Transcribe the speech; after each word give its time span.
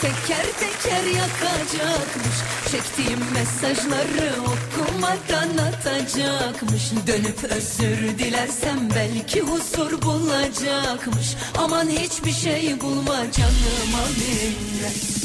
teker 0.00 0.46
teker 0.60 1.04
yakacakmış. 1.04 2.36
Çektiğim 2.70 3.20
mesajları 3.34 4.32
okumadan 4.40 5.64
atacakmış 5.66 6.92
Dönüp 7.06 7.44
özür 7.44 8.18
dilersem 8.18 8.88
belki 8.94 9.40
huzur 9.40 10.02
bulacakmış. 10.02 11.36
Aman 11.58 11.88
hiçbir 11.88 12.32
şey 12.32 12.80
bulma 12.80 13.16
canıma 13.32 14.04
minnet 14.18 15.15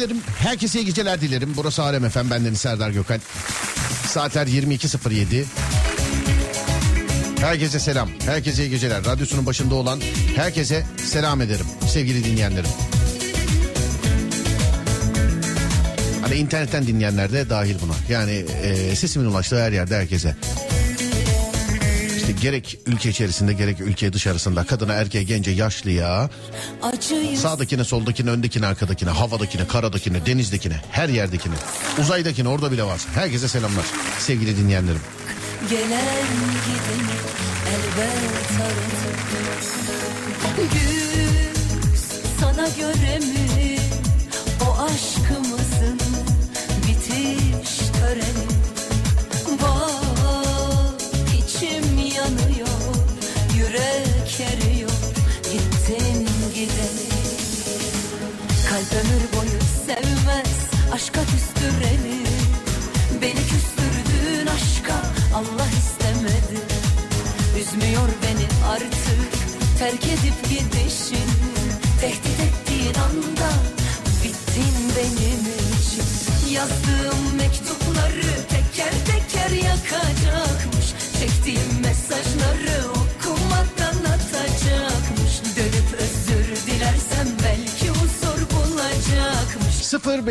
Beylerim 0.00 0.22
herkese 0.38 0.80
iyi 0.80 0.84
geceler 0.84 1.20
dilerim. 1.20 1.52
Burası 1.56 1.82
Alem 1.82 2.04
Efem 2.04 2.30
bendeniz 2.30 2.60
Serdar 2.60 2.90
Gökal. 2.90 3.18
Saatler 4.06 4.46
22.07. 4.46 5.44
Herkese 7.40 7.78
selam. 7.78 8.10
Herkese 8.26 8.66
iyi 8.66 8.70
geceler. 8.70 9.04
Radyosunun 9.04 9.46
başında 9.46 9.74
olan 9.74 10.00
herkese 10.36 10.86
selam 11.04 11.40
ederim 11.40 11.66
sevgili 11.88 12.24
dinleyenlerim. 12.24 12.70
Hani 16.20 16.34
internetten 16.34 16.86
dinleyenler 16.86 17.32
de 17.32 17.50
dahil 17.50 17.76
buna. 17.82 17.94
Yani 18.08 18.44
e, 18.62 18.96
sesimin 18.96 19.26
ulaştığı 19.26 19.62
her 19.62 19.72
yerde 19.72 19.96
herkese. 19.96 20.36
İşte 22.16 22.32
gerek 22.32 22.78
ülke 22.86 23.10
içerisinde 23.10 23.52
gerek 23.52 23.80
ülke 23.80 24.12
dışarısında 24.12 24.64
kadına 24.64 24.92
erkeğe 24.92 25.24
gence 25.24 25.50
yaşlıya 25.50 26.30
Sağdakine, 27.36 27.84
soldakine, 27.84 28.30
öndekine, 28.30 28.66
arkadakine, 28.66 29.10
havadakine, 29.10 29.66
karadakine, 29.66 30.26
denizdekine, 30.26 30.76
her 30.90 31.08
yerdekine, 31.08 31.54
uzaydakine 32.00 32.48
orada 32.48 32.72
bile 32.72 32.84
var. 32.84 33.00
Herkese 33.14 33.48
selamlar 33.48 33.84
sevgili 34.18 34.56
dinleyenlerim. 34.56 35.00
Gelen 35.70 36.26
gideni 36.66 37.16
elbet 37.70 38.60
aratır 38.60 39.16
Güz 40.72 42.00
sana 42.40 42.68
göre 42.68 43.18
mi 43.18 43.49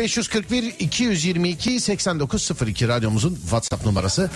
0541 0.00 0.74
222 0.78 1.80
8902 1.80 2.88
radyomuzun 2.88 3.34
WhatsApp 3.34 3.86
numarası 3.86 4.30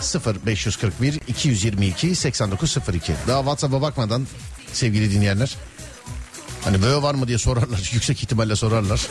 0541 0.45 1.21
222 1.29 2.15
8902. 2.15 3.13
Daha 3.29 3.39
WhatsApp'a 3.39 3.83
bakmadan 3.83 4.27
sevgili 4.73 5.11
dinleyenler 5.11 5.57
hani 6.65 6.83
böyle 6.83 7.03
var 7.03 7.15
mı 7.15 7.29
diye 7.29 7.39
sorarlar. 7.39 7.91
Yüksek 7.93 8.23
ihtimalle 8.23 8.57
sorarlar. 8.57 9.07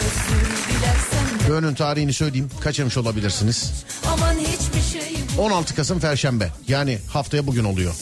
Böğünün 1.49 1.75
tarihini 1.75 2.13
söyleyeyim. 2.13 2.49
Kaçırmış 2.61 2.97
olabilirsiniz. 2.97 3.71
aman 4.07 4.35
hiçbir 4.35 4.99
şey 4.99 5.15
16 5.37 5.75
Kasım 5.75 5.99
Perşembe. 5.99 6.51
Yani 6.67 6.99
haftaya 7.09 7.47
bugün 7.47 7.63
oluyor. 7.63 7.93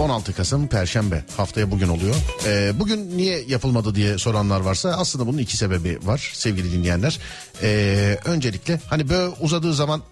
16 0.00 0.32
Kasım 0.32 0.68
Perşembe 0.68 1.24
haftaya 1.36 1.70
bugün 1.70 1.88
oluyor. 1.88 2.14
Ee, 2.46 2.72
bugün 2.80 3.18
niye 3.18 3.44
yapılmadı 3.48 3.94
diye 3.94 4.18
soranlar 4.18 4.60
varsa 4.60 4.90
aslında 4.90 5.26
bunun 5.26 5.38
iki 5.38 5.56
sebebi 5.56 5.98
var 6.02 6.30
sevgili 6.34 6.72
dinleyenler. 6.72 7.18
Ee, 7.62 8.18
öncelikle 8.24 8.80
hani 8.86 9.08
böyle 9.08 9.34
uzadığı 9.40 9.74
zaman 9.74 10.02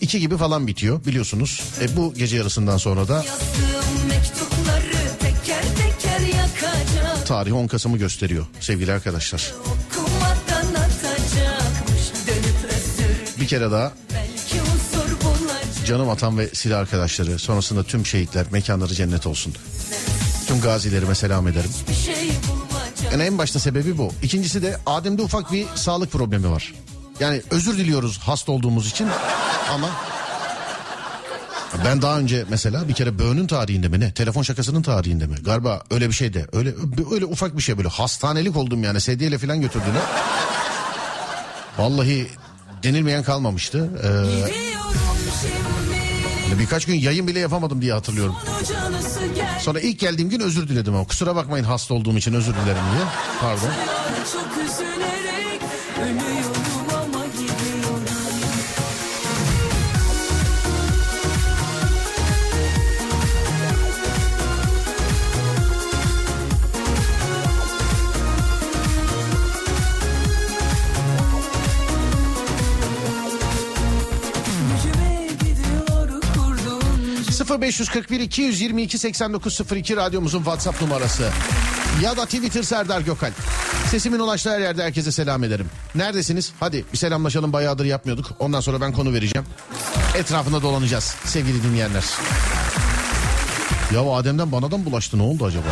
iki 0.00 0.20
gibi 0.20 0.36
falan 0.36 0.66
bitiyor 0.66 1.04
biliyorsunuz. 1.04 1.62
E, 1.80 1.96
bu 1.96 2.14
gece 2.14 2.36
yarısından 2.36 2.76
sonra 2.76 3.08
da 3.08 3.24
teker 5.20 5.62
teker 5.62 6.18
tarih 7.26 7.54
10 7.54 7.66
Kasım'ı 7.66 7.98
gösteriyor 7.98 8.46
sevgili 8.60 8.92
arkadaşlar. 8.92 9.54
Bir 13.40 13.46
kere 13.46 13.70
daha 13.70 13.92
canım 15.88 16.10
atam 16.10 16.38
ve 16.38 16.48
silah 16.48 16.78
arkadaşları 16.78 17.38
sonrasında 17.38 17.82
tüm 17.82 18.06
şehitler 18.06 18.46
mekanları 18.50 18.94
cennet 18.94 19.26
olsun. 19.26 19.54
Tüm 20.46 20.60
gazilerime 20.60 21.14
selam 21.14 21.48
ederim. 21.48 21.70
Yani 23.12 23.22
en 23.22 23.38
başta 23.38 23.58
sebebi 23.58 23.98
bu. 23.98 24.12
İkincisi 24.22 24.62
de 24.62 24.76
Adem'de 24.86 25.22
ufak 25.22 25.52
bir 25.52 25.66
sağlık 25.74 26.12
problemi 26.12 26.50
var. 26.50 26.74
Yani 27.20 27.42
özür 27.50 27.78
diliyoruz 27.78 28.18
hasta 28.18 28.52
olduğumuz 28.52 28.90
için. 28.90 29.08
Ama 29.70 29.88
ben 31.84 32.02
daha 32.02 32.18
önce 32.18 32.44
mesela 32.48 32.88
bir 32.88 32.94
kere 32.94 33.18
böğünün 33.18 33.46
tarihinde 33.46 33.88
mi 33.88 34.00
ne? 34.00 34.12
Telefon 34.12 34.42
şakasının 34.42 34.82
tarihinde 34.82 35.26
mi? 35.26 35.36
Galiba 35.36 35.82
öyle 35.90 36.08
bir 36.08 36.14
şey 36.14 36.34
de. 36.34 36.46
Öyle 36.52 36.74
öyle 37.10 37.24
ufak 37.24 37.56
bir 37.56 37.62
şey 37.62 37.76
böyle 37.76 37.88
hastanelik 37.88 38.56
oldum 38.56 38.84
yani 38.84 39.00
sedyeyle 39.00 39.38
falan 39.38 39.60
götürdüler. 39.60 40.02
Vallahi 41.78 42.28
denilmeyen 42.82 43.22
kalmamıştı. 43.22 43.90
Ee, 46.52 46.58
birkaç 46.58 46.86
gün 46.86 46.94
yayın 46.94 47.26
bile 47.26 47.38
yapamadım 47.38 47.82
diye 47.82 47.92
hatırlıyorum. 47.92 48.36
Sonra 49.60 49.80
ilk 49.80 49.98
geldiğim 49.98 50.30
gün 50.30 50.40
özür 50.40 50.68
diledim 50.68 50.94
ama 50.94 51.06
kusura 51.06 51.36
bakmayın 51.36 51.64
hasta 51.64 51.94
olduğum 51.94 52.16
için 52.18 52.32
özür 52.32 52.54
dilerim 52.54 52.66
diye. 52.66 53.04
Pardon. 53.40 53.70
Çok 54.32 54.64
üzülerek 54.64 55.60
0541 77.62 78.20
222 78.20 78.98
8902 78.98 79.96
radyomuzun 79.96 80.38
WhatsApp 80.38 80.82
numarası. 80.82 81.28
Ya 82.02 82.16
da 82.16 82.24
Twitter 82.24 82.62
Serdar 82.62 83.00
Gökal. 83.00 83.30
Sesimin 83.90 84.18
ulaştığı 84.18 84.50
her 84.50 84.60
yerde 84.60 84.82
herkese 84.82 85.12
selam 85.12 85.44
ederim. 85.44 85.66
Neredesiniz? 85.94 86.52
Hadi 86.60 86.84
bir 86.92 86.98
selamlaşalım 86.98 87.52
bayağıdır 87.52 87.84
yapmıyorduk. 87.84 88.26
Ondan 88.38 88.60
sonra 88.60 88.80
ben 88.80 88.92
konu 88.92 89.12
vereceğim. 89.12 89.46
Etrafında 90.16 90.62
dolanacağız 90.62 91.14
sevgili 91.24 91.62
dinleyenler. 91.62 92.04
Ya 93.94 94.12
Adem'den 94.12 94.52
bana 94.52 94.70
da 94.70 94.76
mı 94.78 94.84
bulaştı 94.84 95.18
ne 95.18 95.22
oldu 95.22 95.44
acaba? 95.44 95.64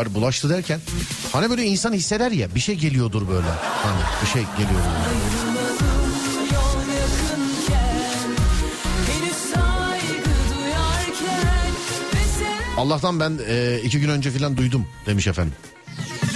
Hayır 0.00 0.14
bulaştı 0.14 0.50
derken. 0.50 0.80
Hani 1.32 1.50
böyle 1.50 1.64
insan 1.64 1.92
hisseder 1.92 2.30
ya 2.30 2.54
bir 2.54 2.60
şey 2.60 2.74
geliyordur 2.74 3.28
böyle. 3.28 3.46
Hani 3.82 4.00
bir 4.22 4.26
şey 4.26 4.42
geliyor. 4.42 4.80
Allah'tan 12.76 13.20
ben 13.20 13.38
e, 13.48 13.80
iki 13.84 14.00
gün 14.00 14.08
önce 14.08 14.30
falan 14.30 14.56
duydum 14.56 14.86
demiş 15.06 15.26
efendim. 15.26 15.54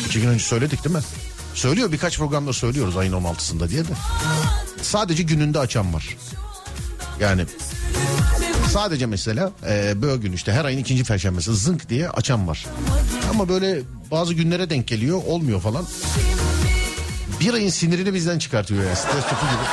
İki 0.06 0.20
gün 0.20 0.28
önce 0.28 0.44
söyledik 0.44 0.84
değil 0.84 0.96
mi? 0.96 1.02
Söylüyor 1.54 1.92
birkaç 1.92 2.18
programda 2.18 2.52
söylüyoruz 2.52 2.96
ayın 2.96 3.12
16'sında 3.12 3.68
diye 3.68 3.84
de. 3.84 3.92
Sadece 4.82 5.22
gününde 5.22 5.58
açan 5.58 5.94
var. 5.94 6.16
Yani 7.20 7.44
sadece 8.74 9.06
mesela 9.06 9.52
e, 9.68 10.02
böyle 10.02 10.16
gün 10.16 10.32
işte 10.32 10.52
her 10.52 10.64
ayın 10.64 10.78
ikinci 10.78 11.04
perşembesi 11.04 11.54
zınk 11.54 11.88
diye 11.88 12.08
açan 12.08 12.48
var. 12.48 12.66
Ama 13.30 13.48
böyle 13.48 13.82
bazı 14.10 14.34
günlere 14.34 14.70
denk 14.70 14.88
geliyor 14.88 15.22
olmuyor 15.26 15.60
falan. 15.60 15.84
Bir 17.40 17.54
ayın 17.54 17.70
sinirini 17.70 18.14
bizden 18.14 18.38
çıkartıyor 18.38 18.84
ya 18.84 18.96
stres 18.96 19.22
topu 19.24 19.46
gibi. 19.46 19.64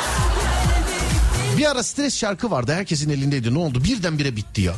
Bir 1.57 1.71
ara 1.71 1.83
stres 1.83 2.17
şarkı 2.17 2.51
vardı 2.51 2.73
herkesin 2.73 3.09
elindeydi 3.09 3.53
ne 3.53 3.57
oldu 3.57 3.83
birdenbire 3.83 4.35
bitti 4.35 4.61
ya. 4.61 4.73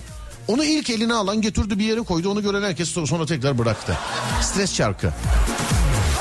Onu 0.48 0.64
ilk 0.64 0.90
eline 0.90 1.14
alan 1.14 1.42
götürdü 1.42 1.80
bir 1.80 1.86
yere 1.86 2.02
koydu 2.02 2.30
onu 2.32 2.42
gören 2.42 2.64
herkes 2.64 2.90
sonra- 2.90 3.26
tekrar 3.26 3.58
bıraktı. 3.58 3.98
Stres 4.42 4.74
şarkı. 4.74 5.14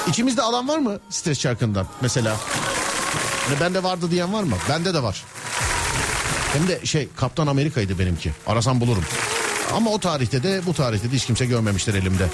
İçimizde 0.08 0.43
alan 0.43 0.69
var 0.69 0.78
mı 0.78 0.98
stres 1.10 1.40
şarkından 1.40 1.87
mesela? 2.00 2.37
Hani 3.48 3.60
bende 3.60 3.82
vardı 3.82 4.10
diyen 4.10 4.32
var 4.32 4.43
mı? 4.43 4.56
Bende 4.69 4.94
de 4.94 5.02
var. 5.02 5.25
Hem 6.52 6.69
de 6.69 6.87
şey 6.87 7.08
Kaptan 7.16 7.46
Amerika'ydı 7.46 7.99
benimki. 7.99 8.32
Arasam 8.46 8.81
bulurum. 8.81 9.04
Ama 9.75 9.90
o 9.90 9.99
tarihte 9.99 10.43
de 10.43 10.60
bu 10.66 10.75
tarihte 10.75 11.12
de 11.12 11.16
hiç 11.16 11.26
kimse 11.26 11.46
görmemiştir 11.46 11.94
elimde. 11.94 12.28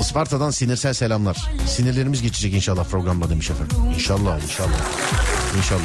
Isparta'dan 0.00 0.50
sinirsel 0.50 0.92
selamlar. 0.94 1.50
Sinirlerimiz 1.66 2.22
geçecek 2.22 2.54
inşallah 2.54 2.84
programda 2.84 3.30
demiş 3.30 3.50
efendim. 3.50 3.76
İnşallah 3.94 4.42
inşallah. 4.42 4.80
İnşallah. 5.56 5.82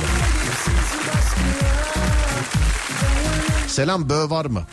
Selam 3.67 4.09
bö 4.09 4.29
var 4.29 4.45
mı? 4.45 4.63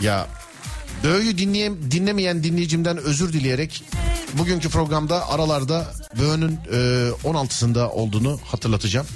Ya 0.00 0.26
bö'yü 1.04 1.38
dinleyem, 1.38 1.90
dinlemeyen 1.90 2.44
dinleyicimden 2.44 2.96
özür 2.96 3.32
dileyerek 3.32 3.84
bugünkü 4.32 4.68
programda 4.68 5.28
aralarda 5.28 5.86
bö'nün 6.18 6.58
e, 6.72 7.10
16'sında 7.24 7.88
olduğunu 7.88 8.40
hatırlatacağım. 8.44 9.06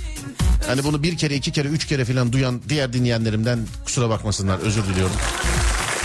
Yani 0.68 0.84
bunu 0.84 1.02
bir 1.02 1.16
kere 1.16 1.34
iki 1.34 1.52
kere 1.52 1.68
üç 1.68 1.86
kere 1.86 2.04
falan 2.04 2.32
duyan 2.32 2.60
diğer 2.68 2.92
dinleyenlerimden 2.92 3.58
kusura 3.84 4.08
bakmasınlar 4.10 4.58
özür 4.58 4.84
diliyorum. 4.84 5.16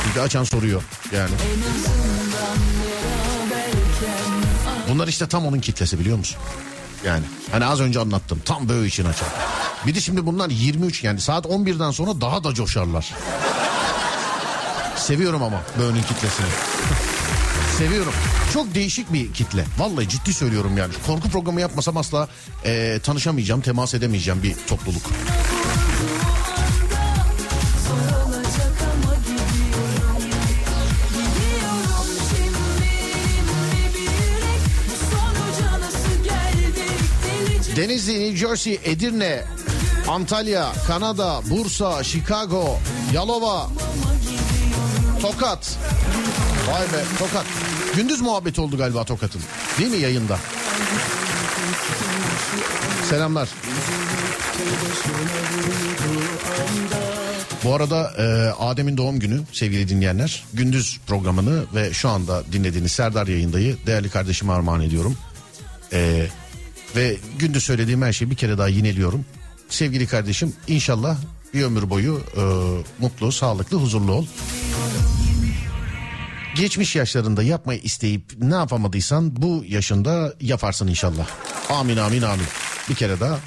Çünkü 0.06 0.20
açan 0.20 0.44
soruyor 0.44 0.84
yani. 1.16 1.32
Bunlar 4.90 5.08
işte 5.08 5.28
tam 5.28 5.46
onun 5.46 5.60
kitlesi 5.60 6.00
biliyor 6.00 6.18
musun? 6.18 6.38
Yani 7.06 7.24
hani 7.52 7.66
az 7.66 7.82
önce 7.82 8.00
anlattım 8.00 8.42
tam 8.46 8.70
böyle 8.70 8.88
için 8.88 9.06
açar. 9.06 9.28
Bir 9.88 9.96
de 9.96 10.02
şimdi 10.02 10.26
bunlar 10.26 10.50
23 10.50 11.04
yani 11.04 11.22
saat 11.22 11.46
11'den 11.46 11.92
sonra 11.92 12.22
daha 12.22 12.44
da 12.44 12.54
coşarlar. 12.54 13.14
Seviyorum 14.96 15.44
ama 15.44 15.62
Böğün'ün 15.80 16.02
kitlesini. 16.02 16.48
Seviyorum. 17.78 18.14
Çok 18.54 18.76
değişik 18.76 19.14
bir 19.14 19.34
kitle. 19.34 19.66
Vallahi 19.78 20.10
ciddi 20.10 20.34
söylüyorum 20.34 20.78
yani. 20.78 20.94
Korku 21.08 21.30
programı 21.30 21.62
yapmasam 21.62 21.98
asla 21.98 22.28
e, 22.66 23.00
tanışamayacağım, 23.04 23.62
temas 23.62 23.94
edemeyeceğim 23.94 24.44
bir 24.44 24.56
topluluk. 24.68 25.02
Denizli, 37.76 38.20
New 38.20 38.38
Jersey, 38.38 38.80
Edirne, 38.84 39.44
Antalya, 40.08 40.74
Kanada, 40.88 41.42
Bursa, 41.50 42.04
Chicago, 42.04 42.80
Yalova, 43.14 43.70
Tokat. 45.22 45.78
Vay 46.68 46.82
be 46.82 47.04
Tokat. 47.20 47.46
Gündüz 47.96 48.22
muhabbeti 48.22 48.62
oldu 48.62 48.78
galiba 48.78 49.04
Tokat'ın. 49.04 49.42
Değil 49.80 49.92
mi 49.92 49.98
yayında? 49.98 50.40
Selamlar. 53.10 53.50
Bu 57.64 57.74
arada 57.76 58.14
e, 58.18 58.24
Adem'in 58.64 58.98
doğum 58.98 59.20
günü 59.20 59.42
sevgili 59.52 59.90
dinleyenler. 59.90 60.44
Gündüz 60.54 61.00
programını 61.08 61.64
ve 61.76 61.94
şu 61.94 62.10
anda 62.10 62.44
dinlediğiniz 62.52 62.92
Serdar 62.92 63.28
yayındayı 63.28 63.78
değerli 63.86 64.10
kardeşime 64.10 64.54
armağan 64.54 64.82
ediyorum. 64.82 65.18
E, 65.94 66.28
ve 66.96 67.18
gündüz 67.40 67.64
söylediğim 67.64 68.02
her 68.02 68.14
şeyi 68.14 68.32
bir 68.32 68.36
kere 68.36 68.58
daha 68.58 68.68
yineliyorum. 68.68 69.26
Sevgili 69.70 70.08
kardeşim 70.08 70.54
inşallah 70.68 71.18
bir 71.54 71.64
ömür 71.64 71.90
boyu 71.90 72.22
e, 72.38 72.42
mutlu, 73.00 73.32
sağlıklı, 73.32 73.78
huzurlu 73.78 74.12
ol. 74.12 74.26
Geçmiş 76.56 76.96
yaşlarında 76.96 77.44
yapmayı 77.44 77.80
isteyip 77.80 78.32
ne 78.38 78.56
yapamadıysan 78.56 79.42
bu 79.42 79.64
yaşında 79.68 80.34
yaparsın 80.42 80.88
inşallah. 80.88 81.28
Amin 81.70 81.98
amin 81.98 82.22
amin. 82.22 82.46
Bir 82.90 82.96
kere 82.96 83.20
daha 83.20 83.40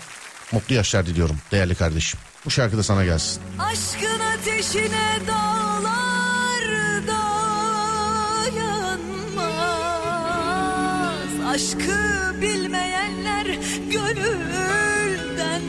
mutlu 0.52 0.74
yaşlar 0.74 1.06
diliyorum 1.06 1.36
değerli 1.52 1.74
kardeşim. 1.74 2.20
Bu 2.44 2.50
şarkı 2.50 2.78
da 2.78 2.82
sana 2.82 3.04
gelsin. 3.04 3.42
Aşkın 3.58 4.20
ateşine 4.20 5.18
dağlar 5.26 6.62
dayanmaz 7.06 7.30
Aşkı 11.54 12.34
bilmeyenler 12.42 13.46
gönülden 13.90 15.62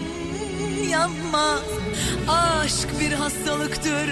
yanmaz 0.90 1.64
Aşk 2.28 3.00
bir 3.00 3.12
hastalıktır 3.12 4.10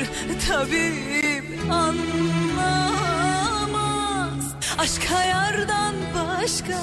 tabip 0.47 1.71
anlamaz 1.71 3.04
Aşk 4.77 5.07
yardan 5.29 5.95
başka 6.15 6.79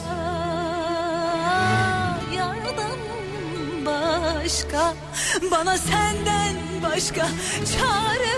Yardan 2.36 2.98
başka. 3.86 4.94
Bana 5.50 5.78
senden 5.78 6.56
başka 6.82 7.28
çare 7.72 8.31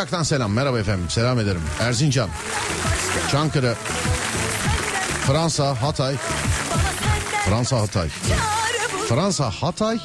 bulur 0.00 0.06
Uşak'tan 0.06 0.22
selam. 0.22 0.52
Merhaba 0.52 0.78
efendim. 0.78 1.10
Selam 1.10 1.38
ederim. 1.38 1.62
Erzincan, 1.80 2.30
Çankırı, 3.30 3.74
Fransa, 5.26 5.82
Hatay. 5.82 6.16
Fransa, 7.44 7.80
Hatay. 7.80 8.08
Fransa, 9.08 9.50
Hatay, 9.50 9.98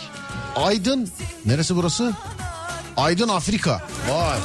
Aydın. 0.55 1.11
Neresi 1.45 1.75
burası? 1.75 2.13
Aydın, 2.97 3.27
Afrika. 3.27 3.81
Vay. 4.09 4.39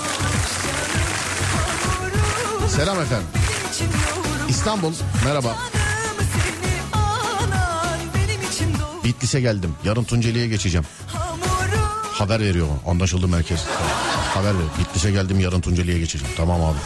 Selam 2.76 3.00
efendim. 3.00 3.28
İstanbul. 4.48 4.92
Merhaba. 5.24 5.56
Bitlis'e 9.04 9.40
geldim. 9.40 9.74
Yarın 9.84 10.04
Tunceli'ye 10.04 10.48
geçeceğim. 10.48 10.86
Haber 12.12 12.40
veriyor. 12.40 12.68
Anlaşıldı 12.86 13.28
merkez. 13.28 13.60
Haber 14.40 14.54
ver. 14.54 14.64
Bitlis'e 14.78 15.10
geldim 15.10 15.40
yarın 15.40 15.60
Tunceli'ye 15.60 15.98
geçeceğim. 15.98 16.34
Tamam 16.36 16.60
abi. 16.64 16.78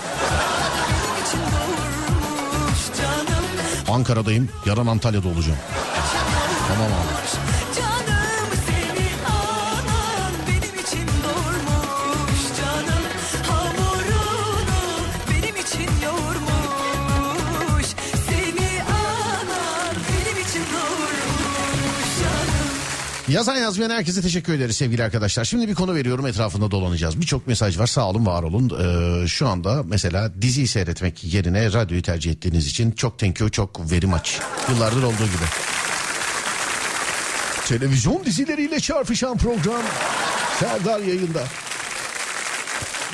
Ankara'dayım. 3.88 4.49
Yarın 4.66 4.87
Antalya'da 4.87 5.28
olacağım. 5.28 5.58
Tamam 6.68 6.87
abi. 6.87 7.53
Yazan 23.28 23.57
yazmayan 23.57 23.90
herkese 23.90 24.23
teşekkür 24.23 24.52
ederiz 24.52 24.76
sevgili 24.76 25.04
arkadaşlar. 25.04 25.45
Şimdi 25.45 25.69
bir 25.69 25.75
konu 25.75 25.95
veriyorum 25.95 26.26
etrafında 26.26 26.71
dolanacağız. 26.71 27.21
Birçok 27.21 27.47
mesaj 27.47 27.78
var 27.78 27.87
sağ 27.87 28.09
olun 28.09 28.26
var 28.26 28.43
olun. 28.43 28.73
Ee, 28.81 29.28
şu 29.28 29.49
anda 29.49 29.83
mesela 29.83 30.43
diziyi 30.43 30.69
seyretmek 30.69 31.35
yerine 31.35 31.73
radyoyu 31.73 32.02
tercih 32.02 32.33
ettiğiniz 32.33 32.66
için 32.66 32.90
çok 32.90 33.19
thank 33.19 33.40
you 33.40 33.50
çok 33.50 33.90
very 33.93 34.07
much. 34.07 34.40
Yıllardır 34.71 35.02
olduğu 35.02 35.25
gibi. 35.25 35.45
Televizyon 37.66 38.25
dizileriyle 38.25 38.81
çarpışan 38.81 39.38
program 39.38 39.83
Serdar 40.61 41.00
yayında. 41.00 41.45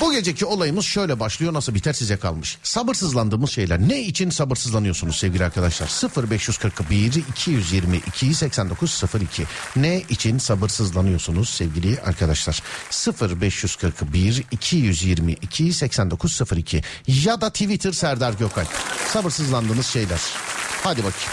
Bu 0.01 0.11
geceki 0.11 0.45
olayımız 0.45 0.85
şöyle 0.85 1.19
başlıyor 1.19 1.53
nasıl 1.53 1.75
biter 1.75 1.93
size 1.93 2.17
kalmış. 2.17 2.57
Sabırsızlandığımız 2.63 3.51
şeyler. 3.51 3.79
Ne 3.79 4.01
için 4.01 4.29
sabırsızlanıyorsunuz 4.29 5.15
sevgili 5.15 5.45
arkadaşlar? 5.45 5.87
0541 6.31 7.15
222 7.29 8.33
8902. 8.33 9.43
Ne 9.75 10.01
için 10.09 10.37
sabırsızlanıyorsunuz 10.37 11.49
sevgili 11.49 12.01
arkadaşlar? 12.01 12.63
0541 13.41 14.43
222 14.51 15.73
8902 15.73 16.81
ya 17.07 17.41
da 17.41 17.49
Twitter 17.49 17.91
Serdar 17.91 18.33
Gökal. 18.33 18.65
Sabırsızlandığınız 19.07 19.85
şeyler. 19.85 20.19
Hadi 20.83 20.99
bakayım. 20.99 21.31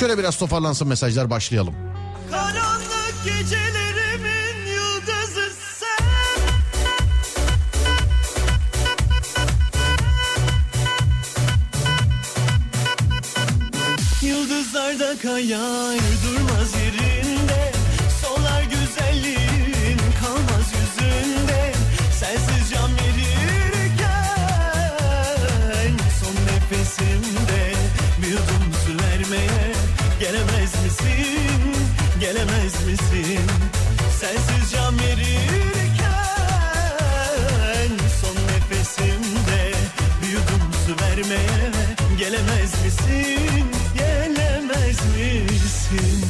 Şöyle 0.00 0.18
biraz 0.18 0.38
toparlansın 0.38 0.88
mesajlar 0.88 1.30
başlayalım. 1.30 1.74
Karanlık 2.30 3.24
gecelerimin 3.24 3.67
Kayar 15.16 15.98
durmaz 16.24 16.74
yerinde 16.74 17.72
Solar 18.22 18.62
güzelliğin 18.62 19.98
kalmaz 20.20 20.72
yüzünde. 20.74 21.72
Sensiz 22.20 22.70
can 22.70 22.90
verirken 22.96 24.08
Son 26.20 26.34
nefesimde 26.46 27.74
bir 28.22 28.28
yudum 28.28 28.72
su 28.86 28.92
vermeye 29.04 29.72
Gelemez 30.20 30.72
misin, 30.84 31.76
gelemez 32.20 32.86
misin? 32.86 33.46
Sensiz 34.20 34.72
can 34.72 34.98
verirken 34.98 36.18
Son 38.20 38.36
nefesimde 38.46 39.60
bir 40.22 40.28
yudum 40.28 40.64
su 40.86 40.92
vermeye 41.04 41.70
Gelemez 42.18 42.67
misin 45.92 46.27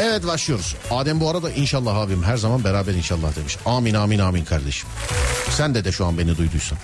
Evet 0.00 0.26
başlıyoruz. 0.26 0.76
Adem 0.90 1.20
bu 1.20 1.30
arada 1.30 1.50
inşallah 1.50 1.96
abim 1.96 2.22
her 2.22 2.36
zaman 2.36 2.64
beraber 2.64 2.94
inşallah 2.94 3.36
demiş. 3.36 3.56
Amin 3.66 3.94
amin 3.94 4.18
amin 4.18 4.44
kardeşim. 4.44 4.88
Sen 5.50 5.74
de 5.74 5.84
de 5.84 5.92
şu 5.92 6.06
an 6.06 6.18
beni 6.18 6.36
duyduysan. 6.38 6.78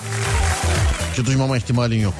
Ki 1.16 1.26
duymama 1.26 1.56
ihtimalin 1.56 2.00
yok. 2.00 2.14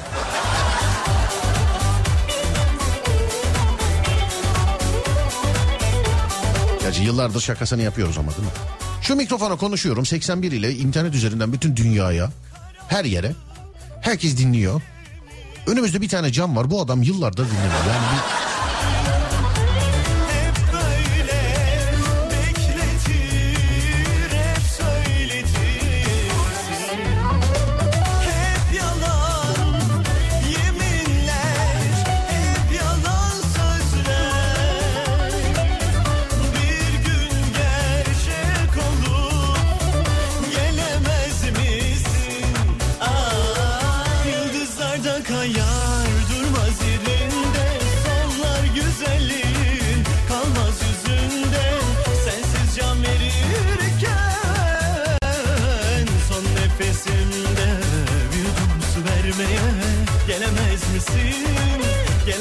Gerçi 6.81 7.03
yıllardır 7.03 7.41
şakasını 7.41 7.81
yapıyoruz 7.81 8.17
ama 8.17 8.31
değil 8.31 8.43
mi? 8.43 8.53
Şu 9.01 9.15
mikrofona 9.15 9.55
konuşuyorum 9.55 10.05
81 10.05 10.51
ile 10.51 10.73
internet 10.73 11.15
üzerinden 11.15 11.53
bütün 11.53 11.75
dünyaya, 11.75 12.29
her 12.87 13.05
yere. 13.05 13.31
Herkes 14.01 14.37
dinliyor. 14.37 14.81
Önümüzde 15.67 16.01
bir 16.01 16.09
tane 16.09 16.31
cam 16.31 16.55
var. 16.55 16.71
Bu 16.71 16.81
adam 16.81 17.03
yıllardır 17.03 17.45
dinliyor. 17.45 17.85
Yani 17.87 18.05
bir 18.13 18.44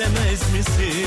Gelemez 0.04 0.40
misin? 0.52 1.06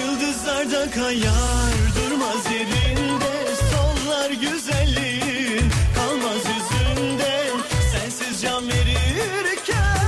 Yıldızlarda 0.00 0.90
kayar 0.90 1.72
durmaz 1.96 2.44
yerinde 2.52 3.54
sollar 3.70 4.30
güzelliğin 4.30 5.70
kalmaz 5.94 6.40
yüzünde 6.48 7.50
sensiz 7.92 8.42
can 8.42 8.68
verirken 8.68 9.98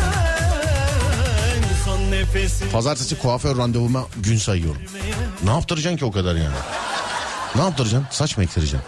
son 1.84 2.10
nefesin 2.10 2.70
Pazartesi 2.70 3.18
kuaför 3.18 3.56
randevuma 3.58 4.04
gün 4.16 4.36
sayıyorum. 4.36 4.82
Ne 5.44 5.50
yaptıracaksın 5.50 5.96
ki 5.98 6.04
o 6.04 6.12
kadar 6.12 6.34
yani? 6.34 6.56
Ne 7.54 7.60
yaptıracaksın? 7.60 8.06
Saç 8.10 8.36
mı 8.36 8.44
ektireceksin? 8.44 8.80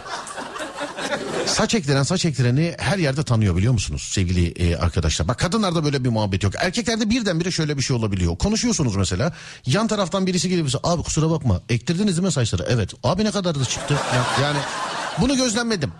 Saç 1.55 1.75
ektiren 1.75 2.03
saç 2.03 2.25
ektireni 2.25 2.75
her 2.77 2.97
yerde 2.97 3.23
tanıyor 3.23 3.57
biliyor 3.57 3.73
musunuz 3.73 4.09
sevgili 4.13 4.47
e, 4.47 4.75
arkadaşlar? 4.75 5.27
Bak 5.27 5.39
kadınlarda 5.39 5.83
böyle 5.85 6.03
bir 6.03 6.09
muhabbet 6.09 6.43
yok. 6.43 6.53
Erkeklerde 6.57 7.09
birdenbire 7.09 7.51
şöyle 7.51 7.77
bir 7.77 7.81
şey 7.81 7.95
olabiliyor. 7.95 8.37
Konuşuyorsunuz 8.37 8.95
mesela. 8.95 9.33
Yan 9.65 9.87
taraftan 9.87 10.27
birisi 10.27 10.49
gelip 10.49 10.65
bize 10.65 10.77
abi 10.83 11.03
kusura 11.03 11.29
bakma 11.29 11.61
ektirdiniz 11.69 12.19
mi 12.19 12.31
saçları? 12.31 12.65
Evet. 12.69 12.93
Abi 13.03 13.23
ne 13.23 13.31
kadar 13.31 13.59
da 13.59 13.65
çıktı? 13.65 13.93
Ya- 13.93 14.45
Yani 14.47 14.57
bunu 15.21 15.35
gözlemledim. 15.35 15.91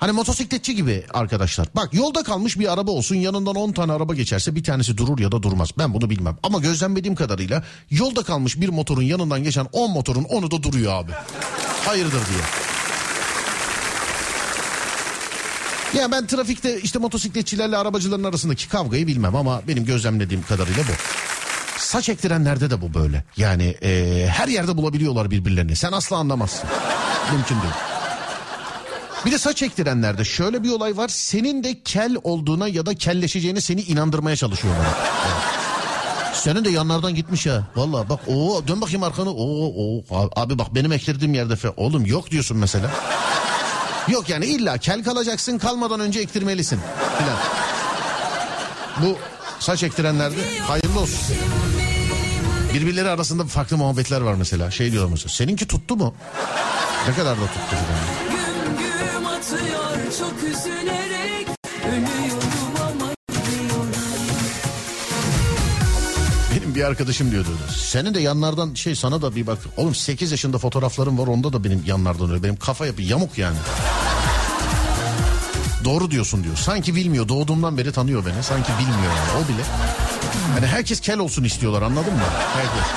Hani 0.00 0.12
motosikletçi 0.12 0.74
gibi 0.74 1.04
arkadaşlar. 1.14 1.68
Bak 1.76 1.94
yolda 1.94 2.22
kalmış 2.22 2.58
bir 2.58 2.72
araba 2.72 2.90
olsun 2.90 3.16
yanından 3.16 3.54
10 3.54 3.72
tane 3.72 3.92
araba 3.92 4.14
geçerse 4.14 4.54
bir 4.54 4.64
tanesi 4.64 4.96
durur 4.96 5.18
ya 5.18 5.32
da 5.32 5.42
durmaz. 5.42 5.68
Ben 5.78 5.94
bunu 5.94 6.10
bilmem. 6.10 6.36
Ama 6.42 6.58
gözlemlediğim 6.58 7.14
kadarıyla 7.14 7.64
yolda 7.90 8.22
kalmış 8.22 8.60
bir 8.60 8.68
motorun 8.68 9.02
yanından 9.02 9.44
geçen 9.44 9.66
10 9.72 9.90
motorun 9.90 10.24
10'u 10.24 10.50
da 10.50 10.62
duruyor 10.62 10.92
abi. 10.92 11.12
Hayırdır 11.86 12.12
diye. 12.12 12.71
Ya 15.96 16.10
ben 16.10 16.26
trafikte 16.26 16.80
işte 16.80 16.98
motosikletçilerle 16.98 17.76
arabacıların 17.76 18.24
arasındaki 18.24 18.68
kavgayı 18.68 19.06
bilmem 19.06 19.36
ama 19.36 19.62
benim 19.68 19.84
gözlemlediğim 19.84 20.42
kadarıyla 20.42 20.82
bu. 20.82 20.92
Saç 21.78 22.08
ektirenlerde 22.08 22.70
de 22.70 22.82
bu 22.82 22.94
böyle. 22.94 23.24
Yani 23.36 23.74
eee, 23.82 24.26
her 24.26 24.48
yerde 24.48 24.76
bulabiliyorlar 24.76 25.30
birbirlerini. 25.30 25.76
Sen 25.76 25.92
asla 25.92 26.16
anlamazsın. 26.16 26.68
Mümkün 27.32 27.56
değil. 27.62 27.74
Bir 29.26 29.32
de 29.32 29.38
saç 29.38 29.62
ektirenlerde 29.62 30.24
şöyle 30.24 30.62
bir 30.62 30.70
olay 30.70 30.96
var. 30.96 31.08
Senin 31.08 31.64
de 31.64 31.82
kel 31.82 32.16
olduğuna 32.22 32.68
ya 32.68 32.86
da 32.86 32.94
kelleşeceğine 32.94 33.60
seni 33.60 33.80
inandırmaya 33.82 34.36
çalışıyorlar. 34.36 34.86
Evet. 35.26 35.62
Senin 36.34 36.64
de 36.64 36.70
yanlardan 36.70 37.14
gitmiş 37.14 37.46
ha. 37.46 37.62
Valla 37.76 38.08
bak 38.08 38.20
o 38.28 38.62
dön 38.68 38.80
bakayım 38.80 39.02
arkanı. 39.02 39.30
Oo, 39.30 39.72
oo, 39.76 40.28
abi 40.36 40.58
bak 40.58 40.74
benim 40.74 40.92
ektirdiğim 40.92 41.34
yerde 41.34 41.56
fe. 41.56 41.68
Oğlum 41.76 42.06
yok 42.06 42.30
diyorsun 42.30 42.56
mesela. 42.56 42.90
Yok 44.08 44.28
yani 44.28 44.46
illa 44.46 44.78
kel 44.78 45.04
kalacaksın 45.04 45.58
kalmadan 45.58 46.00
önce 46.00 46.20
ektirmelisin 46.20 46.80
filan. 47.18 47.38
Bu 49.02 49.18
saç 49.58 49.82
ektirenlerde 49.82 50.58
hayırlı 50.58 51.00
olsun. 51.00 51.36
Birbirleri 52.74 53.08
arasında 53.08 53.44
farklı 53.44 53.76
muhabbetler 53.76 54.20
var 54.20 54.34
mesela. 54.34 54.70
Şey 54.70 54.92
diyorlar 54.92 55.10
mesela 55.10 55.28
seninki 55.28 55.66
tuttu 55.68 55.96
mu? 55.96 56.14
Ne 57.08 57.14
kadar 57.14 57.36
da 57.36 57.46
tuttu 57.46 57.60
filan. 57.70 58.30
Gün 58.30 58.78
gün 58.78 59.24
atıyor 59.24 60.12
çok 60.18 60.42
üzülerek 60.42 61.11
Benim 66.72 66.84
bir 66.84 66.88
arkadaşım 66.88 67.30
diyordu. 67.30 67.48
Senin 67.76 68.14
de 68.14 68.20
yanlardan 68.20 68.74
şey 68.74 68.96
sana 68.96 69.22
da 69.22 69.36
bir 69.36 69.46
bak. 69.46 69.58
Oğlum 69.76 69.94
8 69.94 70.30
yaşında 70.30 70.58
fotoğraflarım 70.58 71.18
var 71.18 71.26
onda 71.26 71.52
da 71.52 71.64
benim 71.64 71.82
yanlardan 71.86 72.30
öyle. 72.30 72.42
Benim 72.42 72.56
kafa 72.56 72.86
yapı 72.86 73.02
yamuk 73.02 73.38
yani. 73.38 73.56
Doğru 75.84 76.10
diyorsun 76.10 76.44
diyor. 76.44 76.56
Sanki 76.56 76.94
bilmiyor. 76.94 77.28
Doğduğumdan 77.28 77.78
beri 77.78 77.92
tanıyor 77.92 78.26
beni. 78.26 78.42
Sanki 78.42 78.72
bilmiyor 78.72 79.12
yani. 79.16 79.44
O 79.44 79.48
bile. 79.48 79.62
Hani 80.54 80.66
herkes 80.66 81.00
kel 81.00 81.18
olsun 81.18 81.44
istiyorlar 81.44 81.82
anladın 81.82 82.12
mı? 82.12 82.20
Herkes. 82.54 82.88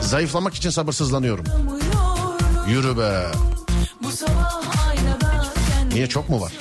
Zayıflamak 0.00 0.54
için 0.54 0.70
sabırsızlanıyorum. 0.70 1.44
Yürü 2.68 2.98
be. 2.98 3.26
Bu 4.02 4.10
sabah 4.10 4.57
Niye 5.98 6.08
çok 6.08 6.28
mu 6.28 6.40
var? 6.40 6.52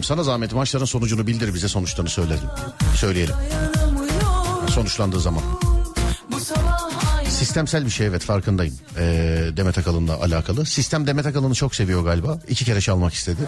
Ademciğim 0.00 0.16
sana 0.16 0.22
zahmet 0.22 0.52
maçların 0.52 0.84
sonucunu 0.84 1.26
bildir 1.26 1.54
bize 1.54 1.68
sonuçlarını 1.68 2.10
söyleyelim. 2.10 2.48
Söyleyelim. 2.96 3.34
Sonuçlandığı 4.68 5.20
zaman. 5.20 5.42
Sistemsel 7.28 7.84
bir 7.84 7.90
şey 7.90 8.06
evet 8.06 8.22
farkındayım. 8.22 8.74
Ee, 8.98 9.48
Demet 9.56 9.78
Akalın'la 9.78 10.14
alakalı. 10.14 10.66
Sistem 10.66 11.06
Demet 11.06 11.26
Akalın'ı 11.26 11.54
çok 11.54 11.74
seviyor 11.74 12.04
galiba. 12.04 12.38
İki 12.48 12.64
kere 12.64 12.80
çalmak 12.80 13.14
istedi. 13.14 13.40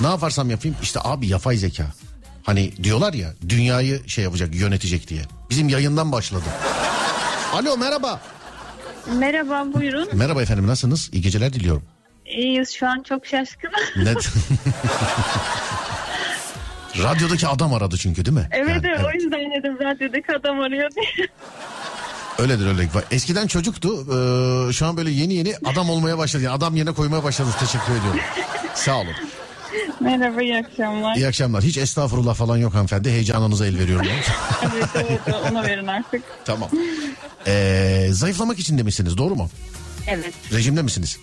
ne 0.00 0.06
yaparsam 0.06 0.50
yapayım 0.50 0.76
işte 0.82 1.00
abi 1.04 1.28
yapay 1.28 1.56
zeka. 1.56 1.86
Hani 2.42 2.72
diyorlar 2.82 3.12
ya 3.12 3.34
dünyayı 3.48 4.02
şey 4.06 4.24
yapacak 4.24 4.54
yönetecek 4.54 5.08
diye. 5.08 5.22
Bizim 5.50 5.68
yayından 5.68 6.12
başladı. 6.12 6.44
Alo 7.52 7.76
merhaba. 7.76 8.20
Merhaba 9.18 9.66
buyurun. 9.74 10.08
Merhaba 10.12 10.42
efendim 10.42 10.66
nasılsınız? 10.66 11.10
İyi 11.12 11.22
geceler 11.22 11.52
diliyorum. 11.52 11.82
İyiyiz 12.36 12.70
şu 12.70 12.88
an 12.88 13.02
çok 13.08 13.26
şaşkınım. 13.26 13.74
Ne? 13.96 14.14
Radyodaki 17.02 17.48
adam 17.48 17.74
aradı 17.74 17.96
çünkü 17.98 18.24
değil 18.24 18.36
mi? 18.36 18.48
evet 18.50 18.68
Yani, 18.68 18.86
evet 18.86 19.00
o 19.06 19.10
yüzden 19.14 19.50
dedim 19.58 19.78
radyodaki 19.80 20.36
adam 20.36 20.60
arıyor 20.60 20.90
diye. 20.90 21.28
Öyledir 22.38 22.66
öyle. 22.66 22.88
Eskiden 23.10 23.46
çocuktu. 23.46 23.88
ee, 23.88 24.72
şu 24.72 24.86
an 24.86 24.96
böyle 24.96 25.10
yeni 25.10 25.34
yeni 25.34 25.54
adam 25.64 25.90
olmaya 25.90 26.18
başladı. 26.18 26.42
Yani 26.42 26.56
adam 26.56 26.76
yerine 26.76 26.92
koymaya 26.92 27.24
başladınız. 27.24 27.56
Teşekkür 27.56 27.92
ediyorum. 27.92 28.20
Sağ 28.74 28.96
olun. 28.96 29.14
Merhaba 30.00 30.42
iyi 30.42 30.56
akşamlar. 30.56 31.16
İyi 31.16 31.26
akşamlar. 31.26 31.62
Hiç 31.64 31.78
estağfurullah 31.78 32.34
falan 32.34 32.56
yok 32.56 32.74
hanımefendi. 32.74 33.10
Heyecanınıza 33.10 33.66
el 33.66 33.78
veriyorum. 33.78 34.06
evet 34.74 34.88
evet 34.94 35.20
ona 35.50 35.62
verin 35.62 35.86
artık. 35.86 36.22
tamam. 36.44 36.70
Ee, 37.46 38.06
zayıflamak 38.10 38.58
için 38.58 38.78
demişsiniz 38.78 39.16
doğru 39.16 39.34
mu? 39.34 39.50
Evet. 40.06 40.34
Rejimde 40.52 40.82
misiniz? 40.82 41.18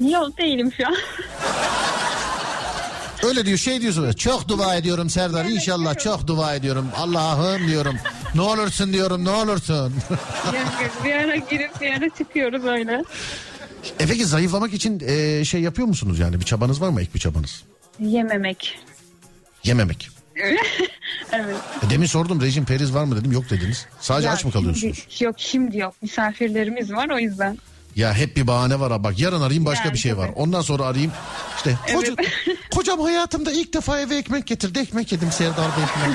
Yok 0.00 0.38
değilim 0.38 0.72
şu 0.76 0.86
an. 0.86 0.94
Öyle 3.24 3.46
diyor 3.46 3.58
şey 3.58 3.80
diyorsunuz. 3.80 4.16
Çok 4.16 4.48
dua 4.48 4.74
ediyorum 4.76 5.10
Serdar. 5.10 5.44
İnşallah 5.44 5.98
çok 5.98 6.26
dua 6.26 6.54
ediyorum. 6.54 6.88
Allah'ım 6.96 7.68
diyorum. 7.68 7.96
Ne 8.34 8.40
olursun 8.40 8.92
diyorum 8.92 9.24
ne 9.24 9.30
olursun. 9.30 9.94
Yok. 10.46 11.04
bir 11.04 11.12
ara 11.12 11.36
girip 11.36 11.80
bir 11.80 11.90
ara 11.92 12.08
çıkıyoruz 12.18 12.64
öyle. 12.64 13.04
e 14.00 14.06
peki 14.06 14.26
zayıflamak 14.26 14.72
için 14.74 15.02
ee, 15.06 15.44
şey 15.44 15.60
yapıyor 15.60 15.88
musunuz 15.88 16.18
yani? 16.18 16.40
Bir 16.40 16.44
çabanız 16.44 16.80
var 16.80 16.88
mı? 16.88 17.00
Ek 17.02 17.10
bir 17.14 17.20
çabanız. 17.20 17.62
Yememek. 18.00 18.78
Yememek. 19.64 20.10
Evet. 21.32 21.56
E, 21.86 21.90
Demin 21.90 22.06
sordum 22.06 22.40
rejim 22.40 22.64
periz 22.64 22.94
var 22.94 23.04
mı 23.04 23.16
dedim 23.16 23.32
yok 23.32 23.50
dediniz. 23.50 23.86
Sadece 24.00 24.26
Ya 24.28 24.32
aç 24.34 24.44
mı 24.44 24.52
kalıyorsunuz? 24.52 25.04
Şimdi, 25.08 25.24
yok 25.24 25.34
şimdi 25.38 25.78
yok. 25.78 25.94
Misafirlerimiz 26.02 26.92
var 26.92 27.08
o 27.10 27.18
yüzden. 27.18 27.58
Ya 27.96 28.14
hep 28.14 28.36
bir 28.36 28.46
bahane 28.46 28.80
var 28.80 28.92
ha 28.92 29.04
bak 29.04 29.18
yarın 29.18 29.40
arayayım 29.40 29.66
başka 29.66 29.84
Yani 29.84 29.94
bir 29.94 29.98
şey 29.98 30.16
var. 30.16 30.26
tabii. 30.26 30.36
Ondan 30.38 30.60
sonra 30.60 30.84
arayayım 30.84 31.12
işte 31.56 31.78
koca, 31.94 32.14
Evet. 32.18 32.28
kocam 32.74 33.00
hayatımda 33.00 33.52
ilk 33.52 33.74
defa 33.74 34.00
eve 34.00 34.16
ekmek 34.16 34.46
getirdi 34.46 34.78
ekmek 34.78 35.12
yedim 35.12 35.32
Serdar 35.32 35.66
Bey 35.76 35.84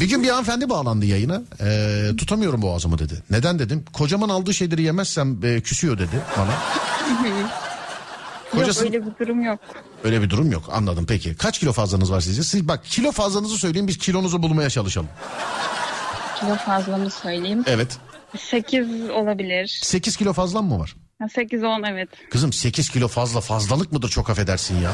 bir 0.00 0.08
gün 0.08 0.22
bir 0.22 0.28
hanımefendi 0.28 0.68
bağlandı 0.70 1.04
yayına 1.06 1.42
Ee, 1.60 2.10
tutamıyorum 2.18 2.62
boğazımı 2.62 2.98
dedi. 2.98 3.22
Neden 3.30 3.58
dedim 3.58 3.84
kocamın 3.92 4.28
aldığı 4.28 4.54
şeyleri 4.54 4.82
yemezsem 4.82 5.44
e, 5.44 5.60
küsüyor 5.60 5.98
dedi 5.98 6.20
bana. 6.38 6.50
Kocası- 8.52 8.84
Yok 8.84 8.94
öyle 8.94 9.06
bir 9.06 9.26
durum 9.26 9.42
yok. 9.42 9.58
Öyle 10.04 10.22
bir 10.22 10.30
durum 10.30 10.52
yok 10.52 10.64
anladım 10.72 11.06
peki. 11.08 11.34
Kaç 11.36 11.58
kilo 11.58 11.72
fazlanız 11.72 12.12
var 12.12 12.20
sizce? 12.20 12.42
Siz 12.42 12.68
bak 12.68 12.84
kilo 12.84 13.12
fazlanızı 13.12 13.58
söyleyin 13.58 13.88
biz 13.88 13.98
kilonuzu 13.98 14.42
bulmaya 14.42 14.70
çalışalım. 14.70 15.08
Kilo 16.40 16.56
fazlamı 16.56 17.10
söyleyeyim. 17.10 17.64
Evet 17.66 17.98
8 18.38 19.10
olabilir. 19.10 19.78
8 19.82 20.16
kilo 20.16 20.32
fazlan 20.32 20.64
mı 20.64 20.78
var? 20.78 20.96
8-10 21.20 21.92
evet. 21.92 22.08
Kızım 22.30 22.52
8 22.52 22.90
kilo 22.90 23.08
fazla 23.08 23.40
fazlalık 23.40 23.92
mıdır 23.92 24.08
çok 24.08 24.30
affedersin 24.30 24.80
ya. 24.82 24.90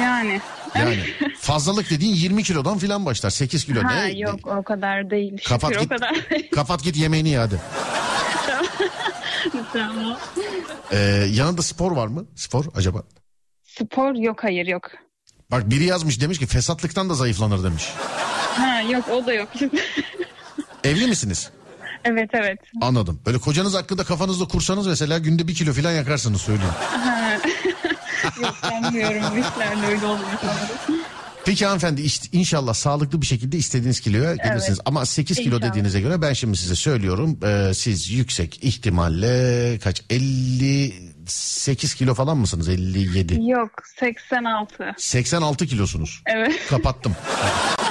Yani. 0.00 0.40
Yani 0.74 0.98
fazlalık 1.38 1.90
dediğin 1.90 2.14
20 2.14 2.42
kilodan 2.42 2.78
filan 2.78 3.06
başlar. 3.06 3.30
8 3.30 3.64
kilo 3.64 3.82
Ha, 3.84 3.92
ne? 3.94 4.18
yok 4.18 4.46
o 4.46 4.62
kadar 4.62 5.10
değil. 5.10 5.38
Kapat 5.48 5.72
Şükür 5.72 5.80
git. 5.82 5.92
o 5.92 5.94
kadar. 5.94 6.16
Kapat 6.54 6.82
git 6.84 6.96
yemeğini 6.96 7.28
ye 7.28 7.38
hadi. 7.38 7.60
tamam. 9.72 10.16
Ee, 10.92 11.26
yanında 11.30 11.62
spor 11.62 11.92
var 11.92 12.06
mı? 12.06 12.26
Spor 12.36 12.64
acaba? 12.74 13.02
Spor 13.62 14.14
yok 14.14 14.44
hayır 14.44 14.66
yok. 14.66 14.90
Bak 15.50 15.70
biri 15.70 15.84
yazmış 15.84 16.20
demiş 16.20 16.38
ki 16.38 16.46
fesatlıktan 16.46 17.10
da 17.10 17.14
zayıflanır 17.14 17.64
demiş. 17.64 17.92
Ha 18.56 18.80
yok 18.80 19.08
o 19.08 19.26
da 19.26 19.32
yok. 19.32 19.48
Evli 20.84 21.06
misiniz? 21.06 21.50
Evet 22.04 22.30
evet. 22.32 22.58
Anladım. 22.80 23.20
Böyle 23.26 23.38
kocanız 23.38 23.74
hakkında 23.74 24.04
kafanızda 24.04 24.44
kursanız 24.44 24.86
mesela 24.86 25.18
günde 25.18 25.48
bir 25.48 25.54
kilo 25.54 25.72
filan 25.72 25.92
yakarsınız 25.92 26.40
söyleyeyim. 26.40 26.72
Yok 28.42 28.56
sanmıyorum. 28.60 29.38
İşlerde 29.38 29.86
öyle 29.86 30.06
olmuyor 30.06 30.38
sanırım. 30.40 31.02
Peki 31.44 31.64
hanımefendi 31.66 32.02
işte 32.02 32.28
inşallah 32.32 32.74
sağlıklı 32.74 33.20
bir 33.20 33.26
şekilde 33.26 33.56
istediğiniz 33.56 34.00
kiloya 34.00 34.34
gelirsiniz. 34.34 34.80
Ama 34.84 35.06
8 35.06 35.36
kilo 35.36 35.56
İnşallah. 35.56 35.70
dediğinize 35.70 36.00
göre 36.00 36.22
ben 36.22 36.32
şimdi 36.32 36.56
size 36.56 36.74
söylüyorum. 36.74 37.38
Ee, 37.44 37.74
siz 37.74 38.10
yüksek 38.10 38.64
ihtimalle 38.64 39.78
kaç 39.78 40.02
58 40.10 41.94
kilo 41.94 42.14
falan 42.14 42.36
mısınız? 42.38 42.68
57. 42.68 43.50
Yok 43.50 43.70
86. 44.00 44.94
86 44.98 45.66
kilosunuz. 45.66 46.22
Evet. 46.26 46.66
Kapattım. 46.70 47.16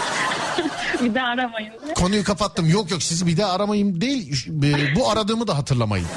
Bir 1.03 1.15
daha 1.15 1.27
aramayın. 1.27 1.73
Konuyu 1.95 2.23
kapattım. 2.23 2.69
Yok 2.69 2.91
yok 2.91 3.03
sizi 3.03 3.27
bir 3.27 3.37
daha 3.37 3.51
aramayayım 3.51 4.01
değil. 4.01 4.45
e, 4.63 4.95
Bu 4.95 5.09
aradığımı 5.11 5.47
da 5.47 5.57
hatırlamayın. 5.57 6.07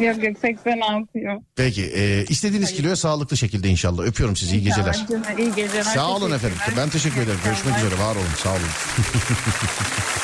yok 0.00 0.24
yok 0.24 0.36
86 0.40 1.18
yok. 1.18 1.42
Peki 1.56 1.84
e, 1.84 2.24
istediğiniz 2.28 2.72
kiloya 2.72 2.96
sağlıklı 2.96 3.36
şekilde 3.36 3.68
inşallah. 3.68 4.02
Öpüyorum 4.02 4.36
sizi 4.36 4.56
iyi 4.56 4.64
geceler. 4.64 5.06
İyi 5.38 5.54
geceler. 5.54 5.82
Sağ 5.82 6.08
olun 6.08 6.32
efendim. 6.32 6.58
Ben 6.76 6.88
teşekkür 6.88 7.20
ederim. 7.20 7.40
Görüşmek 7.44 7.78
üzere. 7.78 7.98
Var 7.98 8.16
olun. 8.16 8.24
Sağ 8.42 8.50
olun. 8.50 8.60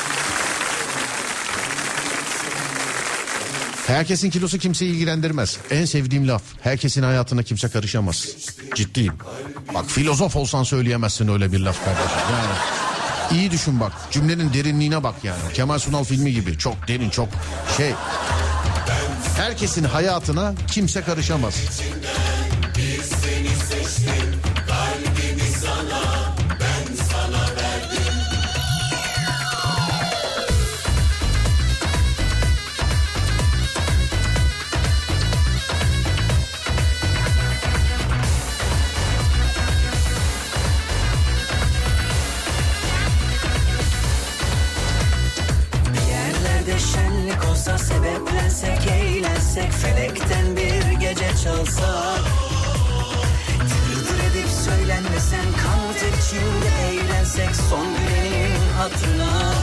Herkesin 3.87 4.29
kilosu 4.29 4.57
kimseyi 4.57 4.91
ilgilendirmez. 4.93 5.57
En 5.71 5.85
sevdiğim 5.85 6.27
laf. 6.27 6.41
Herkesin 6.61 7.03
hayatına 7.03 7.43
kimse 7.43 7.69
karışamaz. 7.69 8.27
Ciddiyim. 8.75 9.13
Bak 9.73 9.85
filozof 9.89 10.35
olsan 10.35 10.63
söyleyemezsin 10.63 11.27
öyle 11.27 11.51
bir 11.51 11.59
laf 11.59 11.85
kardeşim. 11.85 12.17
Yani 12.31 12.53
iyi 13.39 13.51
düşün 13.51 13.79
bak. 13.79 13.91
Cümlenin 14.11 14.53
derinliğine 14.53 15.03
bak 15.03 15.15
yani. 15.23 15.39
Kemal 15.53 15.79
Sunal 15.79 16.03
filmi 16.03 16.33
gibi. 16.33 16.57
Çok 16.57 16.87
derin, 16.87 17.09
çok 17.09 17.29
şey. 17.77 17.91
Herkesin 19.37 19.83
hayatına 19.83 20.53
kimse 20.67 21.01
karışamaz. 21.01 21.55
Şenlik 47.35 47.49
olsa 47.51 47.77
sebeplensek 47.77 48.87
eğlensek 48.87 49.71
felekten 49.71 50.55
bir 50.55 50.99
gece 50.99 51.29
çalsa 51.43 52.15
Tırdır 53.59 54.19
edip 54.31 54.49
söylenmesen 54.49 55.45
kan 55.63 55.85
içinde 55.95 56.69
eğlensek 56.89 57.55
son 57.69 57.87
gülenin 57.87 58.73
hatırına 58.77 59.53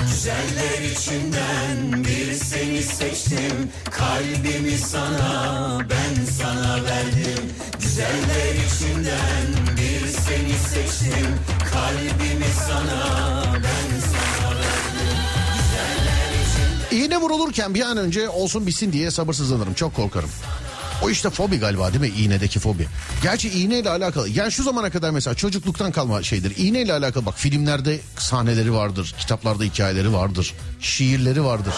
Güzeller 0.00 0.90
içinden 0.92 2.04
bir 2.04 2.32
seni 2.32 2.82
seçtim. 2.82 3.70
Kalbimi 3.90 4.78
sana 4.78 5.78
ben 5.90 6.24
sana 6.24 6.84
verdim. 6.84 7.44
Güzeller 7.80 8.54
içinden 8.66 9.76
bir 9.76 10.06
seni 10.08 10.52
seçtim. 10.52 11.26
Kalbimi 11.72 12.50
sana 12.66 13.42
ben 13.54 14.00
sana 14.00 14.19
İğne 16.92 17.16
vurulurken 17.16 17.74
bir 17.74 17.80
an 17.80 17.96
önce 17.96 18.28
olsun 18.28 18.66
bitsin 18.66 18.92
diye 18.92 19.10
sabırsızlanırım. 19.10 19.74
Çok 19.74 19.96
korkarım. 19.96 20.30
O 21.02 21.10
işte 21.10 21.30
fobi 21.30 21.58
galiba 21.58 21.92
değil 21.92 22.00
mi? 22.00 22.18
İğnedeki 22.18 22.60
fobi. 22.60 22.86
Gerçi 23.22 23.48
iğneyle 23.48 23.90
alakalı. 23.90 24.28
Yani 24.28 24.52
şu 24.52 24.62
zamana 24.62 24.90
kadar 24.90 25.10
mesela 25.10 25.34
çocukluktan 25.34 25.92
kalma 25.92 26.22
şeydir. 26.22 26.54
İğneyle 26.56 26.92
alakalı 26.92 27.26
bak 27.26 27.38
filmlerde 27.38 28.00
sahneleri 28.18 28.74
vardır. 28.74 29.14
Kitaplarda 29.18 29.64
hikayeleri 29.64 30.12
vardır. 30.12 30.54
Şiirleri 30.80 31.44
vardır. 31.44 31.74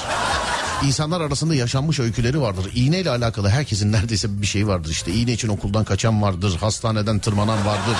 İnsanlar 0.84 1.20
arasında 1.20 1.54
yaşanmış 1.54 2.00
öyküleri 2.00 2.40
vardır. 2.40 2.70
İğneyle 2.74 3.10
alakalı 3.10 3.48
herkesin 3.48 3.92
neredeyse 3.92 4.42
bir 4.42 4.46
şey 4.46 4.66
vardır 4.66 4.90
işte. 4.90 5.12
İğne 5.12 5.32
için 5.32 5.48
okuldan 5.48 5.84
kaçan 5.84 6.22
vardır. 6.22 6.56
Hastaneden 6.60 7.18
tırmanan 7.18 7.66
vardır. 7.66 7.96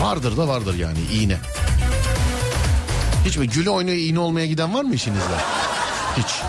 Vardır 0.00 0.36
da 0.36 0.48
vardır 0.48 0.74
yani 0.74 0.98
iğne. 1.12 1.36
Hiç 3.24 3.36
mi 3.36 3.48
güle 3.48 3.70
oynaya 3.70 3.96
iğne 3.96 4.18
olmaya 4.18 4.46
giden 4.46 4.74
var 4.74 4.84
mı 4.84 4.94
işinizde? 4.94 5.36
Hiç. 6.16 6.42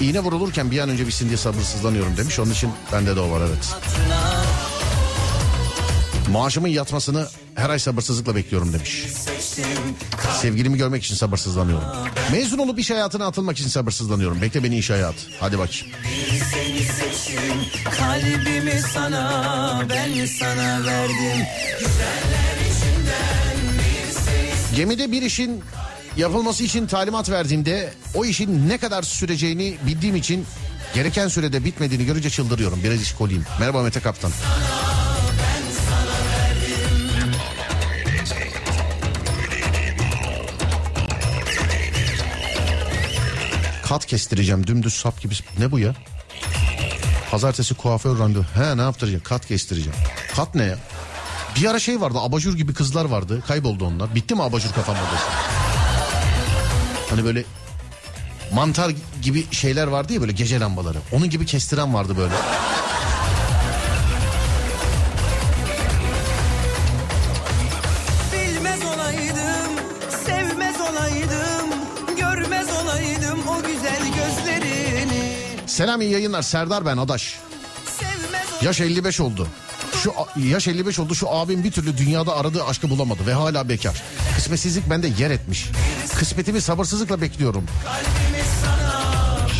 İğne 0.00 0.20
vurulurken 0.20 0.70
bir 0.70 0.78
an 0.78 0.88
önce 0.88 1.06
bitsin 1.06 1.28
diye 1.28 1.36
sabırsızlanıyorum 1.36 2.16
demiş. 2.16 2.38
Onun 2.38 2.50
için 2.50 2.70
bende 2.92 3.16
de 3.16 3.20
o 3.20 3.30
var 3.30 3.40
evet. 3.48 3.74
Maaşımın 6.30 6.68
yatmasını 6.68 7.28
her 7.54 7.70
ay 7.70 7.78
sabırsızlıkla 7.78 8.36
bekliyorum 8.36 8.72
demiş. 8.72 9.04
Sevgilimi 10.32 10.78
görmek 10.78 11.04
için 11.04 11.14
sabırsızlanıyorum. 11.14 11.84
Mezun 12.32 12.58
olup 12.58 12.78
iş 12.78 12.90
hayatına 12.90 13.26
atılmak 13.26 13.58
için 13.58 13.68
sabırsızlanıyorum. 13.68 14.42
Bekle 14.42 14.64
beni 14.64 14.78
iş 14.78 14.90
hayatı. 14.90 15.20
Hadi 15.40 15.58
bakayım. 15.58 15.86
Kalbimi 17.98 18.80
sana 18.94 19.82
ben 19.90 20.26
sana 20.26 20.84
verdim 20.86 21.46
Gemide 24.76 25.12
bir 25.12 25.22
işin 25.22 25.62
yapılması 26.16 26.64
için 26.64 26.86
talimat 26.86 27.30
verdiğimde 27.30 27.92
o 28.14 28.24
işin 28.24 28.68
ne 28.68 28.78
kadar 28.78 29.02
süreceğini 29.02 29.76
bildiğim 29.86 30.16
için 30.16 30.46
gereken 30.94 31.28
sürede 31.28 31.64
bitmediğini 31.64 32.06
görünce 32.06 32.30
çıldırıyorum. 32.30 32.80
Biraz 32.84 33.02
işkoliyim. 33.02 33.44
Merhaba 33.60 33.82
Mete 33.82 34.00
Kaptan. 34.00 34.30
Kat 43.94 44.06
kestireceğim 44.06 44.66
dümdüz 44.66 44.94
sap 44.94 45.20
gibi. 45.20 45.34
Ne 45.58 45.70
bu 45.70 45.78
ya? 45.78 45.94
Pazartesi 47.30 47.74
kuaför 47.74 48.18
randevu. 48.18 48.44
He 48.54 48.76
ne 48.76 48.80
yaptıracağım? 48.80 49.22
Kat 49.22 49.46
kestireceğim. 49.46 49.98
Kat 50.36 50.54
ne 50.54 50.64
ya? 50.64 50.78
Bir 51.56 51.66
ara 51.66 51.78
şey 51.78 52.00
vardı 52.00 52.18
abajur 52.20 52.56
gibi 52.56 52.74
kızlar 52.74 53.04
vardı. 53.04 53.42
Kayboldu 53.48 53.84
onlar. 53.84 54.14
Bitti 54.14 54.34
mi 54.34 54.42
abajur 54.42 54.72
kafam 54.72 54.96
modası? 54.96 55.24
Hani 57.10 57.24
böyle 57.24 57.44
mantar 58.52 58.92
gibi 59.22 59.46
şeyler 59.50 59.86
vardı 59.86 60.12
ya 60.12 60.20
böyle 60.20 60.32
gece 60.32 60.60
lambaları. 60.60 60.98
Onun 61.12 61.30
gibi 61.30 61.46
kestiren 61.46 61.94
vardı 61.94 62.16
böyle. 62.18 62.34
Selam 75.84 76.00
iyi 76.00 76.10
yayınlar 76.10 76.42
Serdar 76.42 76.86
ben 76.86 76.96
Adaş. 76.96 77.38
Yaş 78.62 78.80
55 78.80 79.20
oldu. 79.20 79.48
Şu 80.02 80.14
yaş 80.36 80.68
55 80.68 80.98
oldu 80.98 81.14
şu 81.14 81.30
abim 81.30 81.64
bir 81.64 81.72
türlü 81.72 81.98
dünyada 81.98 82.36
aradığı 82.36 82.64
aşkı 82.64 82.90
bulamadı 82.90 83.26
ve 83.26 83.32
hala 83.32 83.68
bekar. 83.68 84.02
Kısmetsizlik 84.36 84.90
bende 84.90 85.08
yer 85.18 85.30
etmiş. 85.30 85.68
Kısmetimi 86.18 86.60
sabırsızlıkla 86.60 87.20
bekliyorum. 87.20 87.64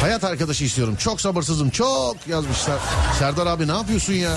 Hayat 0.00 0.24
arkadaşı 0.24 0.64
istiyorum. 0.64 0.96
Çok 0.96 1.20
sabırsızım. 1.20 1.70
Çok 1.70 2.16
yazmışlar. 2.28 2.78
Serdar 3.18 3.46
abi 3.46 3.68
ne 3.68 3.72
yapıyorsun 3.72 4.12
ya? 4.12 4.36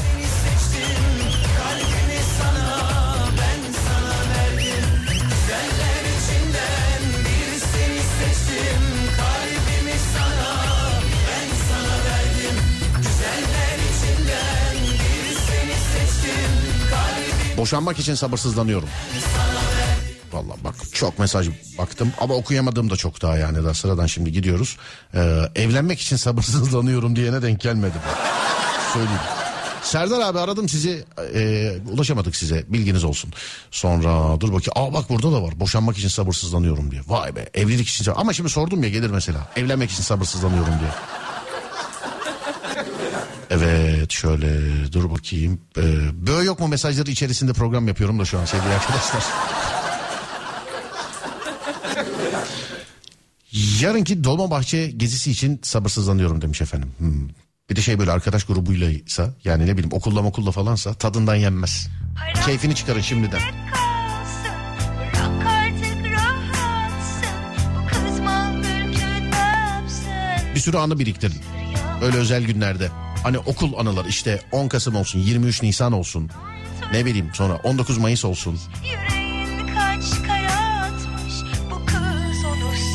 Boşanmak 17.58 18.00
için 18.00 18.16
sabırsızlanıyorum. 18.16 18.90
Vallahi 20.34 20.64
bak 20.64 20.76
çok 20.94 21.20
mesaj 21.20 21.50
baktım 21.78 22.14
ama 22.20 22.34
okuyamadığım 22.34 22.90
da 22.90 22.96
çok 22.96 23.22
daha 23.22 23.38
yani 23.38 23.64
da 23.64 23.74
sıradan 23.74 24.06
şimdi 24.06 24.32
gidiyoruz. 24.32 24.78
Ee, 25.14 25.42
evlenmek 25.56 26.00
için 26.00 26.16
sabırsızlanıyorum 26.16 27.16
diyene 27.16 27.42
denk 27.42 27.62
gelmedi 27.62 27.94
bu. 27.96 28.10
Söyleyeyim. 28.94 29.22
Serdar 29.82 30.20
abi 30.20 30.40
aradım 30.40 30.70
sizi 30.70 31.06
e, 31.34 31.72
ulaşamadık 31.92 32.36
size 32.36 32.66
bilginiz 32.68 33.04
olsun. 33.04 33.34
Sonra 33.72 34.42
dur 34.42 34.54
bakayım 34.54 34.74
aa 34.76 34.94
bak 34.94 35.10
burada 35.10 35.32
da 35.32 35.44
var 35.44 35.60
boşanmak 35.60 35.98
için 35.98 36.08
sabırsızlanıyorum 36.08 36.92
diye. 36.92 37.02
Vay 37.08 37.36
be 37.36 37.50
evlilik 37.54 37.88
için 37.88 38.12
ama 38.16 38.34
şimdi 38.34 38.50
sordum 38.50 38.84
ya 38.84 38.90
gelir 38.90 39.10
mesela 39.10 39.40
evlenmek 39.56 39.92
için 39.92 40.04
sabırsızlanıyorum 40.04 40.74
diye. 40.80 40.90
Evet 43.50 44.12
şöyle 44.12 44.48
dur 44.94 45.12
bakayım. 45.12 45.62
Ee, 45.78 45.82
böyle 46.28 46.48
yok 46.48 46.60
mu 46.60 46.68
mesajları 46.68 47.12
içerisinde 47.12 47.54
program 47.54 47.88
yapıyorum 47.88 48.20
da 48.20 48.26
şu 48.26 48.40
an 48.40 48.46
sevgili 48.46 48.74
arkadaşlar. 48.74 49.24
Yarınki 53.82 54.24
Dolmabahçe 54.24 54.88
gezisi 54.88 55.32
için 55.32 55.60
sabırsızlanıyorum 55.64 56.42
demiş 56.42 56.62
efendim. 56.62 56.92
Hmm. 56.98 57.30
Bir 57.70 57.76
de 57.76 57.82
şey 57.82 58.00
böyle 58.00 58.12
arkadaş 58.12 58.44
grubuylaysa 58.44 59.34
yani 59.44 59.66
ne 59.66 59.74
bileyim 59.74 59.94
okulla 59.94 60.24
okulla 60.24 60.52
falansa 60.52 60.94
tadından 60.94 61.36
yenmez. 61.36 61.88
Keyfini 62.46 62.76
çıkarın 62.76 63.02
şimdiden. 63.02 63.42
Bir 70.56 70.60
sürü 70.60 70.78
anı 70.78 71.00
biriktirin. 71.00 71.38
Öyle 72.02 72.18
özel 72.18 72.44
günlerde. 72.44 72.90
Hani 73.28 73.40
okul 73.40 73.78
anılar 73.78 74.06
işte 74.06 74.42
10 74.52 74.68
Kasım 74.68 74.96
olsun 74.96 75.20
23 75.20 75.64
Nisan 75.64 75.94
olsun. 75.94 76.30
Ne 76.94 77.06
bileyim 77.06 77.30
sonra 77.34 77.56
19 77.56 77.98
Mayıs 77.98 78.26
olsun. 78.26 78.60
Atmış 79.78 80.64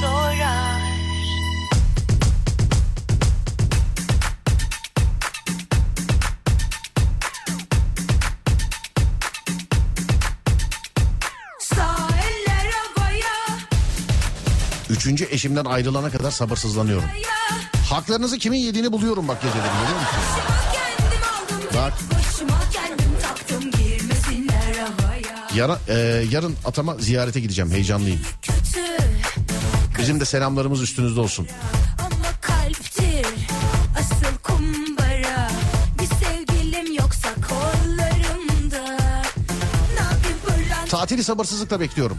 havaya 0.02 0.52
Üçüncü 14.90 15.28
eşimden 15.30 15.64
ayrılana 15.64 16.10
kadar 16.10 16.30
sabırsızlanıyorum. 16.30 17.04
ya. 17.04 17.71
Haklarınızı 17.92 18.38
kimin 18.38 18.58
yediğini 18.58 18.92
buluyorum 18.92 19.28
bak 19.28 19.42
geceleri 19.42 19.62
görüyor 19.62 20.00
musun? 20.00 20.22
Bak. 21.76 21.92
Yara, 25.54 25.78
e, 25.88 26.24
yarın 26.30 26.56
atama 26.64 26.96
ziyarete 26.98 27.40
gideceğim 27.40 27.70
heyecanlıyım. 27.70 28.20
Bizim 29.98 30.20
de 30.20 30.24
selamlarımız 30.24 30.82
üstünüzde 30.82 31.20
olsun. 31.20 31.48
Tatili 40.88 41.24
sabırsızlıkla 41.24 41.80
bekliyorum. 41.80 42.16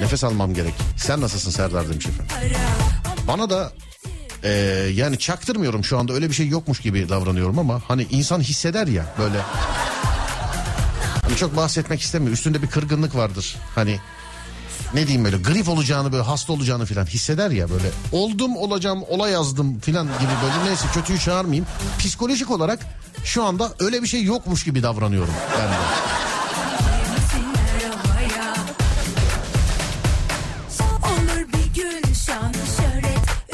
Nefes 0.00 0.24
almam 0.24 0.54
gerek. 0.54 0.74
Sen 0.96 1.20
nasılsın 1.20 1.50
Serdar 1.50 1.88
demiş 1.88 2.06
efendim. 2.06 2.87
Bana 3.28 3.50
da 3.50 3.72
e, 4.44 4.50
yani 4.94 5.18
çaktırmıyorum 5.18 5.84
şu 5.84 5.98
anda 5.98 6.12
öyle 6.12 6.28
bir 6.28 6.34
şey 6.34 6.48
yokmuş 6.48 6.80
gibi 6.80 7.08
davranıyorum 7.08 7.58
ama 7.58 7.82
hani 7.88 8.06
insan 8.10 8.40
hisseder 8.40 8.86
ya 8.86 9.06
böyle. 9.18 9.38
Hani 11.22 11.36
çok 11.36 11.56
bahsetmek 11.56 12.00
istemiyor. 12.00 12.32
Üstünde 12.32 12.62
bir 12.62 12.66
kırgınlık 12.66 13.14
vardır. 13.16 13.56
Hani 13.74 13.98
ne 14.94 15.06
diyeyim 15.06 15.24
böyle 15.24 15.36
grip 15.36 15.68
olacağını 15.68 16.12
böyle 16.12 16.22
hasta 16.22 16.52
olacağını 16.52 16.86
filan 16.86 17.06
hisseder 17.06 17.50
ya 17.50 17.70
böyle. 17.70 17.90
Oldum 18.12 18.56
olacağım 18.56 19.02
ola 19.08 19.28
yazdım 19.28 19.80
filan 19.80 20.06
gibi 20.06 20.32
böyle 20.42 20.64
neyse 20.70 20.86
kötüyü 20.94 21.18
çağırmayayım. 21.18 21.66
Psikolojik 21.98 22.50
olarak 22.50 22.80
şu 23.24 23.44
anda 23.44 23.72
öyle 23.80 24.02
bir 24.02 24.08
şey 24.08 24.22
yokmuş 24.24 24.64
gibi 24.64 24.82
davranıyorum 24.82 25.34
ben 25.58 25.68
de. 25.68 26.17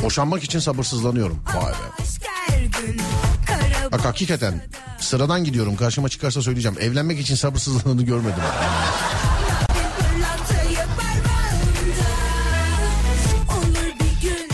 Boşanmak 0.05 0.45
için 0.45 0.59
sabırsızlanıyorum. 0.59 1.39
Vay 1.55 1.73
be. 1.73 1.77
Bak 3.93 4.05
hakikaten 4.05 4.63
sıradan 4.99 5.45
gidiyorum 5.45 5.77
karşıma 5.77 6.09
çıkarsa 6.09 6.43
söyleyeceğim. 6.43 6.77
Evlenmek 6.81 7.21
için 7.21 7.35
sabırsızlığını 7.35 8.03
görmedim. 8.03 8.43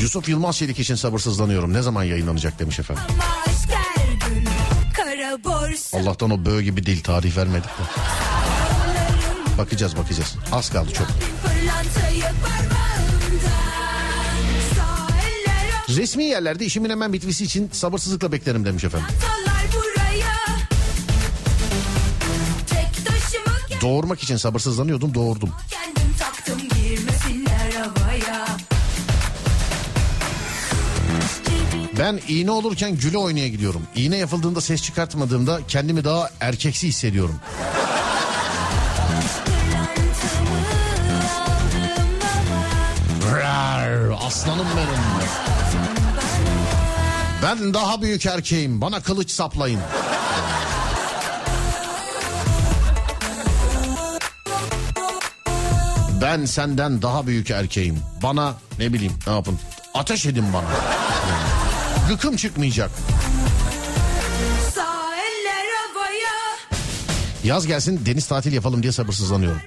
Yusuf 0.01 0.29
Yılmaz 0.29 0.57
Çelik 0.57 0.79
için 0.79 0.95
sabırsızlanıyorum. 0.95 1.73
Ne 1.73 1.83
zaman 1.83 2.05
yayınlanacak 2.05 2.59
demiş 2.59 2.79
efendim. 2.79 3.05
Allah'tan 5.93 6.31
o 6.31 6.45
böğ 6.45 6.63
gibi 6.63 6.87
dil 6.87 7.03
tarih 7.03 7.37
vermedik 7.37 7.65
de. 7.65 7.83
Bakacağız 9.59 9.97
bakacağız. 9.97 10.37
Az 10.53 10.71
kaldı 10.71 10.93
çok. 10.93 11.07
Resmi 15.97 16.25
yerlerde 16.25 16.65
işimin 16.65 16.91
hemen 16.91 17.13
bitmesi 17.13 17.45
için 17.45 17.71
sabırsızlıkla 17.73 18.33
beklerim 18.33 18.65
demiş 18.65 18.85
efendim. 18.85 19.09
Doğurmak 23.81 24.23
için 24.23 24.37
sabırsızlanıyordum 24.37 25.15
doğurdum. 25.15 25.51
kendim 25.71 26.15
taktım 26.19 26.59
girmesinler 26.59 27.71
havaya 27.73 28.47
Ben 31.99 32.21
iğne 32.29 32.51
olurken 32.51 32.97
güle 32.97 33.19
oynaya 33.19 33.49
gidiyorum. 33.49 33.83
İğne 33.97 34.17
yapıldığında 34.17 34.61
ses 34.61 34.83
çıkartmadığımda 34.83 35.61
kendimi 35.69 36.05
daha 36.05 36.31
erkeksi 36.41 36.89
hissediyorum. 36.89 37.35
Rar, 43.33 44.17
aslanım 44.27 44.67
benim. 44.77 45.40
Ben 47.43 47.75
daha 47.75 48.03
büyük 48.03 48.27
erkeğim. 48.27 48.81
Bana 48.81 49.01
kılıç 49.03 49.31
saplayın. 49.31 49.81
Ben 56.23 56.45
senden 56.45 57.03
daha 57.03 57.27
büyük 57.27 57.51
erkeğim. 57.51 57.99
Bana 58.23 58.55
ne 58.79 58.93
bileyim 58.93 59.13
ne 59.27 59.33
yapın. 59.33 59.59
Ateş 59.95 60.27
edin 60.27 60.45
bana. 60.53 60.67
Gıkım 62.09 62.37
çıkmayacak. 62.37 62.91
Yaz 67.45 67.67
gelsin 67.67 68.07
deniz 68.07 68.27
tatil 68.27 68.53
yapalım 68.53 68.83
diye 68.83 68.93
sabırsızlanıyorum. 68.93 69.61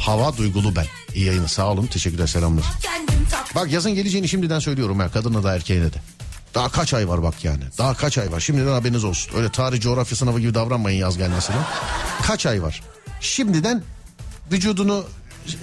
Hava 0.00 0.36
duygulu 0.36 0.76
ben. 0.76 0.86
İyi 1.14 1.26
yayını 1.26 1.48
sağ 1.48 1.72
olun 1.72 1.86
teşekkürler 1.86 2.26
selamlar. 2.26 2.64
Bak 3.54 3.72
yazın 3.72 3.94
geleceğini 3.94 4.28
şimdiden 4.28 4.58
söylüyorum 4.58 5.00
ya 5.00 5.08
kadına 5.08 5.42
da 5.42 5.54
erkeğine 5.54 5.92
de. 5.92 5.96
Daha 6.54 6.68
kaç 6.68 6.94
ay 6.94 7.08
var 7.08 7.22
bak 7.22 7.44
yani. 7.44 7.62
Daha 7.78 7.94
kaç 7.94 8.18
ay 8.18 8.32
var. 8.32 8.40
Şimdiden 8.40 8.72
haberiniz 8.72 9.04
olsun. 9.04 9.36
Öyle 9.36 9.48
tarih 9.48 9.80
coğrafya 9.80 10.16
sınavı 10.16 10.40
gibi 10.40 10.54
davranmayın 10.54 10.98
yaz 11.00 11.18
gelmesine. 11.18 11.56
Kaç 12.26 12.46
ay 12.46 12.62
var. 12.62 12.82
Şimdiden 13.20 13.82
vücudunu 14.52 15.04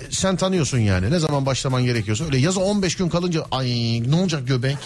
sen 0.10 0.36
tanıyorsun 0.36 0.78
yani. 0.78 1.12
Ne 1.12 1.20
zaman 1.20 1.46
başlaman 1.46 1.84
gerekiyorsa. 1.84 2.26
Öyle 2.26 2.38
yazı 2.38 2.60
15 2.60 2.96
gün 2.96 3.10
kalınca 3.10 3.46
ay 3.52 3.68
ne 4.08 4.16
olacak 4.16 4.48
göbek? 4.48 4.78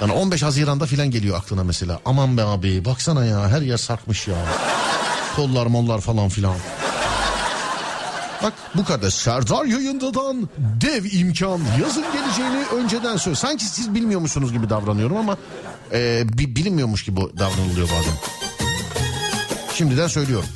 Yani 0.00 0.12
15 0.12 0.42
Haziran'da 0.42 0.86
filan 0.86 1.10
geliyor 1.10 1.38
aklına 1.38 1.64
mesela. 1.64 2.00
Aman 2.04 2.36
be 2.36 2.42
abi 2.42 2.84
baksana 2.84 3.24
ya 3.24 3.48
her 3.48 3.62
yer 3.62 3.76
sarkmış 3.76 4.28
ya. 4.28 4.34
Kollar 5.36 5.66
mollar 5.66 6.00
falan 6.00 6.28
filan. 6.28 6.54
Bak 8.42 8.52
bu 8.74 8.84
kadar. 8.84 9.10
Serdar 9.10 9.64
yayındadan 9.64 10.48
dev 10.80 11.04
imkan. 11.04 11.60
Yazın 11.82 12.04
geleceğini 12.12 12.64
önceden 12.82 13.16
söyle. 13.16 13.36
Sanki 13.36 13.64
siz 13.64 13.94
bilmiyormuşsunuz 13.94 14.52
gibi 14.52 14.70
davranıyorum 14.70 15.16
ama 15.16 15.36
e, 15.92 16.22
bi- 16.38 16.56
bilinmiyormuş 16.56 17.04
gibi 17.04 17.20
davranılıyor 17.20 17.88
bazen. 17.88 18.14
Şimdiden 19.74 20.06
söylüyorum. 20.06 20.48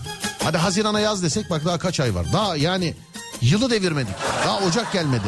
Hadi 0.44 0.56
Haziran'a 0.58 1.00
yaz 1.00 1.22
desek 1.22 1.50
bak 1.50 1.64
daha 1.64 1.78
kaç 1.78 2.00
ay 2.00 2.14
var. 2.14 2.26
Daha 2.32 2.56
yani 2.56 2.94
yılı 3.40 3.70
devirmedik. 3.70 4.14
Daha 4.44 4.58
Ocak 4.58 4.92
gelmedi. 4.92 5.26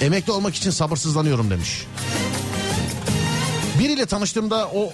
Emekli 0.00 0.32
olmak 0.32 0.54
için 0.54 0.70
sabırsızlanıyorum 0.70 1.50
demiş. 1.50 1.86
Biriyle 3.78 4.06
tanıştığımda 4.06 4.68
o 4.74 4.92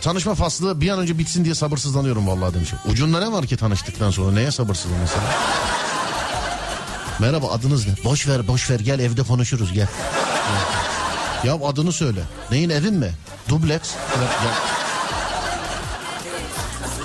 tanışma 0.00 0.34
faslı 0.34 0.80
bir 0.80 0.88
an 0.88 0.98
önce 0.98 1.18
bitsin 1.18 1.44
diye 1.44 1.54
sabırsızlanıyorum 1.54 2.26
vallahi 2.26 2.54
demiş. 2.54 2.70
Ucunda 2.86 3.20
ne 3.20 3.32
var 3.32 3.46
ki 3.46 3.56
tanıştıktan 3.56 4.10
sonra 4.10 4.32
neye 4.32 4.50
sabırsızlanıyorsun? 4.50 5.20
Merhaba 7.18 7.50
adınız 7.50 7.86
ne? 7.86 7.92
Boş 8.04 8.28
ver 8.28 8.48
boş 8.48 8.70
ver 8.70 8.80
gel 8.80 8.98
evde 8.98 9.22
konuşuruz 9.22 9.72
gel. 9.72 9.88
ya 11.44 11.54
adını 11.64 11.92
söyle. 11.92 12.20
Neyin 12.50 12.70
evin 12.70 12.94
mi? 12.94 13.12
Dubleks. 13.48 13.90
Gel, 14.14 14.20
gel. 14.42 14.54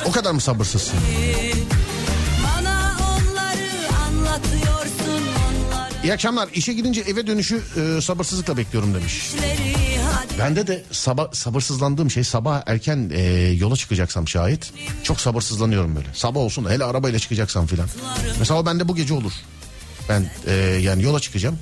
O 0.06 0.12
kadar 0.12 0.32
mı 0.32 0.42
sabırsızsın? 0.42 1.00
İyi 6.04 6.14
akşamlar. 6.14 6.50
İşe 6.54 6.74
gidince 6.74 7.02
eve 7.02 7.28
dönüşü 7.28 7.62
e, 7.98 8.02
sabırsızlıkla 8.02 8.58
bekliyorum 8.58 8.94
demiş. 8.94 9.32
hadi 9.38 9.79
Bende 10.40 10.68
de 10.68 10.84
sabah 10.92 11.32
sabırsızlandığım 11.34 12.12
şey 12.12 12.24
sabah 12.24 12.62
erken 12.66 13.12
e, 13.14 13.22
yola 13.60 13.76
çıkacaksam 13.76 14.28
şayet 14.28 14.74
çok 15.04 15.22
sabırsızlanıyorum 15.22 15.96
böyle. 15.96 16.08
Sabah 16.14 16.40
olsun 16.40 16.66
da 16.66 16.70
hele 16.70 16.84
arabayla 16.84 17.20
çıkacaksam 17.20 17.66
filan. 17.68 17.90
Mesela 18.40 18.66
bende 18.66 18.88
bu 18.88 18.96
gece 18.96 19.14
olur. 19.14 19.32
Ben 20.10 20.32
e, 20.48 20.54
yani 20.82 21.04
yola 21.04 21.20
çıkacağım 21.20 21.60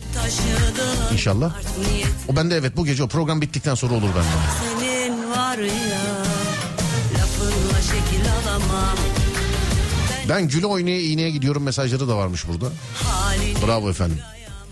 inşallah. 1.13 1.55
O 2.27 2.35
bende 2.35 2.55
evet 2.55 2.77
bu 2.77 2.85
gece 2.85 3.03
o 3.03 3.07
program 3.07 3.41
bittikten 3.41 3.75
sonra 3.75 3.93
olur 3.93 4.09
bende. 4.15 4.79
senin 4.79 5.31
var 5.31 5.57
ya 5.57 6.15
lafınla 7.13 7.81
şekil 7.81 8.25
alamam 8.31 8.97
Ben 10.29 10.47
güle 10.47 10.65
oynaya 10.65 11.01
iğneye 11.01 11.29
gidiyorum 11.29 11.63
mesajları 11.63 12.07
da 12.07 12.17
varmış 12.17 12.47
burada. 12.47 12.65
Bravo 13.67 13.89
efendim. 13.89 14.19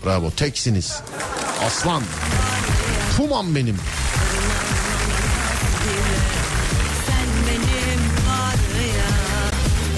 Bravo 0.04 0.30
teksiniz. 0.30 1.00
Aslan. 1.66 2.02
Puman 2.02 2.55
sen 3.16 3.54
benim 3.54 3.76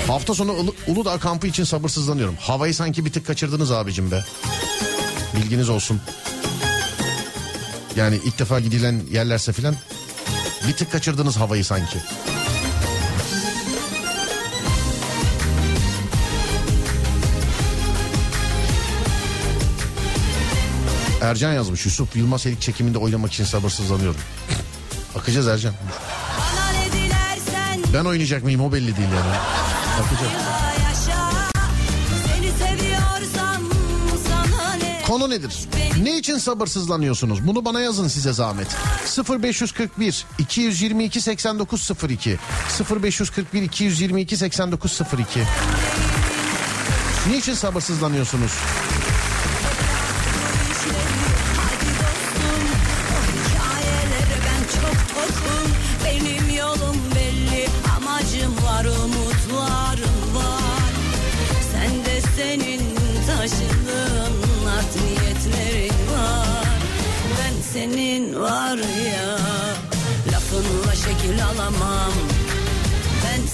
Hafta 0.06 0.34
sonu 0.34 0.52
Ulu- 0.52 0.74
Uludağ 0.86 1.18
kampı 1.18 1.46
için 1.46 1.64
sabırsızlanıyorum. 1.64 2.36
Havayı 2.40 2.74
sanki 2.74 3.04
bir 3.04 3.12
tık 3.12 3.26
kaçırdınız 3.26 3.72
abicim 3.72 4.10
be. 4.10 4.24
Bilginiz 5.36 5.68
olsun. 5.68 6.00
Yani 7.96 8.20
ilk 8.24 8.38
defa 8.38 8.60
gidilen 8.60 9.00
yerlerse 9.12 9.52
filan 9.52 9.74
bir 10.68 10.72
tık 10.72 10.92
kaçırdınız 10.92 11.36
havayı 11.36 11.64
sanki. 11.64 11.98
Ercan 21.28 21.52
yazmış. 21.52 21.84
Yusuf 21.84 22.16
Yılmaz 22.16 22.46
Helik 22.46 22.60
çekiminde 22.60 22.98
oynamak 22.98 23.32
için 23.32 23.44
sabırsızlanıyorum. 23.44 24.20
Bakacağız 25.14 25.48
Ercan. 25.48 25.74
Ben 27.94 28.04
oynayacak 28.04 28.44
mıyım 28.44 28.60
o 28.60 28.72
belli 28.72 28.96
değil 28.96 29.08
yani. 29.08 29.36
Bakacağız. 30.00 30.32
Konu 35.06 35.30
nedir? 35.30 35.52
Ne 36.02 36.18
için 36.18 36.38
sabırsızlanıyorsunuz? 36.38 37.46
Bunu 37.46 37.64
bana 37.64 37.80
yazın 37.80 38.08
size 38.08 38.32
zahmet. 38.32 38.76
0541 39.42 40.26
222 40.38 41.20
8902 41.20 42.38
0541 43.02 43.62
222 43.62 44.36
8902 44.36 45.40
Niçin 47.30 47.54
sabırsızlanıyorsunuz? 47.54 48.52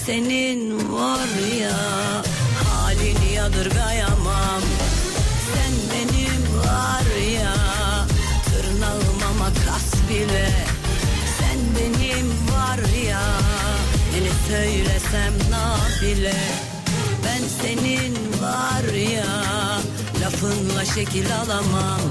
Senin 0.05 0.93
var 0.93 1.29
ya 1.61 1.77
Halini 2.69 3.33
yadırgayamam 3.33 4.61
Sen 5.53 5.73
benim 5.91 6.43
var 6.59 7.07
ya 7.41 7.55
Tırnağıma 8.45 9.29
makas 9.39 10.09
bile. 10.09 10.49
Sen 11.39 11.59
benim 11.75 12.27
var 12.53 12.79
ya 13.09 13.21
Beni 14.13 14.31
söylesem 14.47 15.33
nafile 15.51 16.35
Ben 17.23 17.43
senin 17.61 18.15
var 18.41 18.93
ya 18.93 19.31
Lafınla 20.21 20.85
şekil 20.85 21.35
alamam. 21.35 22.01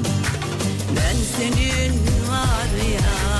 Ben 0.96 1.16
senin 1.36 1.92
var 2.28 2.70
ya 2.94 3.33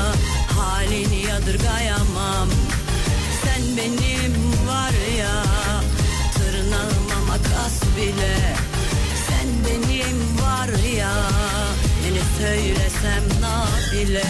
nafile 14.05 14.23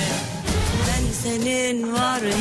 Ben 0.89 1.13
senin 1.23 1.93
var 1.93 2.23
ya 2.23 2.37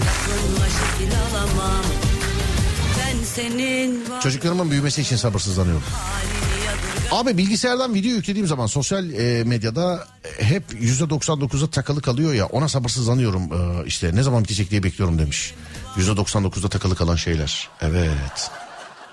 Lafınla 0.00 0.66
şekil 0.68 1.12
alamam 1.18 1.84
Ben 2.98 3.24
senin 3.24 4.10
var 4.10 4.20
Çocuklarımın 4.20 4.70
büyümesi 4.70 5.00
için 5.02 5.16
sabırsızlanıyorum. 5.16 5.82
Abi 7.10 7.38
bilgisayardan 7.38 7.94
video 7.94 8.10
yüklediğim 8.10 8.46
zaman 8.46 8.66
sosyal 8.66 9.10
e, 9.10 9.44
medyada 9.44 10.06
hep 10.40 10.72
%99'a 10.72 11.70
takılı 11.70 12.02
kalıyor 12.02 12.34
ya 12.34 12.46
ona 12.46 12.68
sabırsızlanıyorum 12.68 13.42
e, 13.42 13.86
işte 13.86 14.10
ne 14.14 14.22
zaman 14.22 14.44
bitecek 14.44 14.70
diye 14.70 14.82
bekliyorum 14.82 15.18
demiş. 15.18 15.54
%99'da 15.96 16.68
takılı 16.68 16.96
kalan 16.96 17.16
şeyler. 17.16 17.68
Evet. 17.80 18.50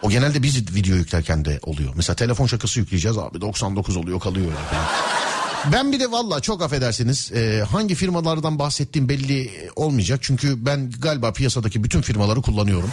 O 0.02 0.10
genelde 0.10 0.44
biz 0.44 0.76
video 0.76 0.96
yüklerken 0.96 1.46
de 1.46 1.60
oluyor. 1.64 1.94
Mesela 1.96 2.16
telefon 2.16 2.48
şakası 2.48 2.80
yükleyeceğiz 2.80 3.18
abi 3.18 3.42
99 3.42 3.96
oluyor 3.96 4.20
kalıyor. 4.20 4.52
falan. 4.72 5.35
Ben 5.72 5.92
bir 5.92 6.00
de 6.00 6.12
valla 6.12 6.40
çok 6.40 6.62
affedersiniz 6.62 7.32
e, 7.32 7.64
hangi 7.72 7.96
firmalardan 7.96 8.60
bahsettiğim 8.60 9.10
belli 9.10 9.52
olmayacak. 9.76 10.20
Çünkü 10.24 10.66
ben 10.66 10.92
galiba 11.00 11.34
piyasadaki 11.34 11.84
bütün 11.84 12.02
firmaları 12.02 12.42
kullanıyorum. 12.42 12.92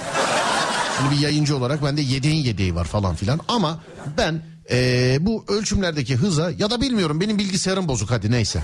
Hani 0.98 1.10
bir 1.10 1.20
yayıncı 1.20 1.56
olarak 1.56 1.84
bende 1.84 2.02
yedeğin 2.02 2.44
yedeği 2.44 2.74
var 2.74 2.84
falan 2.84 3.14
filan. 3.14 3.40
Ama 3.48 3.80
ben 4.18 4.42
e, 4.70 5.16
bu 5.20 5.44
ölçümlerdeki 5.48 6.16
hıza 6.16 6.50
ya 6.50 6.70
da 6.70 6.80
bilmiyorum 6.80 7.20
benim 7.20 7.38
bilgisayarım 7.38 7.88
bozuk 7.88 8.10
hadi 8.10 8.30
neyse. 8.30 8.62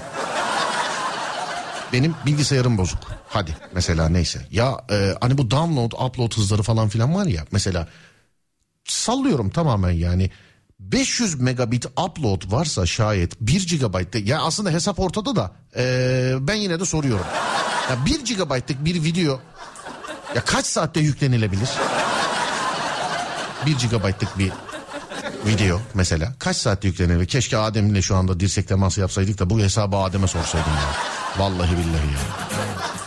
Benim 1.92 2.14
bilgisayarım 2.26 2.78
bozuk. 2.78 3.00
Hadi 3.28 3.56
mesela 3.74 4.08
neyse. 4.08 4.46
Ya 4.50 4.84
e, 4.90 5.14
hani 5.20 5.38
bu 5.38 5.50
download 5.50 5.92
upload 5.92 6.36
hızları 6.36 6.62
falan 6.62 6.88
filan 6.88 7.14
var 7.14 7.26
ya 7.26 7.44
mesela 7.52 7.88
sallıyorum 8.84 9.50
tamamen 9.50 9.90
yani 9.90 10.30
500 10.80 11.40
megabit 11.40 11.86
upload 11.86 12.52
varsa 12.52 12.86
şayet 12.86 13.40
1 13.40 13.78
GB'de 13.78 14.18
ya 14.18 14.42
aslında 14.42 14.70
hesap 14.70 15.00
ortada 15.00 15.36
da 15.36 15.52
e, 15.76 16.34
ben 16.40 16.54
yine 16.54 16.80
de 16.80 16.84
soruyorum. 16.84 17.26
Ya 17.90 18.06
1 18.06 18.34
GB'lık 18.34 18.84
bir 18.84 19.04
video 19.04 19.40
ya 20.34 20.44
kaç 20.44 20.66
saatte 20.66 21.00
yüklenilebilir? 21.00 21.68
1 23.66 23.72
GB'lık 23.72 24.38
bir 24.38 24.52
video 25.46 25.80
mesela 25.94 26.34
kaç 26.38 26.56
saatte 26.56 26.88
yüklenilir? 26.88 27.26
Keşke 27.26 27.56
Adem'le 27.56 28.00
şu 28.00 28.16
anda 28.16 28.40
dirsek 28.40 28.68
teması 28.68 29.00
yapsaydık 29.00 29.38
da 29.38 29.50
bu 29.50 29.60
hesabı 29.60 29.96
Adem'e 29.96 30.26
sorsaydım 30.26 30.72
ya. 30.72 30.94
Vallahi 31.44 31.70
billahi 31.72 32.12
ya. 32.12 32.97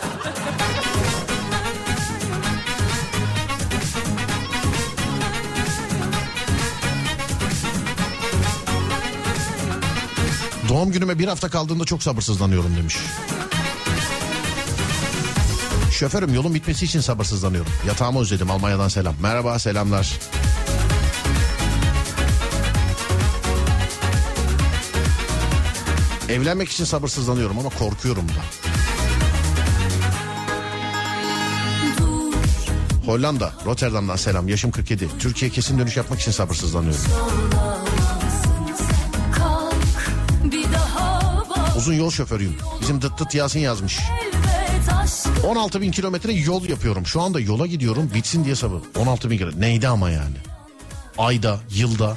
Doğum 10.72 10.92
günüme 10.92 11.18
bir 11.18 11.28
hafta 11.28 11.48
kaldığında 11.48 11.84
çok 11.84 12.02
sabırsızlanıyorum 12.02 12.76
demiş. 12.76 12.96
Şoförüm 15.90 16.34
yolun 16.34 16.54
bitmesi 16.54 16.84
için 16.84 17.00
sabırsızlanıyorum. 17.00 17.72
Yatağımı 17.86 18.20
özledim 18.20 18.50
Almanya'dan 18.50 18.88
selam. 18.88 19.14
Merhaba 19.22 19.58
selamlar. 19.58 20.18
Evlenmek 26.28 26.68
için 26.68 26.84
sabırsızlanıyorum 26.84 27.58
ama 27.58 27.68
korkuyorum 27.68 28.28
da. 28.28 28.42
Hollanda, 33.06 33.52
Rotterdam'dan 33.66 34.16
selam. 34.16 34.48
Yaşım 34.48 34.70
47. 34.70 35.08
Türkiye 35.18 35.50
kesin 35.50 35.78
dönüş 35.78 35.96
yapmak 35.96 36.20
için 36.20 36.32
sabırsızlanıyorum. 36.32 37.02
olamazsın 37.12 37.81
Uzun 41.82 41.94
yol 41.94 42.10
şoförüyüm. 42.10 42.56
Bizim 42.80 43.02
dıt 43.02 43.18
dıt 43.18 43.34
Yasin 43.34 43.60
yazmış. 43.60 43.98
elbet 43.98 44.92
aşk 44.92 45.44
16 45.44 45.80
bin 45.80 45.90
kilometre 45.90 46.32
yol 46.32 46.64
yapıyorum. 46.64 47.06
Şu 47.06 47.20
anda 47.22 47.40
yola 47.40 47.66
gidiyorum 47.66 48.10
bitsin 48.14 48.44
diye 48.44 48.56
sabır. 48.56 48.80
16 48.98 49.30
bin 49.30 49.38
kilometre. 49.38 49.60
Neydi 49.60 49.88
ama 49.88 50.10
yani? 50.10 50.36
Ayda, 51.18 51.60
yılda. 51.70 52.16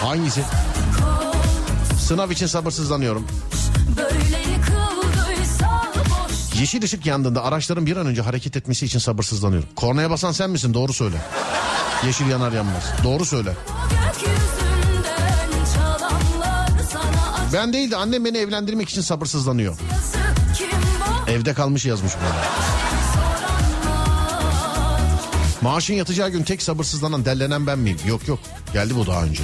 Hangisi? 0.00 0.42
Sınav 2.00 2.30
için 2.30 2.46
sabırsızlanıyorum. 2.46 3.26
Yeşil 6.60 6.82
ışık 6.82 7.06
yandığında 7.06 7.44
araçların 7.44 7.86
bir 7.86 7.96
an 7.96 8.06
önce 8.06 8.22
hareket 8.22 8.56
etmesi 8.56 8.86
için 8.86 8.98
sabırsızlanıyorum. 8.98 9.68
Kornaya 9.76 10.10
basan 10.10 10.32
sen 10.32 10.50
misin? 10.50 10.74
Doğru 10.74 10.92
söyle. 10.92 11.16
Yeşil 12.06 12.26
yanar 12.26 12.52
yanmaz. 12.52 12.84
Doğru 13.04 13.24
söyle. 13.24 13.52
Ben 17.52 17.72
değil 17.72 17.90
de 17.90 17.96
annem 17.96 18.24
beni 18.24 18.38
evlendirmek 18.38 18.88
için 18.88 19.00
sabırsızlanıyor. 19.00 19.76
Evde 21.28 21.54
kalmış 21.54 21.86
yazmış 21.86 22.12
bana. 22.16 22.42
Maaşın 25.62 25.94
yatacağı 25.94 26.30
gün 26.30 26.42
tek 26.42 26.62
sabırsızlanan 26.62 27.24
dellenen 27.24 27.66
ben 27.66 27.78
miyim? 27.78 27.98
Yok 28.06 28.28
yok. 28.28 28.38
Geldi 28.72 28.96
bu 28.96 29.06
daha 29.06 29.22
önce. 29.24 29.42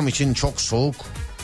İntikam 0.00 0.08
için 0.08 0.34
çok 0.34 0.60
soğuk, 0.60 0.96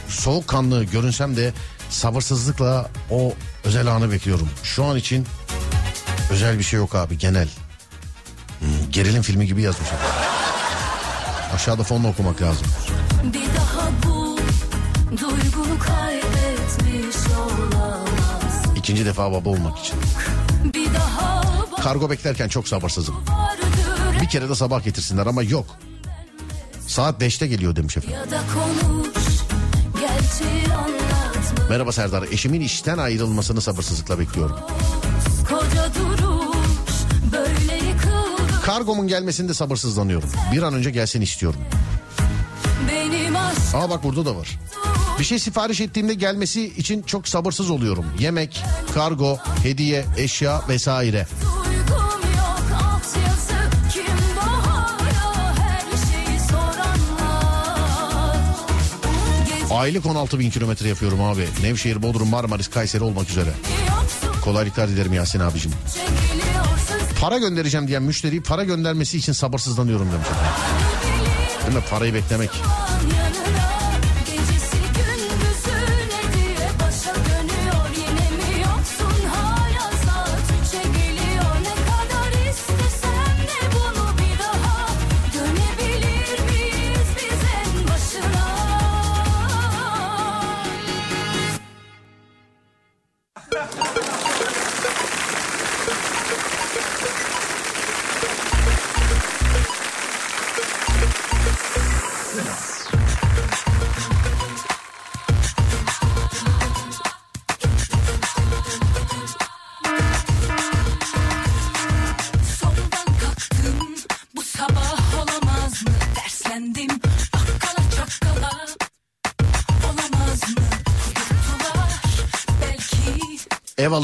soğukkanlı 0.08 0.84
görünsem 0.84 1.36
de 1.36 1.52
sabırsızlıkla 1.90 2.90
o 3.10 3.34
özel 3.64 3.86
anı 3.86 4.10
bekliyorum. 4.10 4.48
Şu 4.62 4.84
an 4.84 4.96
için 4.96 5.26
özel 6.30 6.58
bir 6.58 6.64
şey 6.64 6.78
yok 6.78 6.94
abi 6.94 7.18
genel. 7.18 7.48
Hmm, 8.58 8.90
gerilim 8.90 9.22
filmi 9.22 9.46
gibi 9.46 9.62
yazmış. 9.62 9.88
Aşağıda 11.54 11.82
fonla 11.82 12.08
okumak 12.08 12.42
lazım. 12.42 12.66
Bir 13.24 13.46
daha 13.56 13.90
bu 14.06 14.38
duygunu 15.10 15.78
kaybetmiş 15.78 17.16
olamaz. 17.36 18.64
İkinci 18.76 19.06
defa 19.06 19.32
baba 19.32 19.48
olmak 19.48 19.78
için. 19.78 19.96
Kargo 21.82 22.10
beklerken 22.10 22.48
çok 22.48 22.68
sabırsızım. 22.68 23.24
Bir 24.22 24.28
kere 24.28 24.48
de 24.48 24.54
sabah 24.54 24.84
getirsinler 24.84 25.26
ama 25.26 25.42
yok. 25.42 25.66
Saat 26.86 27.22
5'te 27.22 27.46
geliyor 27.46 27.76
demiş 27.76 27.96
efendim. 27.96 28.18
konuş. 28.54 29.16
Merhaba 31.70 31.92
Serdar. 31.92 32.22
Eşimin 32.22 32.60
işten 32.60 32.98
ayrılmasını 32.98 33.60
sabırsızlıkla 33.60 34.18
bekliyorum. 34.18 34.56
Duruş 37.32 38.62
Kargomun 38.64 39.08
gelmesini 39.08 39.48
de 39.48 39.54
sabırsızlanıyorum. 39.54 40.28
Bir 40.52 40.62
an 40.62 40.74
önce 40.74 40.90
gelsin 40.90 41.20
istiyorum. 41.20 41.60
Aa 43.74 43.90
bak 43.90 44.02
burada 44.04 44.26
da 44.26 44.36
var. 44.36 44.58
Bir 45.18 45.24
şey 45.24 45.38
sipariş 45.38 45.80
ettiğimde 45.80 46.14
gelmesi 46.14 46.66
için 46.66 47.02
çok 47.02 47.28
sabırsız 47.28 47.70
oluyorum. 47.70 48.04
Yemek, 48.18 48.62
kargo, 48.94 49.38
hediye, 49.62 50.04
eşya 50.16 50.62
vesaire. 50.68 51.26
Aylık 59.76 60.06
16 60.06 60.38
bin 60.38 60.50
kilometre 60.50 60.88
yapıyorum 60.88 61.22
abi. 61.22 61.48
Nevşehir, 61.62 62.02
Bodrum, 62.02 62.28
Marmaris, 62.28 62.68
Kayseri 62.68 63.04
olmak 63.04 63.30
üzere. 63.30 63.50
Kolaylıklar 64.44 64.88
dilerim 64.88 65.12
Yasin 65.12 65.40
abicim. 65.40 65.72
Para 67.20 67.38
göndereceğim 67.38 67.88
diyen 67.88 68.02
müşteri 68.02 68.42
para 68.42 68.64
göndermesi 68.64 69.18
için 69.18 69.32
sabırsızlanıyorum 69.32 70.08
demiş. 70.12 70.28
Değil 71.66 71.76
mi? 71.76 71.82
Parayı 71.90 72.14
beklemek. 72.14 72.50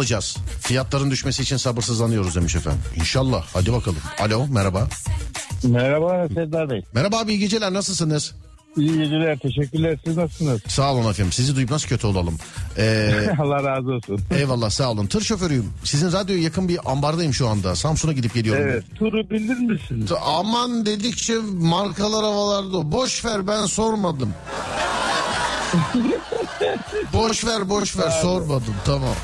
Alacağız. 0.02 0.36
Fiyatların 0.60 1.10
düşmesi 1.10 1.42
için 1.42 1.56
sabırsızlanıyoruz 1.56 2.36
demiş 2.36 2.56
efendim. 2.56 2.80
İnşallah. 2.96 3.44
Hadi 3.52 3.72
bakalım. 3.72 3.98
Alo 4.20 4.46
merhaba. 4.46 4.88
Merhaba 5.64 6.28
Serdar 6.34 6.70
Bey. 6.70 6.82
Merhaba 6.94 7.18
abi 7.18 7.32
iyi 7.32 7.38
geceler 7.38 7.72
nasılsınız? 7.72 8.34
İyi 8.76 8.98
geceler. 8.98 9.38
Teşekkürler. 9.38 9.98
Siz 10.04 10.16
nasılsınız? 10.16 10.60
Sağ 10.68 10.92
olun 10.94 11.10
efendim. 11.10 11.32
Sizi 11.32 11.56
duyup 11.56 11.70
nasıl 11.70 11.88
kötü 11.88 12.06
olalım. 12.06 12.36
Ee, 12.78 13.12
Allah 13.38 13.64
razı 13.64 13.90
olsun. 13.90 14.20
eyvallah 14.36 14.70
sağ 14.70 14.90
olun. 14.90 15.06
Tır 15.06 15.20
şoförüyüm. 15.20 15.66
Sizin 15.84 16.12
radyoya 16.12 16.42
yakın 16.42 16.68
bir 16.68 16.90
ambardayım 16.92 17.34
şu 17.34 17.48
anda. 17.48 17.76
Samsun'a 17.76 18.12
gidip 18.12 18.34
geliyorum. 18.34 18.62
Evet. 18.62 18.84
Turu 18.98 19.30
bilir 19.30 19.58
misin? 19.58 20.08
Aman 20.24 20.86
dedikçe 20.86 21.34
markalar 21.52 22.24
havalarda. 22.24 22.92
Boş 22.92 23.24
ver 23.24 23.46
ben 23.46 23.66
sormadım. 23.66 24.34
boş 27.12 27.44
ver 27.46 27.68
boş 27.68 27.98
ver 27.98 28.10
sormadım 28.10 28.74
tamam. 28.84 29.14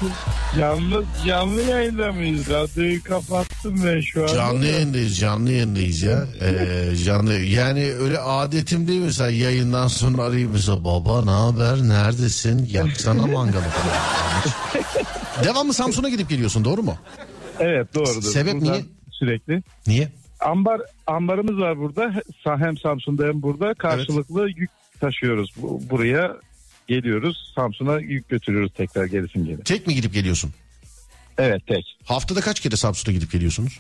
Canlı, 0.58 1.04
canlı 1.26 1.62
yayında 1.62 2.12
mıyız? 2.12 2.50
Radyoyu 2.50 3.02
kapattım 3.02 3.80
ben 3.84 4.00
şu 4.00 4.22
an. 4.22 4.26
Canlı 4.26 4.66
yayındayız 4.66 5.18
canlı 5.18 5.52
yayındayız 5.52 6.02
ya. 6.02 6.24
Ee, 6.40 6.96
canlı 6.96 7.34
yani 7.34 7.92
öyle 7.94 8.18
adetim 8.18 8.88
değil 8.88 9.00
mi 9.00 9.06
mesela 9.06 9.30
yayından 9.30 9.88
sonra 9.88 10.22
arayayım 10.22 10.50
mesela 10.52 10.84
baba 10.84 11.24
ne 11.24 11.30
haber 11.30 11.88
neredesin 11.88 12.68
yaksana 12.72 13.26
mangalı 13.26 13.62
falan. 13.62 13.96
Devamlı 15.44 15.74
Samsun'a 15.74 16.08
gidip 16.08 16.28
geliyorsun 16.28 16.64
doğru 16.64 16.82
mu? 16.82 16.96
Evet 17.60 17.94
doğrudur. 17.94 18.22
Sebep 18.22 18.54
Buradan 18.54 18.72
niye? 18.72 18.84
Sürekli. 19.10 19.62
Niye? 19.86 20.08
Ambar 20.40 20.80
ambarımız 21.06 21.58
var 21.58 21.78
burada. 21.78 22.12
Hem 22.44 22.78
Samsun'da 22.78 23.26
hem 23.26 23.42
burada. 23.42 23.74
Karşılıklı 23.74 24.48
yük 24.56 24.70
taşıyoruz. 25.00 25.50
Bu- 25.56 25.80
Buraya 25.90 26.36
geliyoruz. 26.88 27.52
Samsun'a 27.54 27.98
yük 28.00 28.28
götürüyoruz 28.28 28.72
tekrar 28.76 29.04
gerisin 29.04 29.44
geri. 29.44 29.62
Tek 29.62 29.86
mi 29.86 29.94
gidip 29.94 30.14
geliyorsun? 30.14 30.50
Evet 31.38 31.62
tek. 31.66 31.96
Haftada 32.04 32.40
kaç 32.40 32.60
kere 32.60 32.76
Samsun'a 32.76 33.14
gidip 33.14 33.32
geliyorsunuz? 33.32 33.78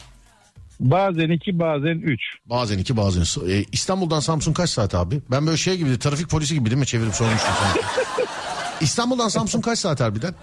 Bazen 0.80 1.30
iki 1.30 1.58
bazen 1.58 1.98
üç. 1.98 2.20
Bazen 2.46 2.78
iki 2.78 2.96
bazen. 2.96 3.50
Ee, 3.50 3.64
İstanbul'dan 3.72 4.20
Samsun 4.20 4.52
kaç 4.52 4.70
saat 4.70 4.94
abi? 4.94 5.20
Ben 5.30 5.46
böyle 5.46 5.56
şey 5.56 5.76
gibi 5.76 5.98
trafik 5.98 6.28
polisi 6.30 6.54
gibi 6.54 6.70
değil 6.70 6.78
mi 6.80 6.86
çevirip 6.86 7.14
sormuştum 7.14 7.50
sana. 7.60 7.82
İstanbul'dan 8.80 9.28
Samsun 9.28 9.60
kaç 9.60 9.78
saat 9.78 10.00
harbiden? 10.00 10.34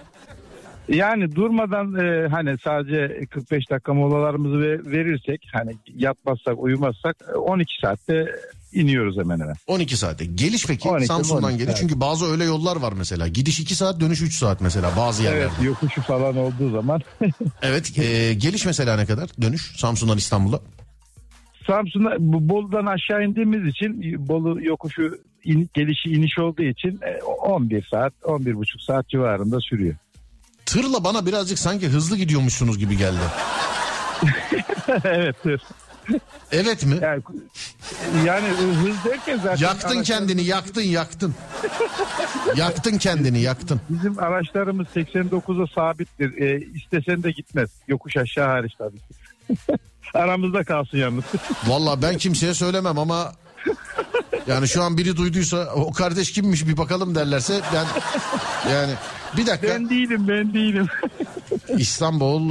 Yani 0.88 1.34
durmadan 1.34 1.94
e, 1.94 2.28
hani 2.28 2.56
sadece 2.64 3.26
45 3.30 3.70
dakika 3.70 3.94
molalarımızı 3.94 4.60
ve- 4.60 4.90
verirsek 4.90 5.40
hani 5.52 5.76
yatmazsak 5.94 6.54
uyumazsak 6.58 7.16
e, 7.34 7.36
12 7.36 7.72
saatte 7.82 8.26
iniyoruz 8.72 9.18
hemen 9.18 9.40
hemen. 9.40 9.54
12 9.66 9.96
saate. 9.96 10.24
Geliş 10.24 10.66
peki 10.66 10.88
12, 10.88 11.06
Samsun'dan 11.06 11.44
12 11.44 11.58
geliş. 11.58 11.66
saat. 11.70 11.78
Çünkü 11.80 12.00
bazı 12.00 12.26
öyle 12.26 12.44
yollar 12.44 12.76
var 12.76 12.92
mesela. 12.92 13.28
Gidiş 13.28 13.60
2 13.60 13.74
saat 13.74 14.00
dönüş 14.00 14.22
3 14.22 14.38
saat 14.38 14.60
mesela 14.60 14.90
bazı 14.96 15.22
yerlerde. 15.22 15.40
Evet 15.42 15.52
Evet, 15.58 15.66
yokuşu 15.66 16.02
falan 16.02 16.36
olduğu 16.36 16.70
zaman 16.70 17.00
e, 18.02 18.34
geliş 18.34 18.66
mesela 18.66 18.96
ne 18.96 19.06
kadar? 19.06 19.28
Dönüş 19.42 19.72
Samsun'dan 19.76 20.18
İstanbul'a. 20.18 20.60
Samsun'a 21.66 22.16
bu 22.18 22.48
Bolu'dan 22.48 22.86
aşağı 22.86 23.24
indiğimiz 23.24 23.66
için 23.74 24.02
Bolu 24.28 24.62
yokuşu 24.64 25.18
in- 25.44 25.70
gelişi 25.74 26.08
iniş 26.08 26.38
olduğu 26.38 26.62
için 26.62 27.00
e, 27.02 27.22
11 27.22 27.88
saat 27.90 28.12
11 28.24 28.54
buçuk 28.56 28.80
saat 28.82 29.08
civarında 29.08 29.60
sürüyor. 29.60 29.94
Tırla 30.66 31.04
bana 31.04 31.26
birazcık 31.26 31.58
sanki 31.58 31.88
hızlı 31.88 32.16
gidiyormuşsunuz 32.16 32.78
gibi 32.78 32.96
geldi. 32.96 33.18
evet 35.04 35.42
tır. 35.42 35.62
Evet 36.52 36.86
mi? 36.86 36.98
Yani, 37.02 37.22
yani 38.26 38.48
hız 38.48 39.04
derken 39.04 39.40
zaten 39.42 39.66
Yaktın 39.66 40.02
kendini 40.02 40.44
yaktın 40.44 40.80
yaktın. 40.82 41.34
yaktın 42.56 42.98
kendini 42.98 43.40
yaktın. 43.40 43.80
Bizim 43.88 44.18
araçlarımız 44.18 44.86
89'a 44.86 45.66
sabittir. 45.74 46.38
E, 46.42 46.60
istesen 46.74 47.22
de 47.22 47.30
gitmez. 47.30 47.70
Yokuş 47.88 48.16
aşağı 48.16 48.46
hariç 48.46 48.72
tabii 48.78 48.96
ki. 48.98 49.14
Aramızda 50.14 50.64
kalsın 50.64 50.98
yalnız. 50.98 51.24
Valla 51.66 52.02
ben 52.02 52.18
kimseye 52.18 52.54
söylemem 52.54 52.98
ama 52.98 53.32
yani 54.46 54.68
şu 54.68 54.82
an 54.82 54.98
biri 54.98 55.16
duyduysa 55.16 55.72
o 55.74 55.92
kardeş 55.92 56.32
kimmiş 56.32 56.66
bir 56.66 56.76
bakalım 56.76 57.14
derlerse 57.14 57.60
ben 57.74 57.86
yani 58.72 58.92
bir 59.36 59.46
dakika 59.46 59.68
ben 59.68 59.90
değilim 59.90 60.28
ben 60.28 60.54
değilim. 60.54 60.86
İstanbul 61.78 62.50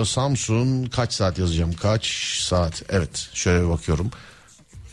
e, 0.00 0.04
Samsun 0.04 0.86
kaç 0.86 1.12
saat 1.12 1.38
yazacağım? 1.38 1.72
Kaç 1.72 2.06
saat? 2.40 2.82
Evet 2.88 3.30
şöyle 3.34 3.64
bir 3.64 3.68
bakıyorum. 3.68 4.10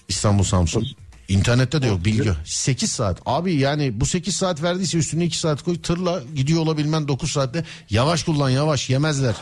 İstanbul 0.07 0.43
Samsun. 0.43 0.87
İnternette 1.27 1.81
de 1.81 1.87
yok 1.87 2.05
bilgi 2.05 2.31
8 2.45 2.91
saat. 2.91 3.21
Abi 3.25 3.55
yani 3.55 3.99
bu 3.99 4.05
8 4.05 4.35
saat 4.35 4.63
verdiyse 4.63 4.97
üstüne 4.97 5.25
2 5.25 5.37
saat 5.39 5.63
koy 5.63 5.81
tırla 5.81 6.21
gidiyor 6.35 6.61
olabilmen 6.61 7.07
9 7.07 7.31
saatte. 7.31 7.63
Yavaş 7.89 8.23
kullan 8.23 8.49
yavaş 8.49 8.89
yemezler. 8.89 9.35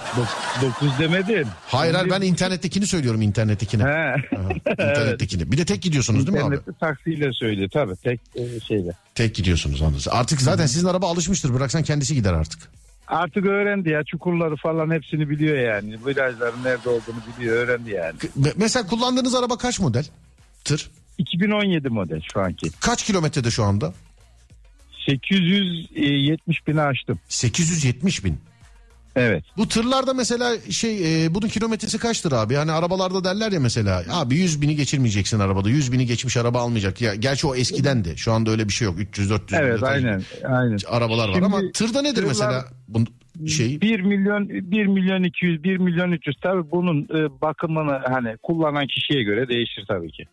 9 0.61 0.99
demedin. 0.99 1.47
hayır 1.67 1.93
hayır 1.93 2.09
ben 2.09 2.21
internettekini 2.21 2.87
söylüyorum 2.87 3.21
internettekini. 3.21 3.83
He. 3.83 3.87
Aha, 3.87 4.49
internettekini. 4.69 5.51
Bir 5.51 5.57
de 5.57 5.65
tek 5.65 5.81
gidiyorsunuz 5.81 6.27
değil 6.27 6.37
mi 6.37 6.43
abi? 6.43 6.55
İnternette 6.55 6.79
taksiyle 6.79 7.33
söylüyor 7.33 7.69
tabii. 7.73 7.95
Tek 7.95 8.19
e, 8.35 8.59
şeyle. 8.59 8.91
tek 9.15 9.35
gidiyorsunuz 9.35 9.81
anladınız. 9.81 10.07
Artık 10.07 10.41
zaten 10.41 10.65
sizin 10.65 10.87
araba 10.87 11.09
alışmıştır. 11.09 11.53
Bıraksan 11.53 11.83
kendisi 11.83 12.15
gider 12.15 12.33
artık 12.33 12.59
Artık 13.07 13.45
öğrendi 13.45 13.89
ya 13.89 14.03
çukurları 14.03 14.55
falan 14.55 14.91
hepsini 14.91 15.29
biliyor 15.29 15.57
yani. 15.57 16.05
Virajların 16.05 16.63
nerede 16.63 16.89
olduğunu 16.89 17.15
biliyor 17.37 17.55
öğrendi 17.55 17.91
yani. 17.91 18.15
Me- 18.41 18.53
mesela 18.55 18.87
kullandığınız 18.87 19.35
araba 19.35 19.57
kaç 19.57 19.79
model 19.79 20.05
tır 20.63 20.89
2017 21.17 21.89
model 21.89 22.21
şu 22.33 22.39
anki. 22.39 22.69
kaç 22.79 23.03
kilometrede 23.03 23.51
şu 23.51 23.63
anda 23.63 23.93
870 25.05 26.67
bini 26.67 26.81
aştım. 26.81 27.19
870 27.27 28.23
bin 28.25 28.37
Evet. 29.15 29.43
Bu 29.57 29.67
tırlarda 29.67 30.13
mesela 30.13 30.55
şey 30.69 31.25
e, 31.25 31.35
bunun 31.35 31.47
kilometresi 31.47 31.97
kaçtır 31.97 32.31
abi? 32.31 32.55
Hani 32.55 32.71
arabalarda 32.71 33.23
derler 33.23 33.51
ya 33.51 33.59
mesela 33.59 34.03
abi 34.11 34.35
100 34.35 34.61
bini 34.61 34.75
geçirmeyeceksin 34.75 35.39
arabada. 35.39 35.69
100 35.69 35.91
bini 35.91 36.05
geçmiş 36.05 36.37
araba 36.37 36.59
almayacak. 36.59 37.01
Ya 37.01 37.15
gerçi 37.15 37.47
o 37.47 37.55
eskiden 37.55 38.05
de. 38.05 38.15
Şu 38.17 38.31
anda 38.31 38.51
öyle 38.51 38.67
bir 38.67 38.73
şey 38.73 38.85
yok. 38.85 38.99
300 38.99 39.29
400 39.29 39.61
Evet 39.61 39.83
aynen. 39.83 40.21
Aynen. 40.47 40.77
arabalar 40.89 41.27
var 41.29 41.33
Şimdi 41.33 41.45
ama 41.45 41.61
tırda 41.73 42.01
nedir 42.01 42.15
tırlar- 42.15 42.27
mesela 42.27 42.65
bunun 42.87 43.07
şey 43.47 43.81
1 43.81 43.99
milyon 43.99 44.49
1 44.49 44.85
milyon 44.85 45.23
200 45.23 45.63
1 45.63 45.77
milyon 45.77 46.11
300 46.11 46.35
tabii 46.41 46.71
bunun 46.71 47.01
e, 47.03 47.41
bakımını 47.41 47.99
hani 48.07 48.37
kullanan 48.43 48.87
kişiye 48.87 49.23
göre 49.23 49.47
değişir 49.49 49.85
tabii 49.87 50.11
ki. 50.11 50.23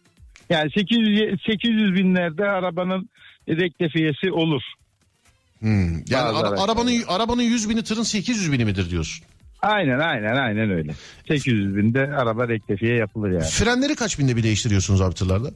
Yani 0.51 0.71
800 0.71 1.41
800 1.47 1.95
binlerde 1.95 2.45
arabanın 2.45 3.09
rektifiyesi 3.49 4.33
olur. 4.33 4.63
Hmm. 5.63 5.93
Yani 6.09 6.23
ara- 6.23 6.39
araçlar. 6.49 6.65
arabanın 6.65 7.03
arabanın 7.09 7.43
100 7.43 7.71
bini 7.71 7.83
tırın 7.85 8.03
800 8.03 8.53
bini 8.53 8.65
midir 8.65 8.91
diyorsun? 8.91 9.25
Aynen 9.63 9.99
aynen 9.99 10.37
aynen 10.37 10.71
öyle. 10.71 10.93
800 11.29 11.77
binde 11.77 12.01
araba 12.01 12.49
rektifiye 12.49 12.95
yapılır 12.95 13.31
yani. 13.31 13.43
Frenleri 13.45 13.95
kaç 13.95 14.19
binde 14.19 14.37
bir 14.37 14.43
değiştiriyorsunuz 14.43 15.01
abi 15.01 15.15
tırlarda? 15.15 15.51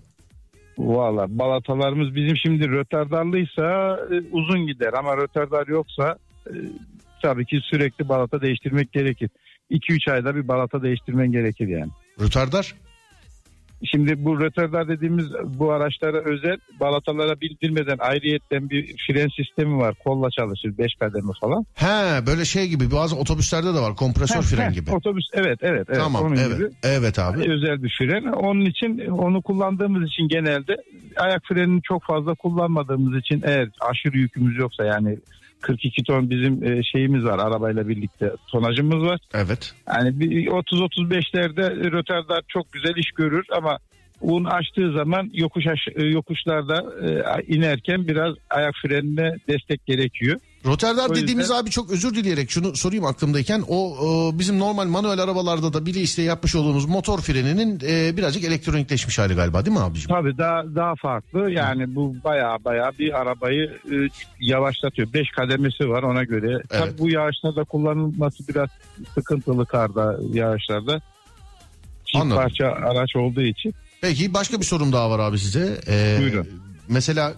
Valla 0.78 1.26
balatalarımız 1.28 2.14
bizim 2.14 2.36
şimdi 2.36 2.68
rötardarlıysa 2.68 3.98
e, 4.10 4.14
uzun 4.32 4.66
gider 4.66 4.92
ama 4.92 5.16
rötardar 5.16 5.66
yoksa 5.66 6.16
e, 6.46 6.52
tabii 7.22 7.46
ki 7.46 7.60
sürekli 7.70 8.08
balata 8.08 8.40
değiştirmek 8.40 8.92
gerekir. 8.92 9.30
2-3 9.70 10.12
ayda 10.12 10.36
bir 10.36 10.48
balata 10.48 10.82
değiştirmen 10.82 11.32
gerekir 11.32 11.68
yani. 11.68 11.90
Rötardar? 12.20 12.74
Şimdi 13.84 14.24
bu 14.24 14.40
rötardar 14.40 14.88
dediğimiz 14.88 15.26
bu 15.44 15.72
araçlara 15.72 16.18
özel 16.18 16.56
balatalara 16.80 17.40
bildirmeden 17.40 17.98
ayrıyetten 17.98 18.70
bir 18.70 18.96
fren 19.06 19.28
sistemi 19.28 19.78
var. 19.78 19.94
Kolla 20.04 20.30
çalışır 20.30 20.78
5 20.78 20.94
kademe 20.94 21.32
falan. 21.40 21.66
He 21.74 22.26
böyle 22.26 22.44
şey 22.44 22.68
gibi 22.68 22.90
bazı 22.90 23.16
otobüslerde 23.16 23.74
de 23.74 23.80
var 23.80 23.96
kompresör 23.96 24.42
fren 24.42 24.72
gibi. 24.72 24.90
Otobüs 24.90 25.24
evet 25.32 25.58
evet 25.62 25.86
evet 25.88 26.00
tamam 26.00 26.24
onun 26.24 26.36
evet. 26.36 26.58
gibi. 26.58 26.68
Evet 26.82 27.18
abi. 27.18 27.52
özel 27.52 27.82
bir 27.82 27.94
fren. 27.98 28.22
Onun 28.32 28.64
için 28.64 28.98
onu 29.06 29.42
kullandığımız 29.42 30.08
için 30.08 30.28
genelde 30.28 30.76
ayak 31.16 31.42
frenini 31.44 31.82
çok 31.82 32.04
fazla 32.04 32.34
kullanmadığımız 32.34 33.18
için 33.20 33.42
eğer 33.44 33.68
aşırı 33.80 34.18
yükümüz 34.18 34.56
yoksa 34.56 34.84
yani 34.84 35.18
42 35.60 36.02
ton 36.02 36.30
bizim 36.30 36.64
e, 36.64 36.82
şeyimiz 36.82 37.24
var 37.24 37.38
arabayla 37.38 37.88
birlikte 37.88 38.32
tonajımız 38.50 39.02
var. 39.04 39.20
Evet. 39.34 39.74
Yani 39.94 40.20
bir 40.20 40.46
30-35'lerde 40.46 41.92
rötardar 41.92 42.42
çok 42.48 42.72
güzel 42.72 42.96
iş 42.96 43.10
görür 43.10 43.44
ama 43.56 43.78
un 44.20 44.44
açtığı 44.44 44.92
zaman 44.92 45.30
yokuş 45.34 45.66
aş- 45.66 45.96
e, 45.96 46.02
yokuşlarda 46.06 46.84
e, 47.06 47.42
inerken 47.54 48.08
biraz 48.08 48.34
ayak 48.50 48.74
frenine 48.82 49.34
destek 49.48 49.86
gerekiyor. 49.86 50.40
Rotterdam 50.66 51.08
yüzden- 51.10 51.22
dediğimiz 51.22 51.50
abi 51.50 51.70
çok 51.70 51.90
özür 51.90 52.14
dileyerek 52.14 52.50
şunu 52.50 52.76
sorayım 52.76 53.04
aklımdayken 53.04 53.64
o, 53.68 53.96
o 53.96 54.38
bizim 54.38 54.58
normal 54.58 54.86
manuel 54.86 55.18
arabalarda 55.20 55.72
da 55.72 55.86
bile 55.86 56.00
işte 56.00 56.22
yapmış 56.22 56.54
olduğumuz 56.54 56.84
motor 56.84 57.20
freninin 57.20 57.80
e, 57.88 58.16
birazcık 58.16 58.44
elektronikleşmiş 58.44 59.18
hali 59.18 59.34
galiba 59.34 59.64
değil 59.66 59.76
mi 59.76 59.82
abicim? 59.82 60.08
Tabii 60.10 60.38
daha 60.38 60.64
daha 60.74 60.94
farklı. 60.94 61.50
Yani 61.50 61.94
bu 61.94 62.16
baya 62.24 62.58
baya 62.64 62.92
bir 62.98 63.20
arabayı 63.20 63.64
e, 63.92 63.94
yavaşlatıyor. 64.40 65.12
5 65.12 65.30
kademesi 65.30 65.88
var 65.88 66.02
ona 66.02 66.24
göre. 66.24 66.62
Tabii 66.68 66.98
bu 66.98 67.10
yağışlarda 67.10 67.64
kullanılması 67.64 68.48
biraz 68.48 68.68
sıkıntılı 69.14 69.66
karda 69.66 70.16
yağışlarda. 70.32 71.00
Çift 72.04 72.22
Anladım. 72.22 72.36
parça 72.42 72.66
araç 72.66 73.16
olduğu 73.16 73.42
için. 73.42 73.74
Peki 74.00 74.34
başka 74.34 74.60
bir 74.60 74.64
sorum 74.64 74.92
daha 74.92 75.10
var 75.10 75.18
abi 75.18 75.38
size. 75.38 75.80
Ee, 75.88 76.16
Buyurun. 76.20 76.48
Mesela 76.88 77.34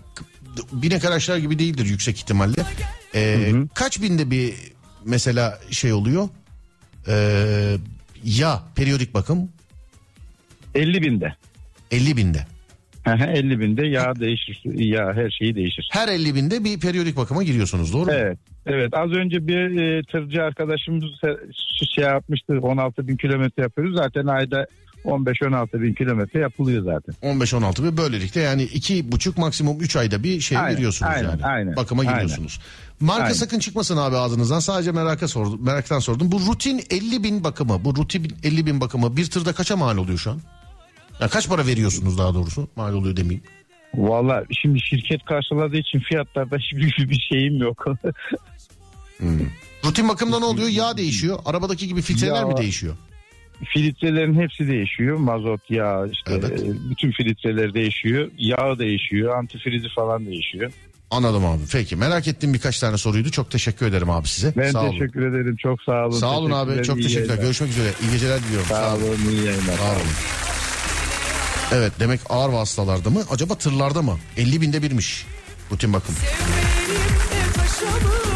binek 0.73 1.05
araçlar 1.05 1.37
gibi 1.37 1.59
değildir 1.59 1.87
yüksek 1.87 2.17
ihtimalle. 2.17 2.63
Ee, 3.15 3.53
kaç 3.75 4.03
binde 4.03 4.31
bir 4.31 4.55
mesela 5.05 5.59
şey 5.71 5.93
oluyor? 5.93 6.29
Ee, 7.09 7.77
ya 8.25 8.63
periyodik 8.77 9.15
bakım 9.15 9.49
50 10.75 11.03
binde. 11.03 11.35
50 11.91 12.17
binde. 12.17 12.47
50 13.07 13.61
binde 13.61 13.87
yağ 13.87 14.15
değişir. 14.21 14.61
Yağ 14.65 15.13
her 15.15 15.31
şeyi 15.31 15.55
değişir. 15.55 15.89
Her 15.93 16.09
50 16.09 16.35
binde 16.35 16.65
bir 16.65 16.81
periyodik 16.81 17.17
bakıma 17.17 17.43
giriyorsunuz 17.43 17.93
doğru 17.93 18.05
mu? 18.05 18.13
Evet. 18.13 18.39
Evet 18.67 18.95
az 18.97 19.11
önce 19.11 19.49
bir 19.49 19.81
e, 19.81 20.03
tırcı 20.03 20.43
arkadaşımız 20.43 21.05
şey 21.95 22.05
yapmıştı 22.05 22.59
16 22.63 23.09
bin 23.09 23.17
kilometre 23.17 23.63
yapıyoruz 23.63 23.97
zaten 23.97 24.27
ayda 24.27 24.67
15-16 25.05 25.83
bin 25.83 25.95
kilometre 25.95 26.41
yapılıyor 26.41 26.85
zaten. 26.85 27.15
15-16 27.23 27.85
ve 27.85 27.97
böylelikle 27.97 28.41
yani 28.41 28.63
iki 28.63 29.13
buçuk 29.13 29.39
maksimum 29.39 29.81
3 29.81 29.97
ayda 29.97 30.23
bir 30.23 30.41
şey 30.41 30.59
Aynen, 30.59 30.77
veriyorsunuz 30.77 31.13
aynen, 31.17 31.29
yani. 31.31 31.45
aynen, 31.45 31.77
Bakıma 31.77 32.03
aynen. 32.03 32.15
giriyorsunuz. 32.15 32.61
Marka 33.01 33.23
Aynen. 33.23 33.35
sakın 33.35 33.59
çıkmasın 33.59 33.97
abi 33.97 34.17
ağzınızdan 34.17 34.61
sadece 34.61 34.93
meraka 34.93 35.29
sordum, 35.29 35.65
meraktan 35.65 35.99
sordum. 35.99 36.33
Bu 36.33 36.41
rutin 36.41 36.83
50 36.91 37.23
bin 37.25 37.45
bakımı 37.45 37.85
bu 37.85 37.97
rutin 37.97 38.33
50 38.45 38.67
bin 38.67 38.81
bakımı 38.81 39.17
bir 39.17 39.31
tırda 39.31 39.53
kaça 39.53 39.77
mal 39.77 39.97
oluyor 39.97 40.19
şu 40.19 40.31
an? 40.31 40.41
Ya 41.21 41.29
kaç 41.29 41.49
para 41.49 41.67
veriyorsunuz 41.67 42.19
daha 42.19 42.35
doğrusu 42.35 42.69
mal 42.77 42.95
oluyor 42.95 43.17
demeyeyim. 43.17 43.43
Valla 43.95 44.45
şimdi 44.63 44.81
şirket 44.81 45.25
karşıladığı 45.25 45.77
için 45.77 46.01
fiyatlarda 46.01 46.57
hiçbir 46.59 47.09
bir 47.11 47.21
şeyim 47.31 47.57
yok. 47.63 47.87
Rutin 49.85 50.09
bakımda 50.09 50.39
ne 50.39 50.45
oluyor? 50.45 50.69
Yağ 50.69 50.97
değişiyor. 50.97 51.39
Arabadaki 51.45 51.89
gibi 51.89 52.03
filtreler 52.03 52.35
Yağ- 52.35 52.47
mi 52.47 52.57
değişiyor? 52.57 52.97
Filtrelerin 53.65 54.41
hepsi 54.41 54.69
değişiyor. 54.69 55.17
Mazot, 55.17 55.71
yağ 55.71 56.07
işte 56.13 56.31
Evet. 56.33 56.61
e, 56.63 56.91
bütün 56.91 57.11
filtreler 57.13 57.75
değişiyor. 57.75 58.31
Yağ 58.39 58.79
değişiyor. 58.79 59.37
Antifrizi 59.39 59.89
falan 59.97 60.27
değişiyor. 60.27 60.73
Anladım 61.11 61.45
abi. 61.47 61.63
Peki 61.73 61.97
merak 61.97 62.29
ettiğim 62.29 62.55
birkaç 62.55 62.79
tane 62.81 62.99
soruydu. 62.99 63.31
Çok 63.31 63.51
teşekkür 63.51 63.87
ederim 63.87 64.11
abi 64.11 64.29
size. 64.29 64.53
Ben 64.57 64.71
Sağ 64.71 64.83
olun. 64.83 64.91
teşekkür 64.91 65.27
ederim. 65.27 65.57
Çok 65.57 65.83
sağ 65.83 66.07
olun. 66.07 66.19
Sağ 66.19 66.39
olun 66.39 66.51
abi. 66.51 66.83
Çok 66.83 66.99
iyi 66.99 67.03
teşekkürler. 67.03 67.27
yayınlar. 67.29 67.45
Görüşmek 67.45 67.71
üzere. 67.71 67.89
İyi 68.03 68.11
geceler 68.13 68.41
diliyorum. 68.43 68.67
Sağ 68.69 68.95
olun. 68.95 69.17
iyi 69.31 69.45
yayınlar. 69.47 69.77
Sağ 69.77 69.91
olun. 69.93 70.03
Evet 71.73 71.93
demek 72.01 72.21
ağır 72.29 72.49
vasıtalarda 72.53 73.11
mı? 73.11 73.23
Acaba 73.31 73.55
tırlarda 73.55 74.03
mı? 74.03 74.19
50 74.37 74.61
binde 74.61 74.83
birmiş 74.83 75.27
rutin 75.73 75.93
bakım. 75.93 76.15
Sevmeyelim 76.15 77.15
de 77.15 77.53
taşa 77.55 78.28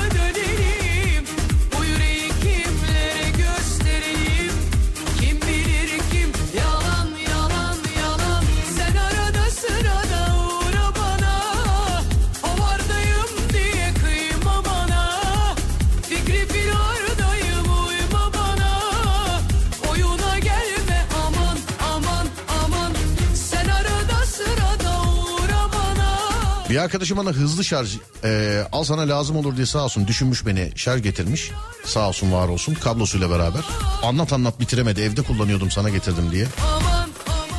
Bir 26.73 26.77
arkadaşım 26.77 27.19
bana 27.19 27.31
hızlı 27.31 27.65
şarj 27.65 27.97
e, 28.25 28.63
al 28.73 28.85
sana 28.85 29.09
lazım 29.09 29.37
olur 29.37 29.57
diye 29.57 29.67
sağ 29.67 29.85
olsun 29.85 30.07
düşünmüş 30.07 30.47
beni 30.47 30.73
şarj 30.77 31.03
getirmiş. 31.03 31.51
Sağ 31.85 32.09
olsun 32.09 32.33
var 32.33 32.49
olsun 32.49 32.75
kablosuyla 32.75 33.31
beraber. 33.31 33.61
Anlat 34.03 34.33
anlat 34.33 34.61
bitiremedi 34.61 35.01
evde 35.01 35.23
kullanıyordum 35.23 35.71
sana 35.71 35.89
getirdim 35.89 36.31
diye. 36.31 36.47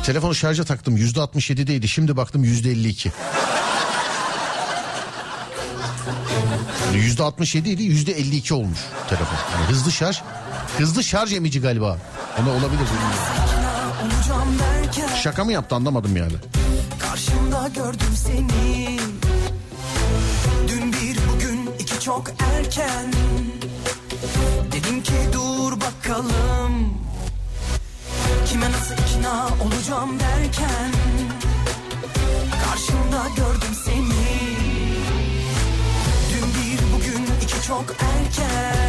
Telefonu 0.02 0.34
şarja 0.34 0.64
taktım 0.64 0.96
yüzde 0.96 1.20
67'deydi 1.20 1.88
şimdi 1.88 2.16
baktım 2.16 2.44
yüzde 2.44 2.70
52. 2.70 3.12
Yani 6.92 6.96
Yüzde 7.04 7.22
67 7.22 7.70
idi 7.70 7.82
yüzde 7.82 8.12
52 8.12 8.54
olmuş 8.54 8.78
telefon. 9.08 9.36
Yani 9.54 9.66
hızlı 9.68 9.92
şarj 9.92 10.22
hızlı 10.78 11.04
şarj 11.04 11.32
emici 11.32 11.60
galiba. 11.60 11.98
Ona 12.42 12.50
olabilir 12.50 12.86
Şaka 15.22 15.44
mı 15.44 15.52
yaptı 15.52 15.74
anlamadım 15.74 16.16
yani. 16.16 16.34
Karşımda 16.98 17.68
gördüm 17.68 18.14
seni 18.16 19.03
çok 22.04 22.30
erken. 22.56 23.12
Dedim 24.72 25.02
ki 25.02 25.12
dur 25.32 25.72
bakalım. 25.80 26.98
Kime 28.46 28.72
nasıl 28.72 28.94
ikna 28.94 29.48
olacağım 29.64 30.20
derken. 30.20 30.92
Karşımda 32.64 33.28
gördüm 33.36 33.74
seni. 33.84 34.38
Dün 36.30 36.48
bir 36.54 36.94
bugün 36.94 37.26
iki 37.42 37.62
çok 37.66 37.84
erken 37.90 38.83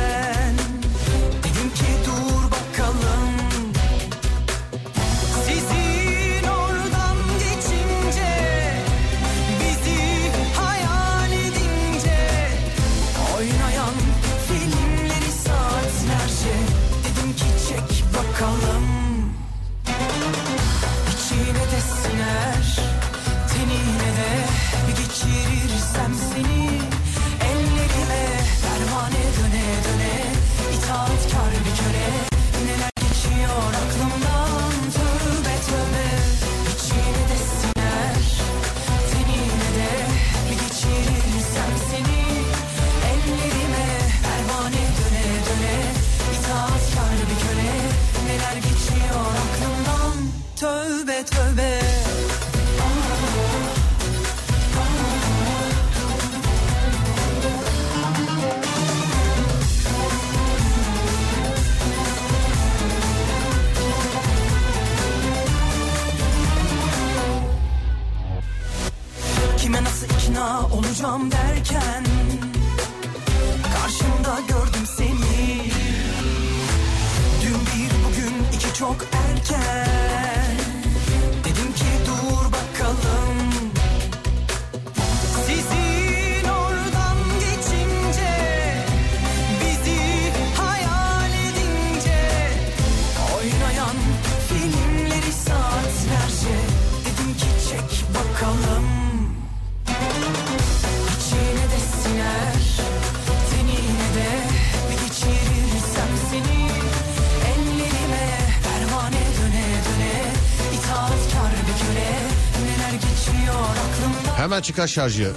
çıkar 114.66 114.88
şarjı. 114.88 115.32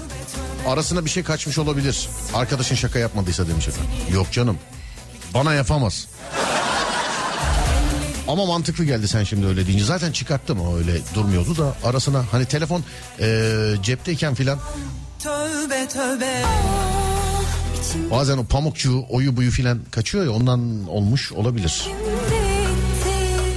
Arasına 0.66 1.05
bir 1.05 1.11
şey 1.11 1.22
kaçmış 1.22 1.59
olabilir. 1.59 2.09
Arkadaşın 2.35 2.74
şaka 2.74 2.99
yapmadıysa 2.99 3.49
demiş 3.49 3.68
efendim. 3.68 3.91
Yok 4.12 4.33
canım. 4.33 4.59
Bana 5.35 5.55
yapamaz. 5.55 6.07
Ama 8.29 8.47
mantıklı 8.47 8.85
geldi 8.85 9.09
sen 9.09 9.24
şimdi 9.24 9.47
öyle 9.47 9.66
deyince. 9.66 9.85
Zaten 9.85 10.12
çıkarttım 10.12 10.61
o 10.61 10.76
öyle 10.76 10.93
durmuyordu 11.14 11.57
da 11.57 11.74
arasına 11.85 12.24
hani 12.33 12.45
telefon 12.45 12.85
eee, 13.20 13.74
cepteyken 13.83 14.35
filan 14.35 14.59
Tövbe 15.22 15.89
tövbe 15.89 16.43
bazen 18.11 18.39
o 18.39 18.45
pamukçu 18.45 19.05
oyu 19.11 19.37
buyu 19.37 19.51
filan 19.51 19.81
kaçıyor 19.91 20.24
ya 20.24 20.31
ondan 20.31 20.89
olmuş 20.89 21.33
olabilir. 21.33 21.89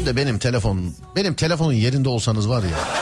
De 0.06 0.16
benim 0.16 0.40
telefon 0.40 0.94
benim 1.16 1.34
telefonun 1.34 1.74
yerinde 1.74 2.10
olsanız 2.10 2.50
var 2.50 2.64
ya 2.64 3.01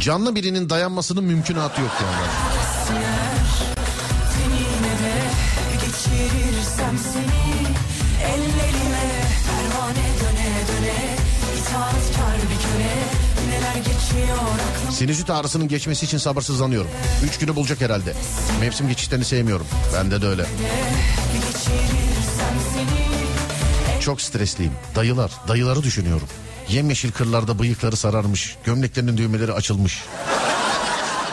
canlı 0.00 0.34
birinin 0.34 0.70
dayanmasının 0.70 1.24
mümkünatı 1.24 1.80
yok 1.80 1.90
yani. 2.02 2.26
Sinüzit 14.90 15.30
ağrısının 15.30 15.68
geçmesi 15.68 16.06
için 16.06 16.18
sabırsızlanıyorum. 16.18 16.90
Üç 17.24 17.38
günü 17.38 17.56
bulacak 17.56 17.80
herhalde. 17.80 18.14
Mevsim 18.60 18.88
geçişlerini 18.88 19.24
sevmiyorum. 19.24 19.66
Bende 19.94 20.22
de 20.22 20.26
öyle. 20.26 20.46
Çok 24.00 24.20
stresliyim. 24.20 24.72
Dayılar, 24.94 25.30
dayıları 25.48 25.82
düşünüyorum. 25.82 26.28
Yemyeşil 26.68 27.12
kırlarda 27.12 27.58
bıyıkları 27.58 27.96
sararmış. 27.96 28.56
Gömleklerinin 28.64 29.16
düğmeleri 29.16 29.52
açılmış. 29.52 30.04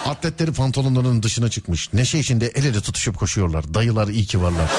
Atletleri 0.06 0.54
pantolonlarının 0.54 1.24
dışına 1.24 1.50
çıkmış. 1.50 1.94
Neşe 1.94 2.20
içinde 2.20 2.48
el 2.48 2.66
ele 2.66 2.82
tutuşup 2.82 3.18
koşuyorlar. 3.18 3.74
Dayılar 3.74 4.08
iyi 4.08 4.26
ki 4.26 4.42
varlar. 4.42 4.70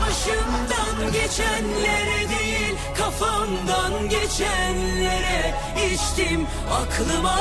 Başımdan 0.00 1.12
geçenlere 1.12 2.28
değil 2.28 2.74
kafamdan 2.98 4.08
geçenlere 4.08 5.54
içtim 5.94 6.46
aklıma 6.72 7.38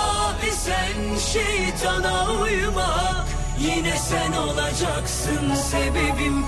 esen 0.48 1.18
şeytana 1.34 2.32
uyma 2.32 3.26
yine 3.60 3.98
sen 3.98 4.32
olacaksın 4.32 5.56
sebebim 5.72 6.46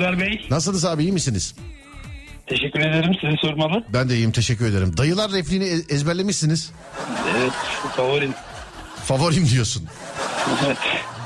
Serdar 0.00 0.20
Bey. 0.20 0.46
Nasılsınız 0.50 0.84
abi 0.84 1.02
iyi 1.02 1.12
misiniz? 1.12 1.54
Teşekkür 2.46 2.80
ederim. 2.80 3.12
Sizi 3.20 3.36
sormalı. 3.36 3.84
Ben 3.92 4.08
de 4.08 4.14
iyiyim 4.14 4.32
teşekkür 4.32 4.66
ederim. 4.66 4.96
Dayılar 4.96 5.32
repliğini 5.32 5.64
e- 5.64 5.94
ezberlemişsiniz. 5.94 6.72
Evet. 7.38 7.52
Favorim. 7.96 8.34
Favorim 9.04 9.48
diyorsun. 9.48 9.82
Evet. 10.66 10.76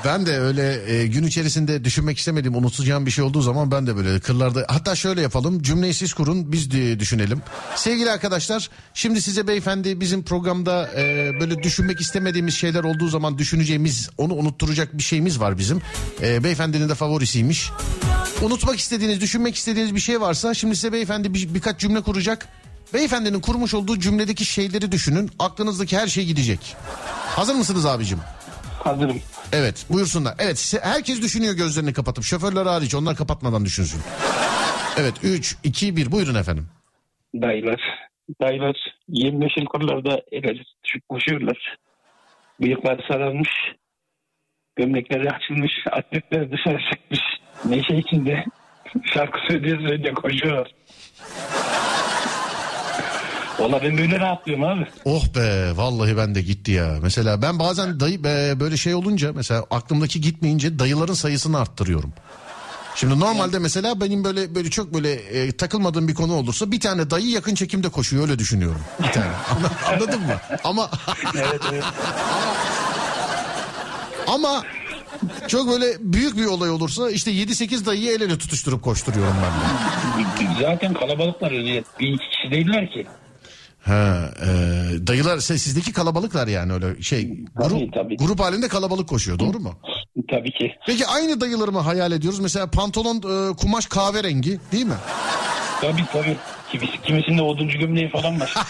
Ben 0.05 0.25
de 0.25 0.39
öyle 0.39 0.93
e, 0.93 1.07
gün 1.07 1.23
içerisinde 1.23 1.83
düşünmek 1.83 2.17
istemediğim 2.17 2.55
unutacağım 2.55 3.05
bir 3.05 3.11
şey 3.11 3.23
olduğu 3.23 3.41
zaman 3.41 3.71
ben 3.71 3.87
de 3.87 3.95
böyle 3.95 4.19
kırlarda 4.19 4.65
hatta 4.67 4.95
şöyle 4.95 5.21
yapalım 5.21 5.61
cümleyi 5.61 5.93
siz 5.93 6.13
kurun 6.13 6.51
biz 6.51 6.71
de 6.71 6.99
düşünelim. 6.99 7.41
Sevgili 7.75 8.11
arkadaşlar 8.11 8.69
şimdi 8.93 9.21
size 9.21 9.47
beyefendi 9.47 9.99
bizim 9.99 10.23
programda 10.23 10.89
e, 10.97 11.31
böyle 11.39 11.63
düşünmek 11.63 12.01
istemediğimiz 12.01 12.55
şeyler 12.55 12.83
olduğu 12.83 13.07
zaman 13.07 13.37
düşüneceğimiz 13.37 14.09
onu 14.17 14.33
unutturacak 14.33 14.97
bir 14.97 15.03
şeyimiz 15.03 15.39
var 15.39 15.57
bizim. 15.57 15.81
E, 16.21 16.43
beyefendinin 16.43 16.89
de 16.89 16.95
favorisiymiş. 16.95 17.71
Unutmak 18.41 18.79
istediğiniz 18.79 19.21
düşünmek 19.21 19.55
istediğiniz 19.55 19.95
bir 19.95 19.99
şey 19.99 20.21
varsa 20.21 20.53
şimdi 20.53 20.75
size 20.75 20.93
beyefendi 20.93 21.33
bir, 21.33 21.53
birkaç 21.53 21.79
cümle 21.79 22.01
kuracak. 22.01 22.47
Beyefendinin 22.93 23.39
kurmuş 23.39 23.73
olduğu 23.73 23.99
cümledeki 23.99 24.45
şeyleri 24.45 24.91
düşünün 24.91 25.31
aklınızdaki 25.39 25.97
her 25.97 26.07
şey 26.07 26.25
gidecek. 26.25 26.75
Hazır 27.35 27.55
mısınız 27.55 27.85
abicim? 27.85 28.19
Hazırım. 28.85 29.21
Evet 29.53 29.85
buyursunlar. 29.89 30.35
Evet 30.39 30.73
herkes 30.81 31.21
düşünüyor 31.21 31.53
gözlerini 31.53 31.93
kapatıp. 31.93 32.23
Şoförler 32.23 32.65
hariç 32.65 32.95
onlar 32.95 33.15
kapatmadan 33.15 33.65
düşünsün. 33.65 34.01
Evet 34.97 35.13
3, 35.23 35.55
2, 35.63 35.95
1 35.97 36.11
buyurun 36.11 36.35
efendim. 36.35 36.67
Dayılar. 37.35 37.81
Dayılar 38.41 38.75
25 39.07 39.57
yıl 39.57 39.65
kollarda 39.65 40.21
el 40.31 40.43
ele 40.43 40.63
tutuşup 40.63 41.09
koşuyorlar. 41.09 41.77
Bıyıkları 42.61 43.01
sararmış. 43.11 43.49
Gömlekleri 44.75 45.29
açılmış. 45.29 45.71
Atletleri 45.91 46.51
dışarı 46.51 46.79
çıkmış. 46.91 47.19
Neşe 47.65 47.95
içinde 47.95 48.45
şarkı 49.13 49.39
söyleye 49.47 49.87
söyleye 49.89 50.13
koşuyorlar. 50.13 50.74
Valla 53.59 53.81
ben 53.83 53.97
böyle 53.97 54.19
rahatlıyorum 54.19 54.63
abi. 54.63 54.87
Oh 55.05 55.25
be 55.35 55.71
vallahi 55.77 56.17
ben 56.17 56.35
de 56.35 56.41
gitti 56.41 56.71
ya. 56.71 56.97
Mesela 57.01 57.41
ben 57.41 57.59
bazen 57.59 57.99
dayı 57.99 58.23
be, 58.23 58.59
böyle 58.59 58.77
şey 58.77 58.95
olunca 58.95 59.33
mesela 59.33 59.65
aklımdaki 59.71 60.21
gitmeyince 60.21 60.79
dayıların 60.79 61.13
sayısını 61.13 61.59
arttırıyorum. 61.59 62.13
Şimdi 62.95 63.19
normalde 63.19 63.59
mesela 63.59 64.01
benim 64.01 64.23
böyle 64.23 64.55
böyle 64.55 64.69
çok 64.69 64.93
böyle 64.93 65.11
e, 65.13 65.51
takılmadığım 65.51 66.07
bir 66.07 66.13
konu 66.15 66.33
olursa 66.33 66.71
bir 66.71 66.79
tane 66.79 67.09
dayı 67.09 67.29
yakın 67.29 67.55
çekimde 67.55 67.89
koşuyor 67.89 68.23
öyle 68.23 68.39
düşünüyorum. 68.39 68.81
Bir 69.03 69.11
tane. 69.11 69.25
Anla- 69.55 69.93
Anladın 69.93 70.21
mı? 70.21 70.35
Ama 70.63 70.89
Evet 71.35 71.61
evet. 71.73 71.83
ama 74.27 74.63
çok 75.47 75.67
böyle 75.69 75.85
büyük 75.99 76.37
bir 76.37 76.45
olay 76.45 76.69
olursa 76.69 77.09
işte 77.11 77.31
7-8 77.31 77.85
dayıyı 77.85 78.11
el 78.11 78.21
ele 78.21 78.37
tutuşturup 78.37 78.83
koşturuyorum 78.83 79.35
ben 79.43 79.51
de. 79.51 80.61
Zaten 80.61 80.93
kalabalıklar 80.93 81.51
öyle. 81.51 81.83
Bir 81.99 82.07
iki 82.07 82.23
kişi 82.29 82.51
değiller 82.51 82.91
ki. 82.91 83.07
Ha, 83.85 84.29
e, 84.41 84.47
dayılar 85.07 85.39
sizdeki 85.39 85.93
kalabalıklar 85.93 86.47
yani 86.47 86.73
öyle 86.73 87.01
şey 87.01 87.29
grup, 87.55 87.69
Tabii, 87.69 87.91
tabii. 87.93 88.17
grup 88.17 88.39
halinde 88.39 88.67
kalabalık 88.67 89.09
koşuyor 89.09 89.39
doğru 89.39 89.59
mu? 89.59 89.73
Tabii 90.29 90.51
ki. 90.51 90.71
Peki 90.87 91.07
aynı 91.07 91.41
dayıları 91.41 91.71
mı 91.71 91.79
hayal 91.79 92.11
ediyoruz? 92.11 92.39
Mesela 92.39 92.67
pantolon 92.71 93.17
e, 93.17 93.55
kumaş 93.55 93.85
kahverengi 93.85 94.59
değil 94.71 94.85
mi? 94.85 94.95
Tabii 95.81 96.05
tabii. 96.13 96.37
Kimisi, 96.71 97.01
kimisinde 97.01 97.41
oduncu 97.41 97.79
gömleği 97.79 98.09
falan 98.09 98.39
var. 98.39 98.53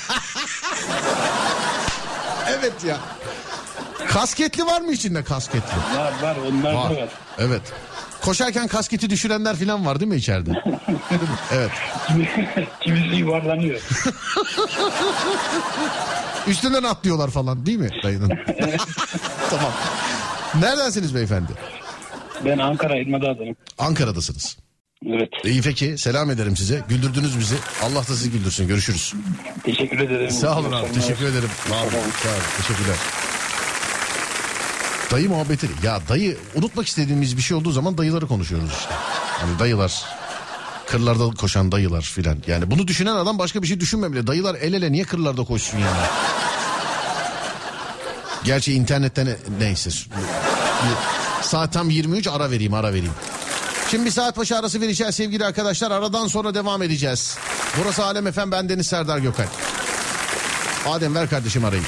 Evet 2.59 2.83
ya. 2.87 2.97
Kasketli 4.07 4.65
var 4.65 4.81
mı 4.81 4.91
içinde 4.91 5.23
kasketli? 5.23 5.97
var 5.97 6.13
var 6.21 6.35
onlar 6.51 6.73
Var. 6.73 6.89
da 6.91 6.95
var. 7.01 7.09
Evet. 7.37 7.61
Koşarken 8.21 8.67
kasketi 8.67 9.09
düşürenler 9.09 9.55
falan 9.55 9.85
var 9.85 9.99
değil 9.99 10.11
mi 10.11 10.17
içeride? 10.17 10.51
Evet. 11.53 11.71
Kimi- 12.07 12.29
Kimisi 12.81 13.15
yuvarlanıyor. 13.15 13.81
Üstünden 16.47 16.83
atlıyorlar 16.83 17.29
falan 17.29 17.65
değil 17.65 17.77
mi 17.77 17.89
dayının? 18.03 18.29
tamam. 19.49 19.71
Neredensiniz 20.59 21.15
beyefendi? 21.15 21.51
Ben 22.45 22.57
Ankara 22.57 22.95
İlmada 22.97 23.29
adamım. 23.29 23.55
Ankara'dasınız. 23.77 24.57
Evet. 25.09 25.29
İyi 25.43 25.61
peki 25.61 25.97
selam 25.97 26.31
ederim 26.31 26.57
size. 26.57 26.83
Güldürdünüz 26.89 27.39
bizi. 27.39 27.55
Allah 27.83 27.99
da 27.99 28.03
sizi 28.03 28.31
güldürsün. 28.31 28.67
Görüşürüz. 28.67 29.13
Teşekkür 29.63 29.99
ederim. 29.99 30.31
Sağ 30.31 30.59
olun 30.59 30.71
abi. 30.71 30.91
Teşekkür 30.91 31.25
ederim. 31.25 31.49
Sağ 31.69 31.75
olun. 31.75 31.89
Sağ 32.23 32.29
olun. 32.29 32.39
Teşekkürler. 32.57 32.95
Dayı 35.11 35.29
muhabbeti. 35.29 35.69
Ya 35.83 35.99
dayı 36.09 36.37
unutmak 36.55 36.87
istediğimiz 36.87 37.37
bir 37.37 37.41
şey 37.41 37.57
olduğu 37.57 37.71
zaman 37.71 37.97
dayıları 37.97 38.27
konuşuyoruz 38.27 38.69
işte. 38.79 38.93
Hani 39.41 39.59
dayılar. 39.59 40.03
Kırlarda 40.87 41.29
koşan 41.35 41.71
dayılar 41.71 42.01
filan. 42.01 42.37
Yani 42.47 42.71
bunu 42.71 42.87
düşünen 42.87 43.15
adam 43.15 43.39
başka 43.39 43.61
bir 43.61 43.67
şey 43.67 43.79
düşünmemeli. 43.79 44.27
Dayılar 44.27 44.55
el 44.55 44.73
ele 44.73 44.91
niye 44.91 45.03
kırlarda 45.03 45.43
koşsun 45.43 45.77
yani? 45.77 45.97
Gerçi 48.43 48.73
internetten 48.73 49.25
ne- 49.25 49.35
neyse. 49.59 49.89
Saat 51.41 51.73
tam 51.73 51.89
23 51.89 52.27
ara 52.27 52.51
vereyim 52.51 52.73
ara 52.73 52.89
vereyim. 52.89 53.13
Şimdi 53.91 54.05
bir 54.05 54.11
saat 54.11 54.37
başı 54.37 54.57
arası 54.57 54.81
vereceğiz 54.81 55.15
sevgili 55.15 55.45
arkadaşlar. 55.45 55.91
Aradan 55.91 56.27
sonra 56.27 56.55
devam 56.55 56.81
edeceğiz. 56.83 57.37
Burası 57.83 58.05
Alem 58.05 58.27
Efem 58.27 58.51
ben 58.51 58.69
Deniz 58.69 58.87
Serdar 58.87 59.17
Gökay. 59.17 59.45
Adem 60.87 61.15
ver 61.15 61.29
kardeşim 61.29 61.65
arayı. 61.65 61.81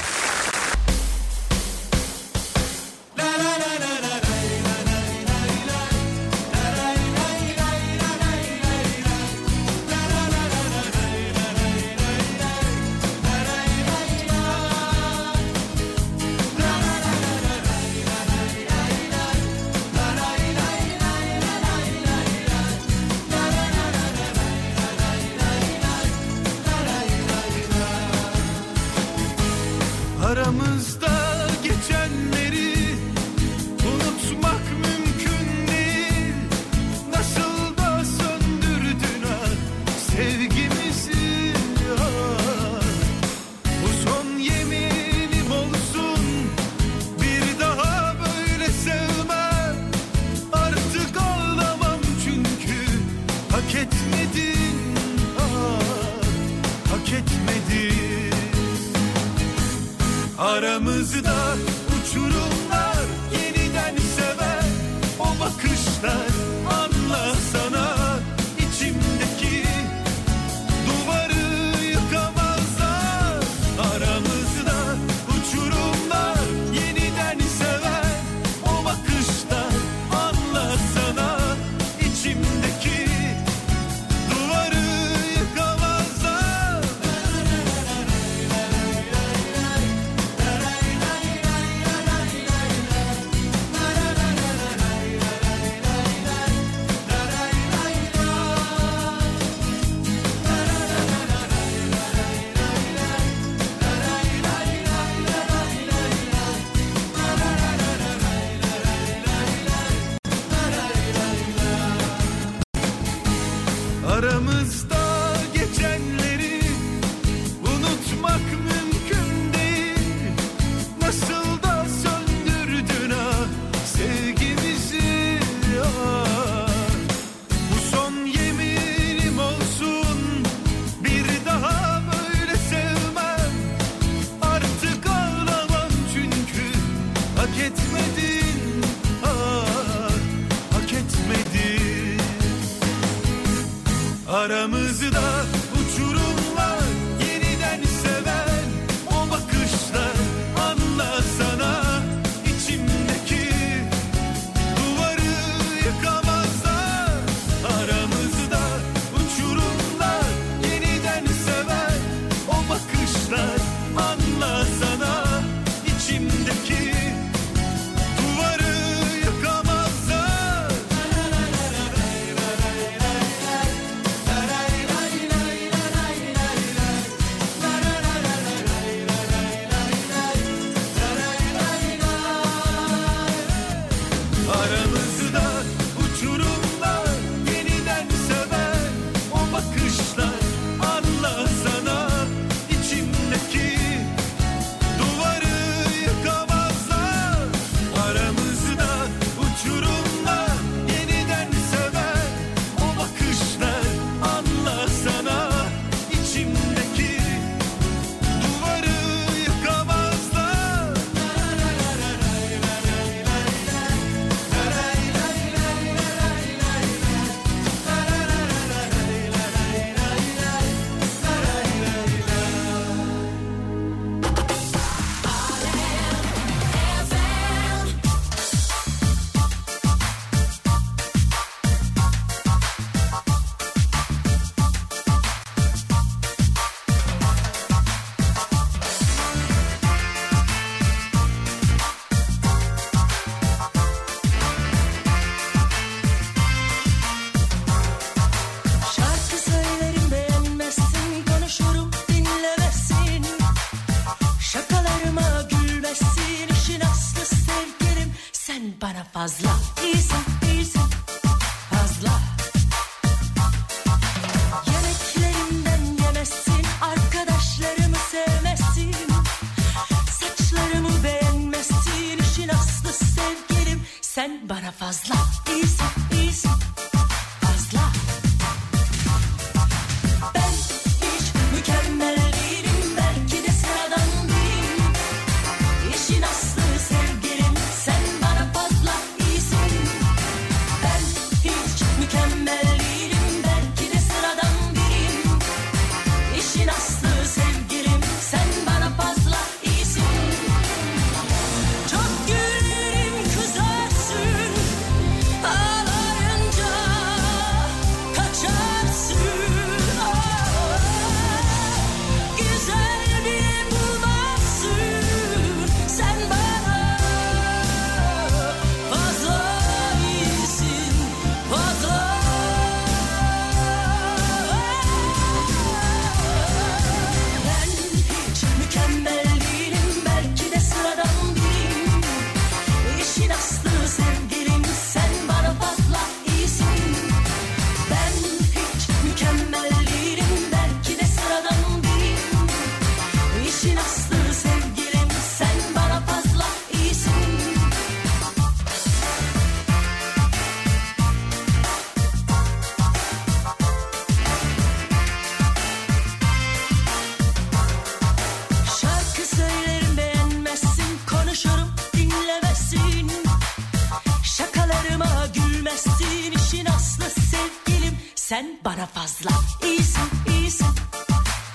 para 368.78 368.86
fazla. 368.86 369.30
İyisin, 369.64 370.10
iyisin. 370.30 370.66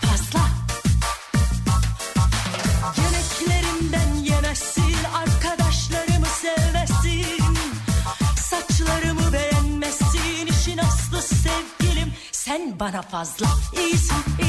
Fazla. 0.01 0.49
Yemeklerimden 2.97 4.15
yemezsin, 4.15 4.95
arkadaşlarımı 5.15 6.25
sevmesin. 6.25 7.43
Saçlarımı 8.35 9.33
beğenmezsin, 9.33 10.47
işin 10.47 10.77
aslı 10.77 11.21
sevgilim. 11.21 12.13
Sen 12.31 12.79
bana 12.79 13.01
fazla. 13.01 13.47
İyisin, 13.77 14.15
iyisin. 14.39 14.42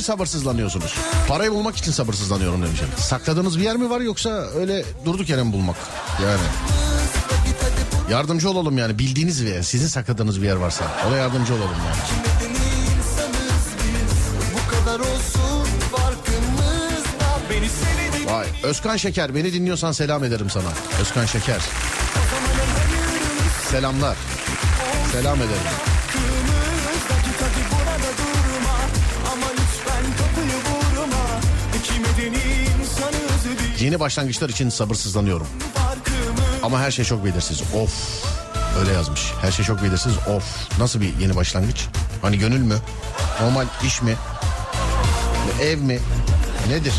Niçin 0.00 0.12
sabırsızlanıyorsunuz? 0.12 0.94
Parayı 1.28 1.52
bulmak 1.52 1.76
için 1.76 1.92
sabırsızlanıyorum 1.92 2.62
demişim. 2.62 2.86
Sakladığınız 2.96 3.58
bir 3.58 3.64
yer 3.64 3.76
mi 3.76 3.90
var 3.90 4.00
yoksa 4.00 4.30
öyle 4.30 4.84
durduk 5.04 5.28
yere 5.28 5.42
mi 5.42 5.52
bulmak? 5.52 5.76
Yani. 6.22 6.40
Yardımcı 8.10 8.50
olalım 8.50 8.78
yani 8.78 8.98
bildiğiniz 8.98 9.44
bir 9.44 9.50
yer. 9.50 9.62
Sizin 9.62 9.86
sakladığınız 9.86 10.42
bir 10.42 10.46
yer 10.46 10.56
varsa. 10.56 10.84
Ona 11.08 11.16
yardımcı 11.16 11.54
olalım 11.54 11.76
yani. 11.86 11.98
Vay 18.26 18.46
Özkan 18.62 18.96
Şeker 18.96 19.34
beni 19.34 19.52
dinliyorsan 19.52 19.92
selam 19.92 20.24
ederim 20.24 20.50
sana. 20.50 20.68
Özkan 21.00 21.26
Şeker. 21.26 21.60
Selamlar. 23.70 24.16
Selam 25.12 25.36
ederim. 25.36 25.89
Yeni 33.80 34.00
başlangıçlar 34.00 34.48
için 34.48 34.68
sabırsızlanıyorum. 34.68 35.46
Ama 36.62 36.80
her 36.80 36.90
şey 36.90 37.04
çok 37.04 37.24
belirsiz. 37.24 37.62
Of. 37.74 38.24
Öyle 38.80 38.92
yazmış. 38.92 39.32
Her 39.40 39.52
şey 39.52 39.64
çok 39.64 39.82
belirsiz. 39.82 40.12
Of. 40.36 40.78
Nasıl 40.78 41.00
bir 41.00 41.16
yeni 41.20 41.36
başlangıç? 41.36 41.86
Hani 42.22 42.38
gönül 42.38 42.60
mü? 42.60 42.76
Normal 43.40 43.66
iş 43.86 44.02
mi? 44.02 44.16
Ev 45.62 45.78
mi? 45.78 45.98
Nedir? 46.68 46.92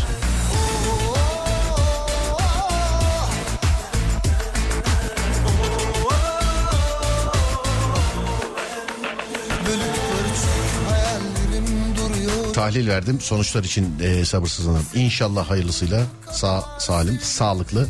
Tahlil 12.62 12.88
verdim. 12.88 13.20
Sonuçlar 13.20 13.64
için 13.64 13.98
e, 14.00 14.24
sabırsızlanıyorum. 14.24 14.88
İnşallah 14.94 15.50
hayırlısıyla 15.50 16.02
sağ, 16.30 16.64
salim, 16.78 17.20
sağlıklı 17.20 17.88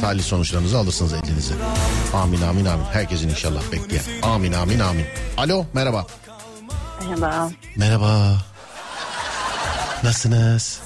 tahlil 0.00 0.22
sonuçlarınızı 0.22 0.78
alırsınız 0.78 1.12
elinize. 1.12 1.54
Amin 2.14 2.42
amin 2.42 2.64
amin. 2.64 2.84
Herkesin 2.84 3.28
inşallah 3.28 3.62
bekleyen. 3.72 4.04
Amin 4.22 4.52
amin 4.52 4.78
amin. 4.78 5.04
Alo 5.36 5.66
merhaba. 5.72 6.06
Merhaba. 7.00 7.50
Merhaba. 7.76 8.36
Nasılsınız? 10.02 10.80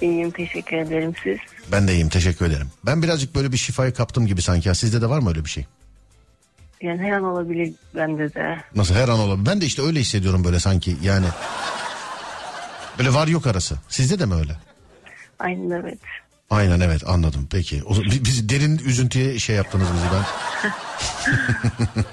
İyiyim 0.00 0.30
teşekkür 0.30 0.76
ederim 0.76 1.14
siz. 1.22 1.38
Ben 1.72 1.88
de 1.88 1.92
iyiyim 1.92 2.08
teşekkür 2.08 2.46
ederim. 2.46 2.68
Ben 2.86 3.02
birazcık 3.02 3.34
böyle 3.34 3.52
bir 3.52 3.56
şifayı 3.56 3.94
kaptım 3.94 4.26
gibi 4.26 4.42
sanki. 4.42 4.68
ya. 4.68 4.74
Sizde 4.74 5.02
de 5.02 5.08
var 5.08 5.18
mı 5.18 5.28
öyle 5.28 5.44
bir 5.44 5.50
şey? 5.50 5.66
Yani 6.82 7.02
her 7.02 7.12
an 7.12 7.24
olabilir 7.24 7.72
bende 7.94 8.34
de. 8.34 8.56
Nasıl 8.74 8.94
her 8.94 9.08
an 9.08 9.18
olabilir? 9.18 9.46
Ben 9.46 9.60
de 9.60 9.66
işte 9.66 9.82
öyle 9.82 10.00
hissediyorum 10.00 10.44
böyle 10.44 10.60
sanki 10.60 10.96
yani. 11.02 11.26
Böyle 13.02 13.14
var 13.14 13.28
yok 13.28 13.46
arası. 13.46 13.76
Sizde 13.88 14.18
de 14.18 14.26
mi 14.26 14.34
öyle? 14.34 14.52
Aynen 15.38 15.70
evet. 15.70 15.98
Aynen 16.50 16.80
evet 16.80 17.08
anladım 17.08 17.48
peki. 17.50 17.82
O, 17.84 17.94
bi- 17.94 18.24
biz 18.24 18.48
derin 18.48 18.78
üzüntüye 18.78 19.38
şey 19.38 19.56
yaptınız 19.56 19.86
bizi 19.94 20.06
ben. 20.14 20.24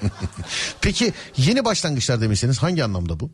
peki 0.82 1.12
yeni 1.36 1.64
başlangıçlar 1.64 2.20
demişseniz 2.20 2.62
hangi 2.62 2.84
anlamda 2.84 3.20
bu? 3.20 3.30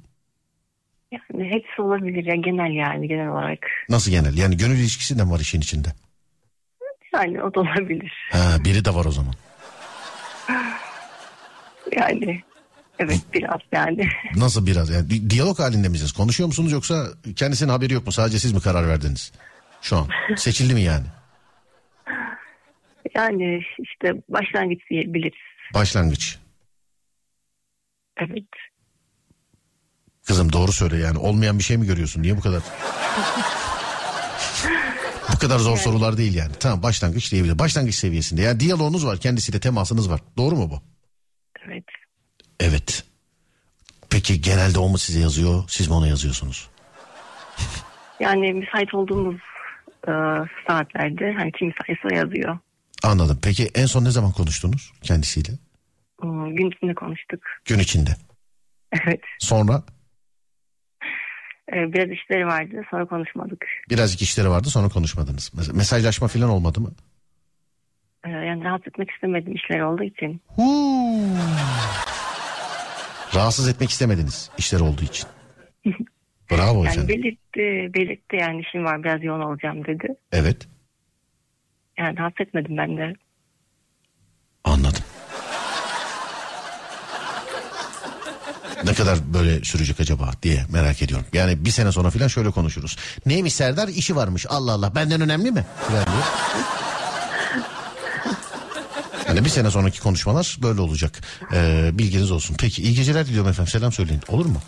Yani 1.13 1.51
hepsi 1.51 1.83
olabilir 1.83 2.25
ya 2.25 2.35
genel 2.35 2.75
yani 2.77 3.09
genel 3.09 3.29
olarak. 3.29 3.59
Nasıl 3.89 4.11
genel? 4.11 4.37
Yani 4.39 4.57
gönül 4.57 4.77
ilişkisi 4.77 5.19
de 5.19 5.25
mi 5.25 5.31
var 5.31 5.41
işin 5.41 5.61
içinde? 5.61 5.89
Yani 7.15 7.43
o 7.43 7.55
da 7.55 7.61
olabilir. 7.61 8.13
Ha, 8.33 8.65
biri 8.65 8.85
de 8.85 8.95
var 8.95 9.05
o 9.05 9.13
zaman. 9.13 9.35
Yani 11.97 12.43
evet 12.99 13.21
biraz 13.35 13.61
yani. 13.73 14.09
Nasıl 14.37 14.67
biraz? 14.67 14.91
Yani 14.91 15.11
di- 15.11 15.31
diyalog 15.31 15.59
halinde 15.59 15.89
misiniz? 15.89 16.13
Konuşuyor 16.13 16.47
musunuz 16.47 16.73
yoksa 16.73 17.07
kendisinin 17.37 17.71
haberi 17.71 17.93
yok 17.93 18.07
mu? 18.07 18.13
Sadece 18.13 18.39
siz 18.39 18.53
mi 18.53 18.61
karar 18.61 18.89
verdiniz? 18.89 19.33
Şu 19.83 19.97
an. 19.97 20.09
Seçildi 20.37 20.75
mi 20.75 20.83
yani? 20.83 21.07
Yani 23.17 23.61
işte 23.79 24.13
başlangıç 24.29 24.79
diyebiliriz. 24.91 25.41
Başlangıç. 25.75 26.39
Evet. 28.21 28.45
Kızım 30.27 30.53
doğru 30.53 30.73
söyle 30.73 30.97
yani. 30.97 31.19
Olmayan 31.19 31.59
bir 31.59 31.65
şey 31.65 31.77
mi 31.77 31.87
görüyorsun? 31.87 32.23
Niye 32.23 32.37
bu 32.37 32.41
kadar? 32.41 32.63
bu 35.35 35.39
kadar 35.39 35.59
zor 35.59 35.77
sorular 35.77 36.17
değil 36.17 36.35
yani. 36.35 36.53
Tamam 36.61 36.83
başlangıç 36.83 37.33
diyebilir. 37.33 37.59
Başlangıç 37.59 37.95
seviyesinde. 37.95 38.43
Yani 38.43 38.61
diyaloğunuz 38.61 39.07
var. 39.07 39.19
Kendisiyle 39.21 39.61
temasınız 39.61 40.11
var. 40.11 40.21
Doğru 40.37 40.57
mu 40.57 40.71
bu? 40.71 40.83
Evet. 41.67 41.85
Evet. 42.61 43.05
Peki 44.11 44.41
genelde 44.41 44.79
o 44.79 44.89
mu 44.89 44.99
size 44.99 45.21
yazıyor? 45.21 45.65
Siz 45.69 45.89
mi 45.89 45.95
ona 45.95 46.07
yazıyorsunuz? 46.09 46.69
Yani 48.21 48.53
müsait 48.53 48.95
olduğumuz 48.95 49.37
e, 50.09 50.13
saatlerde 50.69 51.33
hani 51.39 51.53
kim 51.53 51.69
müsaitse 51.69 52.15
yazıyor. 52.17 52.59
Anladım. 53.03 53.39
Peki 53.43 53.71
en 53.75 53.87
son 53.87 54.05
ne 54.05 54.11
zaman 54.11 54.33
konuştunuz 54.33 54.93
kendisiyle? 55.03 55.53
Hmm, 56.21 56.55
Gün 56.57 56.71
içinde 56.71 56.95
konuştuk. 56.95 57.41
Gün 57.65 57.79
içinde. 57.79 58.11
Evet. 58.93 59.21
Sonra 59.39 59.83
E, 61.73 61.93
biraz 61.93 62.11
işleri 62.11 62.47
vardı 62.47 62.83
sonra 62.91 63.07
konuşmadık. 63.07 63.65
birazcık 63.91 64.23
işleri 64.23 64.51
vardı 64.51 64.69
sonra 64.71 64.89
konuşmadınız. 64.89 65.53
Mes- 65.57 65.77
Mesajlaşma 65.77 66.29
falan 66.29 66.51
olmadı 66.51 66.81
mı? 66.81 66.91
E, 68.25 68.31
yani 68.31 68.65
rahatsız 68.65 68.89
etmek 68.89 69.11
istemedim 69.11 69.55
işleri 69.55 69.85
olduğu 69.85 70.03
için. 70.05 70.41
Rahatsız 73.35 73.68
etmek 73.68 73.91
istemediniz 73.91 74.51
işleri 74.59 74.83
olduğu 74.83 75.03
için. 75.05 75.27
Bravo 76.51 76.85
Yani 76.85 76.89
efendim. 76.89 77.09
belirtti, 77.09 77.95
belirtti 77.95 78.37
yani 78.37 78.61
işim 78.61 78.85
var 78.85 79.05
biraz 79.05 79.22
yoğun 79.24 79.41
olacağım 79.41 79.85
dedi. 79.85 80.09
Evet 80.33 80.68
Yani 81.99 82.18
rahatsız 82.18 82.41
etmedim 82.47 82.77
ben 82.77 82.97
de. 82.97 83.12
anladım. 84.64 85.03
Ne 88.85 88.95
kadar 88.95 89.18
böyle 89.35 89.64
sürecek 89.64 90.01
acaba 90.01 90.31
diye 90.43 90.64
merak 90.72 91.03
ediyorum. 91.03 91.27
Yani 91.33 91.64
bir 91.64 91.70
sene 91.70 91.93
sonra 91.93 92.11
falan 92.11 92.29
şöyle 92.29 92.51
konuşuruz. 92.51 92.97
Neymiş 93.27 93.55
Serdar? 93.55 93.89
İşi 93.89 94.16
varmış. 94.16 94.47
Allah 94.49 94.72
Allah 94.72 94.95
benden 94.95 95.20
önemli 95.20 95.51
mi? 95.51 95.64
Yani 99.37 99.45
bir 99.45 99.51
sene 99.51 99.70
sonraki 99.70 100.01
konuşmalar 100.01 100.59
böyle 100.62 100.80
olacak. 100.80 101.20
Ee, 101.53 101.91
bilginiz 101.93 102.30
olsun. 102.30 102.57
Peki 102.59 102.82
iyi 102.82 102.95
geceler 102.95 103.26
diliyorum 103.26 103.51
efendim. 103.51 103.72
Selam 103.72 103.93
söyleyin. 103.93 104.20
Olur 104.28 104.47
mu? 104.47 104.61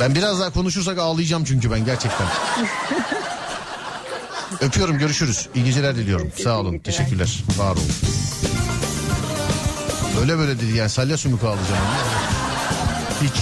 Ben 0.00 0.14
biraz 0.14 0.40
daha 0.40 0.50
konuşursak 0.52 0.98
ağlayacağım 0.98 1.44
çünkü 1.44 1.70
ben 1.70 1.84
gerçekten. 1.84 2.26
Öpüyorum 4.60 4.98
görüşürüz. 4.98 5.48
İyi 5.54 5.64
geceler 5.64 5.96
diliyorum. 5.96 6.32
Sağ 6.42 6.58
olun. 6.58 6.78
Teşekkürler. 6.78 7.44
Var 7.58 7.72
olun. 7.72 7.92
Böyle 10.20 10.38
böyle 10.38 10.60
dedi 10.60 10.76
yani 10.76 10.90
salya 10.90 11.16
sümük 11.16 11.44
ağlayacağım. 11.44 11.84
Hiç. 13.22 13.34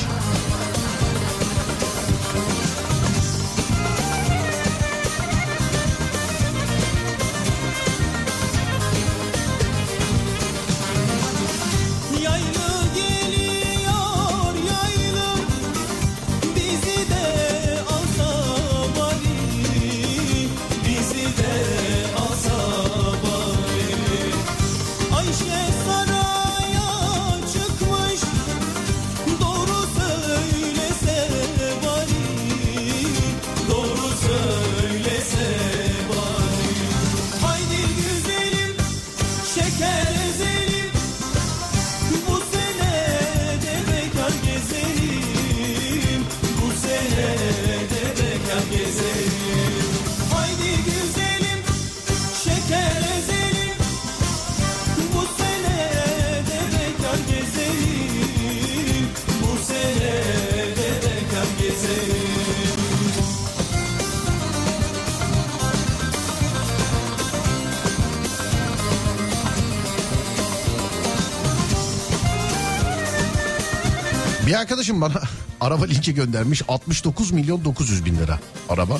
Arkadaşım 74.66 75.00
bana 75.00 75.22
araba 75.60 75.84
linki 75.84 76.14
göndermiş 76.14 76.62
69 76.68 77.30
milyon 77.30 77.64
900 77.64 78.04
bin 78.04 78.18
lira 78.18 78.38
araba. 78.68 78.98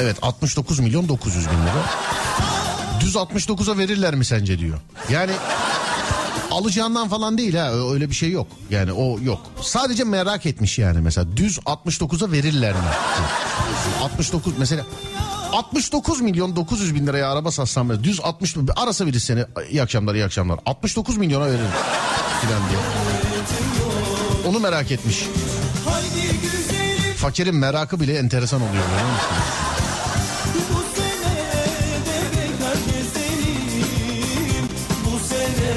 Evet 0.00 0.16
69 0.22 0.78
milyon 0.78 1.08
900 1.08 1.46
bin 1.46 1.52
lira. 1.52 1.84
Düz 3.00 3.14
69'a 3.14 3.78
verirler 3.78 4.14
mi 4.14 4.24
sence 4.24 4.58
diyor. 4.58 4.78
Yani 5.10 5.32
alacağından 6.50 7.08
falan 7.08 7.38
değil 7.38 7.54
ha 7.54 7.72
öyle 7.92 8.10
bir 8.10 8.14
şey 8.14 8.30
yok. 8.30 8.46
Yani 8.70 8.92
o 8.92 9.20
yok. 9.20 9.40
Sadece 9.62 10.04
merak 10.04 10.46
etmiş 10.46 10.78
yani 10.78 11.00
mesela 11.00 11.36
düz 11.36 11.58
69'a 11.58 12.32
verirler 12.32 12.72
mi? 12.72 12.80
69 14.02 14.52
mesela 14.58 14.86
69 15.52 16.20
milyon 16.20 16.56
900 16.56 16.94
bin 16.94 17.06
liraya 17.06 17.32
araba 17.32 17.50
satsam 17.50 18.04
düz 18.04 18.20
60 18.20 18.56
arasa 18.76 19.06
biri 19.06 19.20
seni 19.20 19.44
iyi 19.70 19.82
akşamlar 19.82 20.14
iyi 20.14 20.24
akşamlar 20.24 20.58
69 20.66 21.16
milyona 21.16 21.46
veririm 21.46 21.70
filan 22.40 22.60
diye. 22.70 23.17
Onu 24.48 24.60
merak 24.60 24.90
etmiş. 24.90 25.24
Fakirin 27.16 27.54
merakı 27.54 28.00
bile 28.00 28.18
enteresan 28.18 28.60
oluyor. 28.60 28.84
biliyor 28.84 29.12
musun? 29.12 29.28
bu 30.70 30.80
sene 30.96 31.34
de 32.06 32.20
bekar 32.32 32.74
gezelim 32.86 34.68
Bu 35.04 35.18
sene 35.28 35.70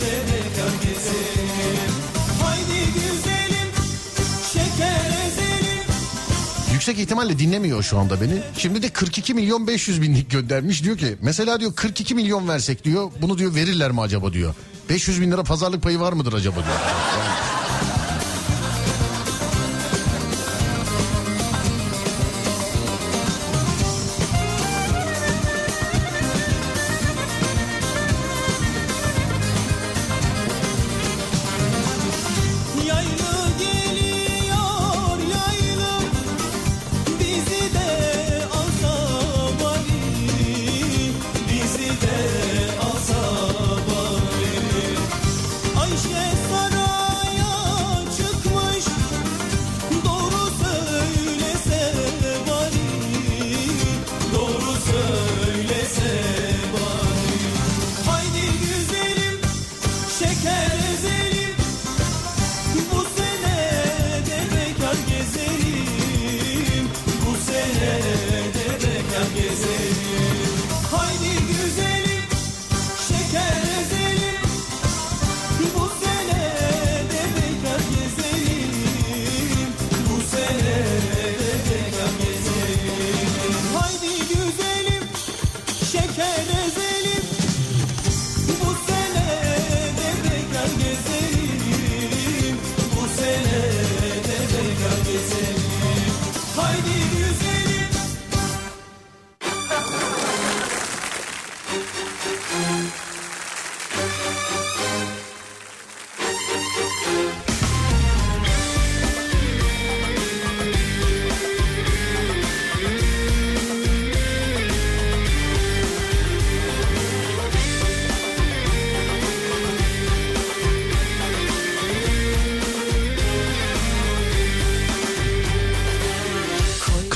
de 0.00 0.14
bekar 0.28 0.74
gezelim 0.82 1.92
Haydi 2.42 2.84
güzelim 2.94 3.68
şeker 4.52 5.26
ezelim 5.26 5.84
Yüksek 6.72 6.98
ihtimalle 6.98 7.38
dinlemiyor 7.38 7.82
şu 7.82 7.98
anda 7.98 8.20
beni. 8.20 8.42
Şimdi 8.58 8.82
de 8.82 8.88
42 8.88 9.34
milyon 9.34 9.66
500 9.66 10.02
binlik 10.02 10.30
göndermiş. 10.30 10.84
Diyor 10.84 10.98
ki 10.98 11.16
mesela 11.22 11.60
diyor 11.60 11.72
42 11.74 12.14
milyon 12.14 12.48
versek 12.48 12.84
diyor. 12.84 13.10
Bunu 13.22 13.38
diyor 13.38 13.54
verirler 13.54 13.90
mi 13.90 14.00
acaba 14.00 14.32
diyor. 14.32 14.54
500 14.88 15.20
bin 15.20 15.30
lira 15.32 15.42
pazarlık 15.42 15.82
payı 15.82 16.00
var 16.00 16.12
mıdır 16.12 16.32
acaba 16.32 16.56
diyor. 16.56 16.66
Yani 16.66 17.51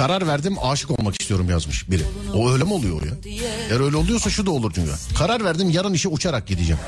karar 0.07 0.27
verdim 0.27 0.57
aşık 0.63 0.91
olmak 0.91 1.21
istiyorum 1.21 1.51
yazmış 1.51 1.91
biri. 1.91 2.03
O 2.35 2.53
öyle 2.53 2.65
mi 2.65 2.73
oluyor 2.73 3.03
ya? 3.03 3.13
Eğer 3.71 3.81
öyle 3.81 3.97
oluyorsa 3.97 4.31
şu 4.31 4.47
da 4.47 4.51
olur 4.51 4.75
diyor. 4.75 4.99
Karar 5.19 5.45
verdim 5.45 5.71
yarın 5.71 5.93
işe 5.93 6.09
uçarak 6.09 6.47
gideceğim. 6.47 6.81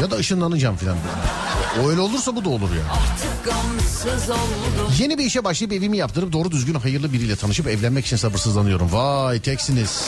Ya 0.00 0.10
da 0.10 0.16
ışınlanacağım 0.16 0.76
filan. 0.76 0.96
O 1.82 1.88
öyle 1.88 2.00
olursa 2.00 2.36
bu 2.36 2.44
da 2.44 2.48
olur 2.48 2.68
ya. 2.70 2.82
Yeni 4.98 5.18
bir 5.18 5.24
işe 5.24 5.44
başlayıp 5.44 5.72
evimi 5.72 5.96
yaptırıp 5.96 6.32
doğru 6.32 6.50
düzgün 6.50 6.74
hayırlı 6.74 7.12
biriyle 7.12 7.36
tanışıp 7.36 7.66
evlenmek 7.66 8.06
için 8.06 8.16
sabırsızlanıyorum. 8.16 8.92
Vay 8.92 9.40
teksiniz. 9.40 10.04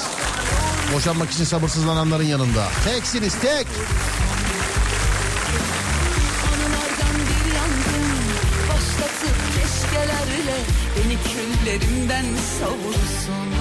Boşanmak 0.95 1.31
için 1.31 1.45
sabırsızlananların 1.45 2.25
yanında. 2.25 2.69
Teksiniz 2.85 3.35
tek. 3.43 3.67
Savursun 12.31 13.52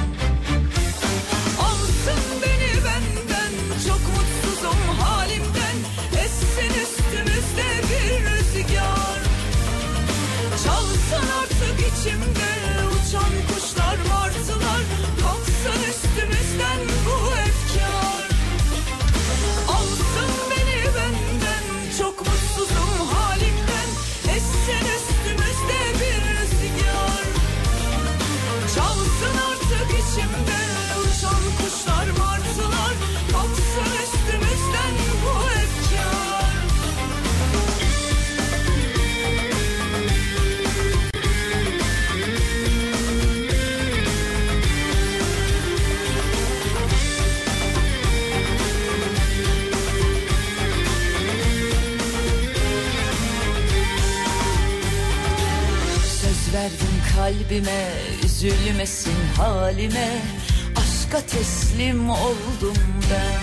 oldum 62.61 62.77
ben. 63.11 63.41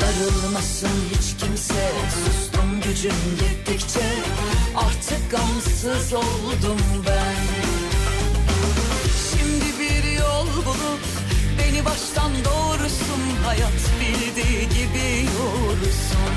Darılmasın 0.00 0.88
hiç 1.10 1.40
kimse 1.40 1.92
Sustum 2.14 2.80
gücüm 2.80 3.14
gittikçe 3.40 4.06
Artık 4.76 5.30
gamsız 5.30 6.12
oldum 6.12 6.80
ben. 7.06 7.36
Şimdi 9.30 9.80
bir 9.80 10.18
yol 10.18 10.46
bulup 10.46 11.04
Beni 11.58 11.84
baştan 11.84 12.32
doğrusun 12.44 13.20
Hayat 13.44 13.80
bildiği 14.00 14.60
gibi 14.60 15.28
yorusun. 15.38 16.34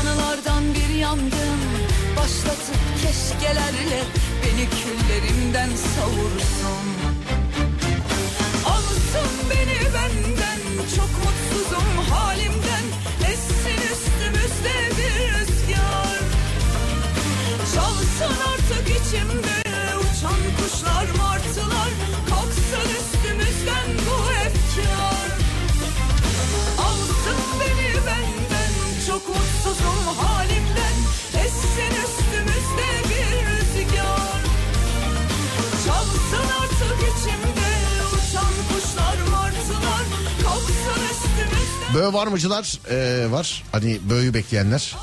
Anılardan 0.00 0.74
bir 0.74 0.94
yangın 0.94 1.60
Başlatıp 2.16 2.80
keşkelerle 3.02 4.02
Beni 4.42 4.68
küllerimden 4.70 5.68
savursun 5.68 7.02
Böğ 41.94 42.12
var 42.12 42.26
mıcılar 42.26 42.78
Ee, 42.90 43.26
var. 43.30 43.62
Hani 43.72 43.98
böğü 44.10 44.34
bekleyenler. 44.34 44.96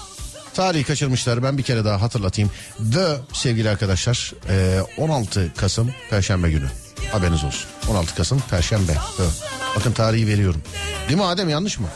Tarihi 0.54 0.84
kaçırmışlar 0.84 1.44
ben 1.44 1.58
bir 1.58 1.64
kere 1.64 1.86
daha 1.86 2.02
hatırlatayım. 2.02 2.52
Bö 2.80 3.18
sevgili 3.34 3.70
arkadaşlar 3.70 4.34
ee, 4.50 4.80
16 4.98 5.52
Kasım 5.58 5.92
Perşembe 6.10 6.52
günü. 6.52 6.68
Haberiniz 7.12 7.44
olsun. 7.44 7.70
16 7.90 8.16
Kasım 8.16 8.44
Perşembe. 8.50 8.92
Bö. 9.20 9.24
Bakın 9.76 9.92
tarihi 9.92 10.28
veriyorum. 10.28 10.62
Değil 11.08 11.20
mi 11.20 11.26
Adem 11.26 11.50
yanlış 11.50 11.80
mı? 11.80 11.88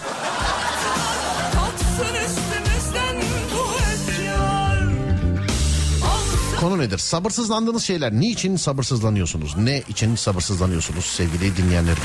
Konu 6.59 6.79
nedir? 6.79 6.97
Sabırsızlandığınız 6.97 7.83
şeyler. 7.83 8.13
Niçin 8.13 8.55
sabırsızlanıyorsunuz? 8.55 9.57
Ne 9.57 9.83
için 9.89 10.15
sabırsızlanıyorsunuz 10.15 11.05
sevgili 11.05 11.57
dinleyenlerim? 11.57 12.03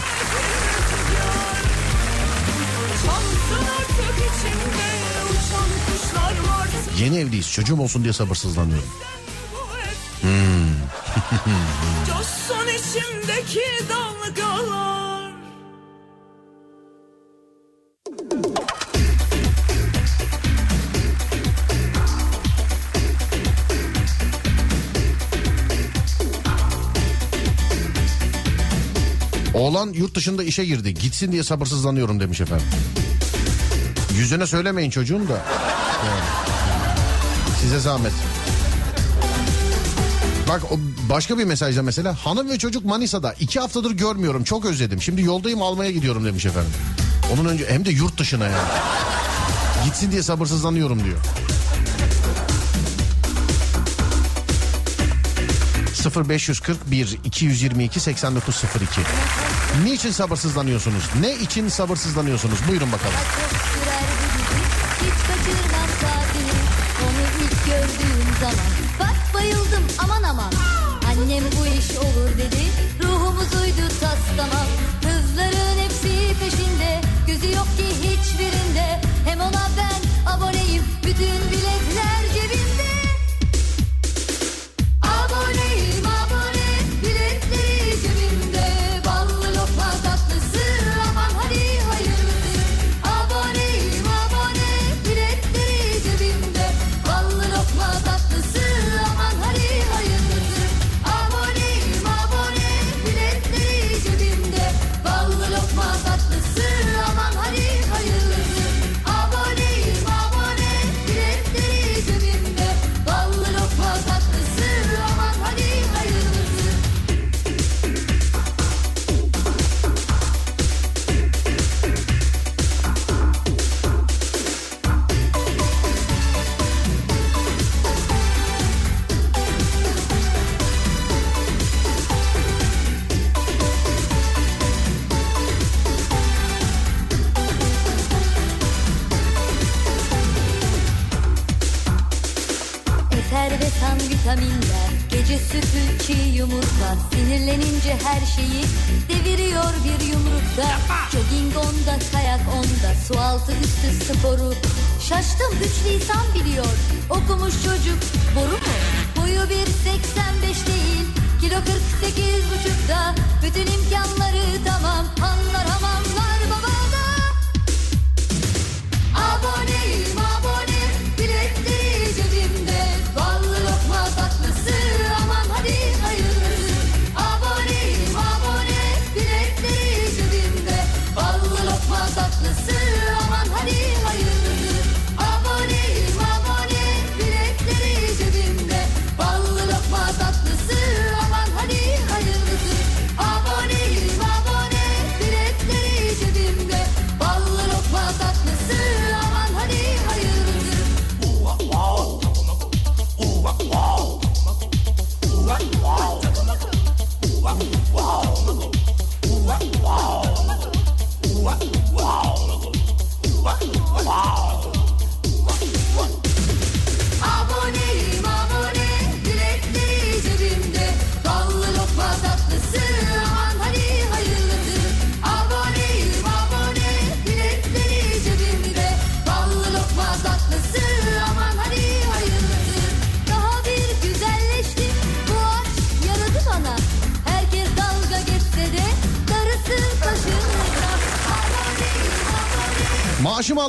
Yeni 6.99 7.19
evliyiz 7.19 7.53
çocuğum 7.53 7.81
olsun 7.81 8.03
diye 8.03 8.13
sabırsızlanıyorum. 8.13 8.89
Coşsun 12.07 12.69
içimdeki 12.69 13.61
dalgalar 13.89 15.33
Oğlan 29.55 29.93
yurt 29.93 30.15
dışında 30.15 30.45
işe 30.45 30.65
girdi. 30.65 30.95
Gitsin 30.95 31.33
diye 31.33 31.43
sabırsızlanıyorum 31.43 32.21
demiş 32.21 32.41
efendim. 32.41 32.67
Yüzüne 34.19 34.47
söylemeyin 34.47 34.91
çocuğun 34.91 35.29
da. 35.29 35.33
Yani. 35.33 36.48
Size 37.61 37.79
zahmet. 37.79 38.13
Bak 40.49 40.63
başka 41.09 41.39
bir 41.39 41.45
mesajda 41.45 41.83
mesela 41.83 42.15
hanım 42.15 42.49
ve 42.51 42.59
çocuk 42.59 42.85
Manisa'da 42.85 43.33
iki 43.41 43.61
haftadır 43.61 43.91
görmüyorum 43.91 44.45
çok 44.45 44.65
özledim. 44.65 45.03
Şimdi 45.03 45.23
yoldayım 45.23 45.63
almaya 45.63 45.91
gidiyorum 45.91 46.25
demiş 46.25 46.47
efendim. 46.47 46.71
Onun 47.35 47.45
önce 47.45 47.67
hem 47.69 47.85
de 47.85 47.91
yurt 47.91 48.19
dışına 48.19 48.45
yani. 48.45 48.69
Gitsin 49.85 50.13
diye 50.13 50.23
sabırsızlanıyorum 50.23 51.05
diyor. 51.05 51.19
0541 56.29 57.19
222 57.25 58.01
8902 58.01 59.01
Niçin 59.85 60.11
sabırsızlanıyorsunuz? 60.11 61.05
Ne 61.21 61.35
için 61.35 61.69
sabırsızlanıyorsunuz? 61.69 62.59
Buyurun 62.69 62.93
bakalım. 62.93 63.15
Zaman. 68.41 68.71
Bak 69.01 69.35
bayıldım 69.35 69.85
aman 69.99 70.23
aman. 70.23 70.53
Annem 71.09 71.45
bu 71.61 71.67
iş 71.67 71.97
olur 71.99 72.39
dedi 72.39 72.63
Ruhumuz 73.03 73.55
uydu 73.63 73.89
tas 74.01 74.19
tamam 74.37 74.67
Kızların 75.03 75.79
hepsi 75.85 76.35
peşinde 76.41 77.01
Gözü 77.27 77.57
yok 77.57 77.67
ki 77.77 77.87
hiçbirinde. 78.03 79.01
Hem 79.29 79.41
ona 79.41 79.69
ben 79.79 80.31
aboneyim 80.33 80.83
Bütün 81.05 81.51
biletler 81.51 82.18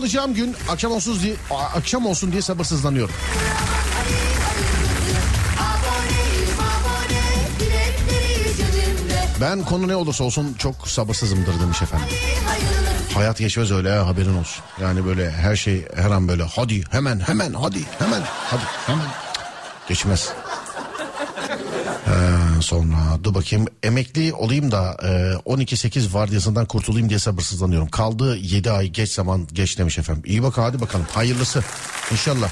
alacağım 0.10 0.34
gün 0.34 0.56
akşam 0.70 0.92
olsun 0.92 1.22
diye 1.22 1.36
akşam 1.52 2.06
olsun 2.06 2.32
diye 2.32 2.42
sabırsızlanıyorum. 2.42 3.16
Ben 9.42 9.64
konu 9.64 9.88
ne 9.88 9.96
olursa 9.96 10.24
olsun 10.24 10.54
çok 10.54 10.88
sabırsızımdır 10.88 11.60
demiş 11.60 11.82
efendim. 11.82 12.08
Hayat 13.14 13.38
geçmez 13.38 13.72
öyle 13.72 13.92
ha 13.92 14.08
haberin 14.08 14.38
olsun. 14.38 14.64
Yani 14.82 15.06
böyle 15.06 15.32
her 15.32 15.56
şey 15.56 15.86
her 15.96 16.12
an 16.12 16.28
böyle 16.28 16.44
hadi 16.44 16.84
hemen 16.92 17.20
hemen 17.20 17.54
hadi 17.54 17.80
hemen 18.00 18.22
hadi 18.50 18.64
hemen 18.86 19.06
geçmez. 19.88 20.30
Ee, 22.60 22.62
sonra 22.62 23.24
dur 23.24 23.34
bakayım 23.34 23.66
emekli 23.84 24.34
olayım 24.34 24.72
da 24.72 24.98
e, 25.04 25.08
12-8 25.50 26.14
vardiyasından 26.14 26.66
kurtulayım 26.66 27.10
diye 27.10 27.20
sabırsızlanıyorum. 27.20 27.88
Kaldı 27.88 28.38
7 28.38 28.72
ay 28.72 28.88
geç 28.88 29.10
zaman 29.10 29.48
geç 29.54 29.78
demiş 29.78 29.98
efendim. 29.98 30.24
İyi 30.26 30.44
bak 30.44 30.58
hadi 30.58 30.82
bakalım 30.82 31.06
hayırlısı 31.14 31.64
inşallah. 32.12 32.50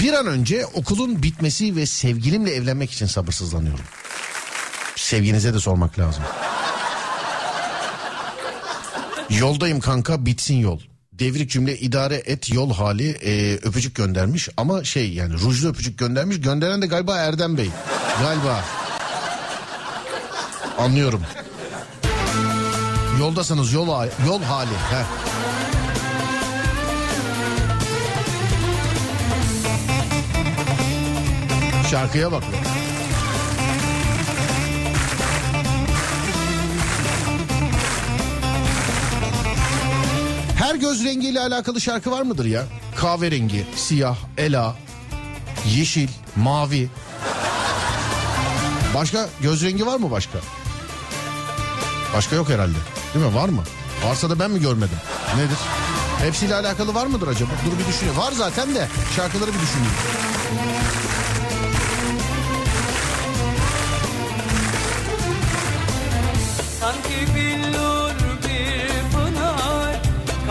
Bir 0.00 0.12
an 0.12 0.26
önce 0.26 0.66
okulun 0.66 1.22
bitmesi 1.22 1.76
ve 1.76 1.86
sevgilimle 1.86 2.54
evlenmek 2.54 2.90
için 2.90 3.06
sabırsızlanıyorum. 3.06 3.84
Sevginize 4.96 5.54
de 5.54 5.60
sormak 5.60 5.98
lazım. 5.98 6.24
Yoldayım 9.30 9.80
kanka 9.80 10.26
bitsin 10.26 10.56
yol. 10.56 10.80
Devrik 11.18 11.50
cümle 11.50 11.78
idare 11.78 12.22
et 12.26 12.52
yol 12.52 12.72
hali 12.72 13.10
e, 13.10 13.54
öpücük 13.54 13.94
göndermiş 13.94 14.48
ama 14.56 14.84
şey 14.84 15.12
yani 15.12 15.34
rujlu 15.34 15.68
öpücük 15.68 15.98
göndermiş. 15.98 16.40
Gönderen 16.40 16.82
de 16.82 16.86
galiba 16.86 17.16
Erdem 17.16 17.56
Bey. 17.56 17.70
Galiba. 18.20 18.64
Anlıyorum. 20.78 21.22
Yoldasınız 23.20 23.72
yol, 23.72 23.86
yol 24.26 24.42
hali. 24.42 24.70
Heh. 24.70 25.04
Şarkıya 31.90 32.32
bak. 32.32 32.42
be. 32.42 32.73
Her 40.74 40.80
göz 40.80 41.04
rengiyle 41.04 41.40
alakalı 41.40 41.80
şarkı 41.80 42.10
var 42.10 42.22
mıdır 42.22 42.44
ya? 42.44 42.62
Kahverengi, 42.96 43.66
siyah, 43.76 44.16
ela, 44.38 44.76
yeşil, 45.76 46.08
mavi. 46.36 46.88
Başka 48.94 49.28
göz 49.40 49.62
rengi 49.62 49.86
var 49.86 49.96
mı 49.96 50.10
başka? 50.10 50.38
Başka 52.14 52.36
yok 52.36 52.48
herhalde. 52.48 52.76
Değil 53.14 53.26
mi? 53.26 53.34
Var 53.34 53.48
mı? 53.48 53.62
Varsa 54.04 54.30
da 54.30 54.38
ben 54.38 54.50
mi 54.50 54.60
görmedim? 54.60 54.98
Nedir? 55.36 55.58
Hepsiyle 56.18 56.54
alakalı 56.54 56.94
var 56.94 57.06
mıdır 57.06 57.28
acaba? 57.28 57.50
Dur 57.66 57.78
bir 57.78 57.92
düşüneyim. 57.92 58.18
Var 58.18 58.32
zaten 58.32 58.74
de 58.74 58.88
şarkıları 59.16 59.50
bir 59.54 59.60
düşüneyim. 59.60 59.94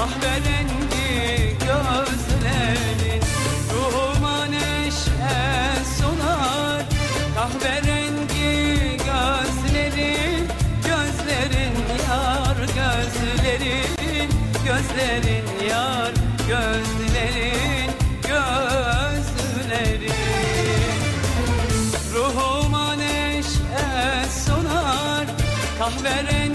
Kahverengi 0.03 1.55
gözlerin 1.59 3.23
Ruhuma 3.73 4.45
neşe 4.45 5.83
sunar. 5.97 6.83
Kahverengi 7.35 8.97
gözlerin 8.97 10.47
Gözlerin 10.87 11.75
yar 12.09 12.57
gözlerin 12.57 14.29
Gözlerin 14.65 15.47
yar 15.69 16.11
gözlerin 16.47 17.91
Gözlerin. 18.21 20.13
Ruhuma 22.13 22.93
neşe 22.93 24.29
sunar. 24.45 25.27
Kahverengi 25.79 26.52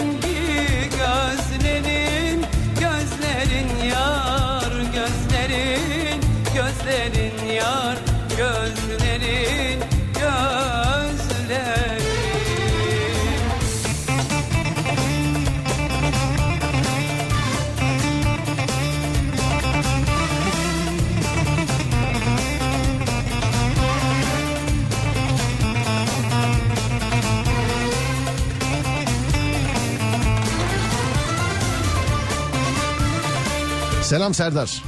Selam 34.19 34.35
Serdar. 34.35 34.83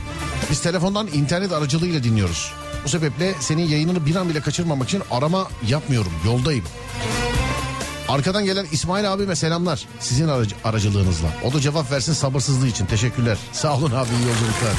Biz 0.51 0.61
telefondan 0.61 1.07
internet 1.07 1.53
aracılığıyla 1.53 2.03
dinliyoruz. 2.03 2.53
Bu 2.85 2.89
sebeple 2.89 3.35
senin 3.41 3.69
yayınını 3.69 4.07
bir 4.07 4.17
an 4.17 4.29
bile 4.29 4.41
kaçırmamak 4.41 4.89
için 4.89 5.03
arama 5.11 5.49
yapmıyorum. 5.69 6.13
Yoldayım. 6.27 6.65
Arkadan 8.09 8.45
gelen 8.45 8.67
İsmail 8.73 9.13
abime 9.13 9.37
selamlar. 9.37 9.87
Sizin 10.01 10.29
aracı- 10.29 10.55
aracılığınızla. 10.65 11.29
O 11.45 11.53
da 11.53 11.61
cevap 11.61 11.93
versin 11.93 12.13
sabırsızlığı 12.13 12.69
için. 12.69 12.87
Teşekkürler. 12.87 13.39
Sağ 13.53 13.77
olun 13.77 13.91
abi 13.91 14.09
iyi 14.09 14.27
yolculuklar. 14.29 14.75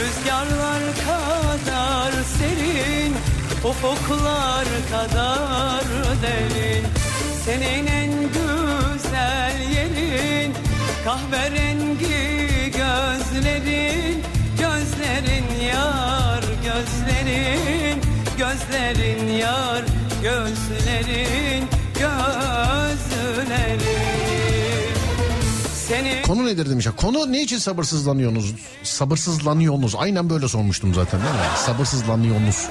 Rüzgarlar 0.00 0.82
kadar 0.96 2.12
serin 2.38 3.14
Ufuklar 3.64 4.66
kadar 4.90 5.84
derin 6.22 6.84
Senin 7.44 7.86
en 7.86 8.12
güzel 8.12 9.70
yerin 9.74 10.54
Kahverengi 11.04 12.51
gözlerin 12.82 14.22
Gözlerin 14.58 15.64
yar 15.74 16.44
gözlerin 16.64 18.00
Gözlerin 18.38 19.28
yar 19.32 19.84
gözlerin 20.22 21.68
Gözlerin 21.94 22.52
Senin 25.88 26.22
Konu 26.22 26.46
nedir 26.46 26.70
demiş. 26.70 26.86
Konu 26.96 27.32
ne 27.32 27.42
için 27.42 27.58
sabırsızlanıyorsunuz? 27.58 28.54
Sabırsızlanıyorsunuz. 28.82 29.94
Aynen 29.98 30.30
böyle 30.30 30.48
sormuştum 30.48 30.94
zaten 30.94 31.20
değil 31.20 31.32
mi? 31.32 31.40
Sabırsızlanıyorsunuz. 31.56 32.68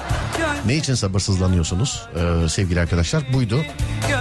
Ne 0.66 0.76
için 0.76 0.94
sabırsızlanıyorsunuz 0.94 2.02
ee, 2.16 2.48
sevgili 2.48 2.80
arkadaşlar? 2.80 3.32
Buydu. 3.32 3.64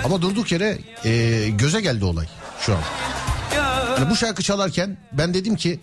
Ama 0.06 0.22
durduk 0.22 0.52
yere 0.52 0.78
e, 1.06 1.50
göze 1.50 1.82
geldi 1.82 2.06
olay 2.06 2.28
şu 2.60 2.74
an. 2.74 2.80
Hani 4.02 4.10
bu 4.12 4.16
şarkı 4.16 4.44
çalarken 4.44 4.98
ben 5.12 5.34
dedim 5.34 5.56
ki 5.56 5.80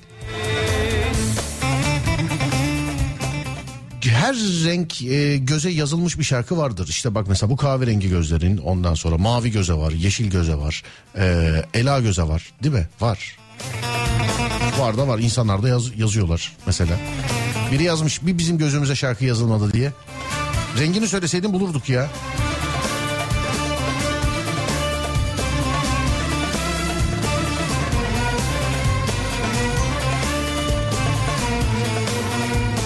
her 4.03 4.35
renk 4.37 5.03
e, 5.03 5.37
göze 5.37 5.71
yazılmış 5.71 6.19
bir 6.19 6.25
şarkı 6.25 6.57
vardır. 6.57 6.87
İşte 6.89 7.15
bak 7.15 7.27
mesela 7.29 7.51
bu 7.51 7.57
kahverengi 7.57 8.09
gözlerin 8.09 8.57
ondan 8.57 8.95
sonra 8.95 9.19
mavi 9.19 9.51
göze 9.51 9.73
var, 9.73 9.93
yeşil 9.93 10.31
göze 10.31 10.55
var, 10.55 10.83
e, 11.19 11.53
ela 11.75 12.01
göze 12.01 12.23
var 12.23 12.53
değil 12.63 12.75
mi? 12.75 12.89
Var. 13.01 13.37
Var 14.79 14.99
da 14.99 15.09
var 15.09 15.19
insanlar 15.19 15.63
da 15.63 15.69
yaz- 15.69 15.99
yazıyorlar 15.99 16.53
mesela. 16.67 16.97
Biri 17.73 17.83
yazmış 17.83 18.27
bir 18.27 18.39
bizim 18.39 18.59
gözümüze 18.59 18.95
şarkı 18.97 19.25
yazılmadı 19.25 19.73
diye. 19.73 19.93
Rengini 20.79 21.09
söyleseydin 21.09 21.53
bulurduk 21.53 21.89
ya. 21.89 22.11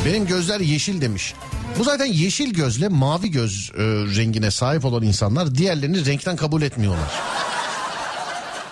Benim 0.07 0.27
gözler 0.27 0.61
yeşil 0.61 1.01
demiş. 1.01 1.35
Bu 1.79 1.85
zaten 1.85 2.05
yeşil 2.07 2.55
gözle 2.55 2.89
mavi 2.89 3.31
göz 3.31 3.71
e, 3.75 3.83
rengine 4.17 4.51
sahip 4.51 4.85
olan 4.85 5.03
insanlar 5.03 5.55
diğerlerini 5.55 6.07
renkten 6.07 6.37
kabul 6.37 6.63
etmiyorlar. 6.63 7.11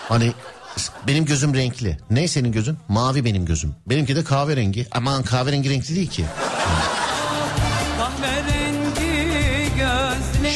Hani 0.09 0.33
benim 1.07 1.25
gözüm 1.25 1.55
renkli. 1.55 1.99
Ne 2.11 2.29
senin 2.29 2.53
gözün? 2.53 2.79
Mavi 2.89 3.25
benim 3.25 3.45
gözüm. 3.45 3.75
Benimki 3.87 4.17
de 4.17 4.25
kahverengi. 4.25 4.87
Aman 4.91 5.23
kahverengi 5.23 5.71
renkli 5.71 5.97
değil 5.97 6.11
ki. 6.11 6.25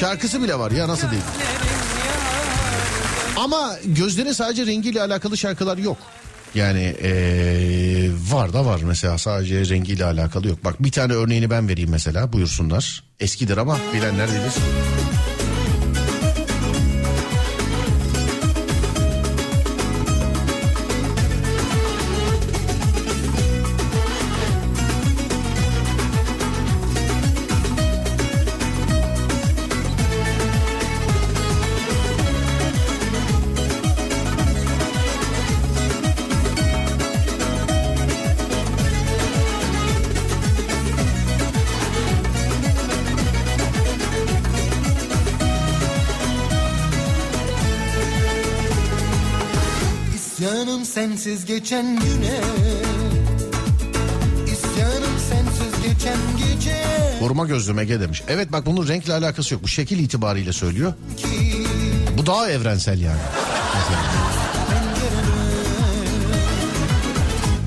Şarkısı 0.01 0.43
bile 0.43 0.59
var 0.59 0.71
ya 0.71 0.89
nasıl 0.89 1.11
değil. 1.11 1.23
Ama 3.37 3.77
gözlerin 3.85 4.33
sadece 4.33 4.67
rengiyle 4.67 5.03
alakalı 5.03 5.37
şarkılar 5.37 5.79
yok. 5.79 5.99
Yani 6.55 6.97
eee, 7.03 8.11
var 8.31 8.53
da 8.53 8.67
var 8.67 8.81
mesela 8.85 9.19
sadece 9.19 9.69
rengiyle 9.69 10.05
alakalı 10.05 10.49
yok. 10.49 10.65
Bak 10.65 10.83
bir 10.83 10.91
tane 10.93 11.13
örneğini 11.13 11.51
ben 11.51 11.69
vereyim 11.69 11.91
mesela 11.91 12.33
buyursunlar. 12.33 13.03
Eskidir 13.21 13.57
ama 13.57 13.79
bilenler 13.95 14.29
bilir. 14.29 14.53
Geçen 51.65 51.97
güne 51.97 52.41
İsyanım 54.47 55.19
sensiz 55.31 55.83
geçen 55.83 56.19
gece 56.39 56.85
Koruma 57.21 57.47
gözlüm 57.47 57.79
Ege 57.79 58.01
demiş. 58.01 58.23
Evet 58.29 58.53
bak 58.53 58.67
bunun 58.67 58.89
renkle 58.89 59.13
alakası 59.13 59.55
yok. 59.55 59.63
Bu 59.63 59.69
şekil 59.69 59.99
itibariyle 59.99 60.53
söylüyor. 60.53 60.93
Bu 62.19 62.27
daha 62.27 62.51
evrensel 62.51 63.01
yani. 63.01 63.21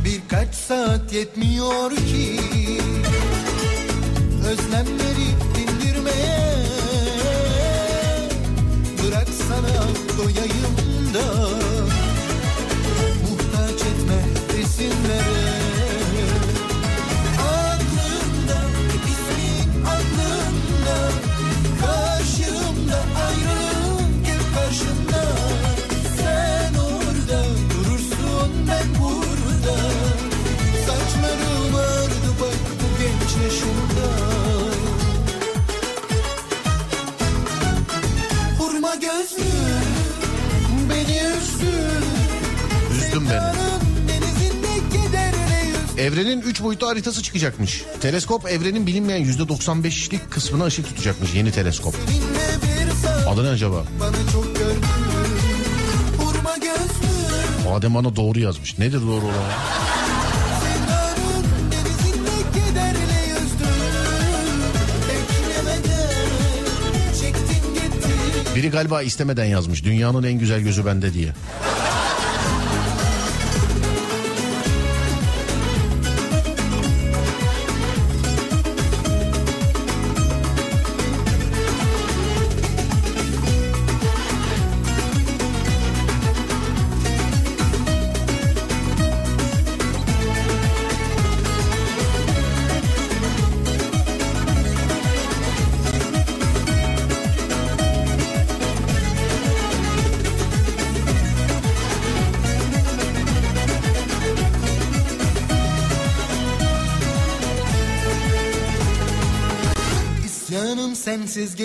Birkaç 0.06 0.56
saat 0.56 1.14
yetmiyor 1.14 1.92
ki 1.96 2.40
Özlemleri 4.48 5.28
dindirmeye 5.56 6.66
Bırak 9.04 9.28
sana 9.48 9.88
doyayım 10.18 11.14
da 11.14 11.77
isimlere 14.78 15.47
Evrenin 45.98 46.42
3 46.42 46.64
boyutlu 46.64 46.88
haritası 46.88 47.24
çıkacakmış. 47.24 47.84
Teleskop 48.02 48.48
evrenin 48.50 48.88
bilinmeyen 48.88 49.26
%95'lik 49.26 50.32
kısmına 50.32 50.66
ışık 50.66 50.86
tutacakmış 50.86 51.34
yeni 51.34 51.52
teleskop. 51.52 51.96
Adı 53.28 53.44
ne 53.44 53.50
acaba? 53.50 53.84
Adem 57.74 57.96
bana 57.96 58.16
doğru 58.16 58.40
yazmış. 58.40 58.80
Nedir 58.80 59.02
doğru 59.02 59.26
olan? 59.26 59.52
Biri 68.56 68.70
galiba 68.70 69.02
istemeden 69.02 69.46
yazmış. 69.46 69.84
Dünyanın 69.84 70.24
en 70.24 70.34
güzel 70.40 70.62
gözü 70.62 70.86
bende 70.86 71.14
diye. 71.14 71.34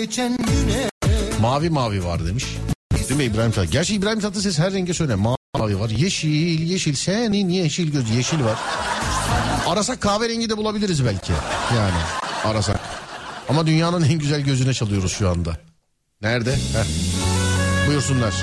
Geçen 0.05 0.37
güne 0.37 0.89
Mavi 1.41 1.69
mavi 1.69 2.05
var 2.05 2.25
demiş. 2.25 2.45
Değil 3.09 3.15
mi 3.15 3.23
İbrahim 3.23 3.51
Tatlıses? 3.51 3.71
Gerçi 3.71 3.95
İbrahim 3.95 4.19
Tatlıses 4.19 4.59
her 4.59 4.73
renge 4.73 4.93
söyle. 4.93 5.15
Mavi 5.15 5.79
var. 5.79 5.89
Yeşil, 5.89 6.61
yeşil. 6.61 6.93
Senin 6.93 7.49
yeşil 7.49 7.91
göz. 7.91 8.09
Yeşil 8.09 8.43
var. 8.43 8.59
Arasak 9.67 10.01
kahverengi 10.01 10.49
de 10.49 10.57
bulabiliriz 10.57 11.05
belki. 11.05 11.31
Yani 11.75 11.97
arasak. 12.43 12.79
Ama 13.49 13.67
dünyanın 13.67 14.03
en 14.03 14.19
güzel 14.19 14.41
gözüne 14.41 14.73
çalıyoruz 14.73 15.11
şu 15.11 15.29
anda. 15.29 15.57
Nerede? 16.21 16.53
Heh. 16.53 16.85
Buyursunlar. 17.87 18.33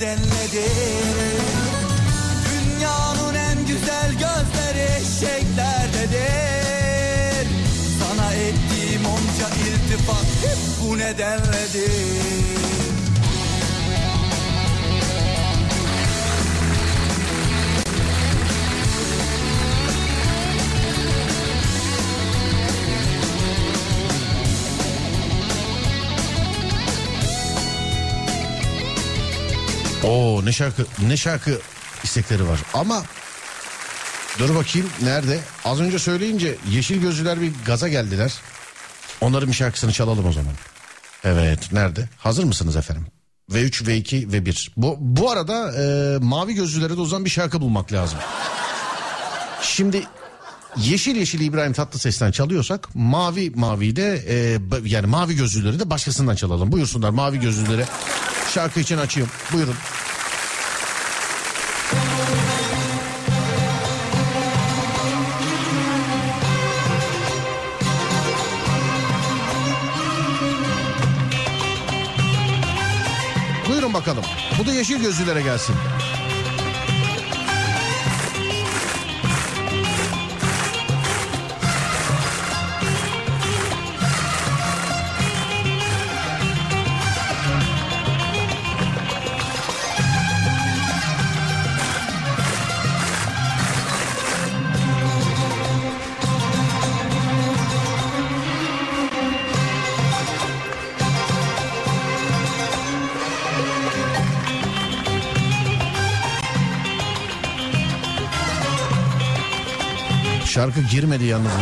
Nedenledir 0.00 1.40
Dünyanın 2.50 3.34
en 3.34 3.66
güzel 3.66 4.10
gözleri 4.12 4.86
eşeklerdedir. 5.00 6.28
Sana 8.00 8.32
ettiğim 8.34 9.06
onca 9.06 9.48
iltifat 9.48 10.26
bu 10.82 10.98
nedenledir 10.98 12.39
Oo 30.04 30.44
ne 30.44 30.52
şarkı 30.52 30.86
ne 31.08 31.16
şarkı 31.16 31.58
istekleri 32.04 32.48
var 32.48 32.60
ama 32.74 33.02
dur 34.38 34.54
bakayım 34.54 34.88
nerede? 35.02 35.40
Az 35.64 35.80
önce 35.80 35.98
söyleyince 35.98 36.56
yeşil 36.70 37.00
gözlüler 37.00 37.40
bir 37.40 37.52
gaza 37.66 37.88
geldiler. 37.88 38.32
Onların 39.20 39.48
bir 39.48 39.54
şarkısını 39.54 39.92
çalalım 39.92 40.26
o 40.26 40.32
zaman. 40.32 40.52
Evet 41.24 41.72
nerede? 41.72 42.08
Hazır 42.18 42.44
mısınız 42.44 42.76
efendim? 42.76 43.06
V3, 43.52 43.84
V2 43.84 44.32
ve 44.32 44.46
1. 44.46 44.72
Bu, 44.76 44.96
bu 45.00 45.30
arada 45.30 45.72
e, 45.82 46.18
mavi 46.18 46.54
gözlülere 46.54 46.96
de 46.96 47.00
o 47.00 47.04
zaman 47.04 47.24
bir 47.24 47.30
şarkı 47.30 47.60
bulmak 47.60 47.92
lazım. 47.92 48.18
Şimdi 49.62 50.02
yeşil 50.76 51.16
yeşil 51.16 51.40
İbrahim 51.40 51.72
Tatlıses'ten 51.72 52.30
çalıyorsak 52.30 52.88
mavi 52.94 53.50
mavi 53.50 53.96
de 53.96 54.24
e, 54.28 54.58
yani 54.84 55.06
mavi 55.06 55.36
gözlüleri 55.36 55.80
de 55.80 55.90
başkasından 55.90 56.36
çalalım. 56.36 56.72
Buyursunlar 56.72 57.10
mavi 57.10 57.40
gözlülere 57.40 57.86
şarkı 58.50 58.80
için 58.80 58.98
açıyorum. 58.98 59.32
Buyurun. 59.52 59.76
Buyurun 73.68 73.94
bakalım. 73.94 74.24
Bu 74.58 74.66
da 74.66 74.72
yeşil 74.72 75.02
gözlülere 75.02 75.42
gelsin. 75.42 75.74
Şarkı 110.60 110.80
girmedi 110.80 111.24
yalnız. 111.24 111.52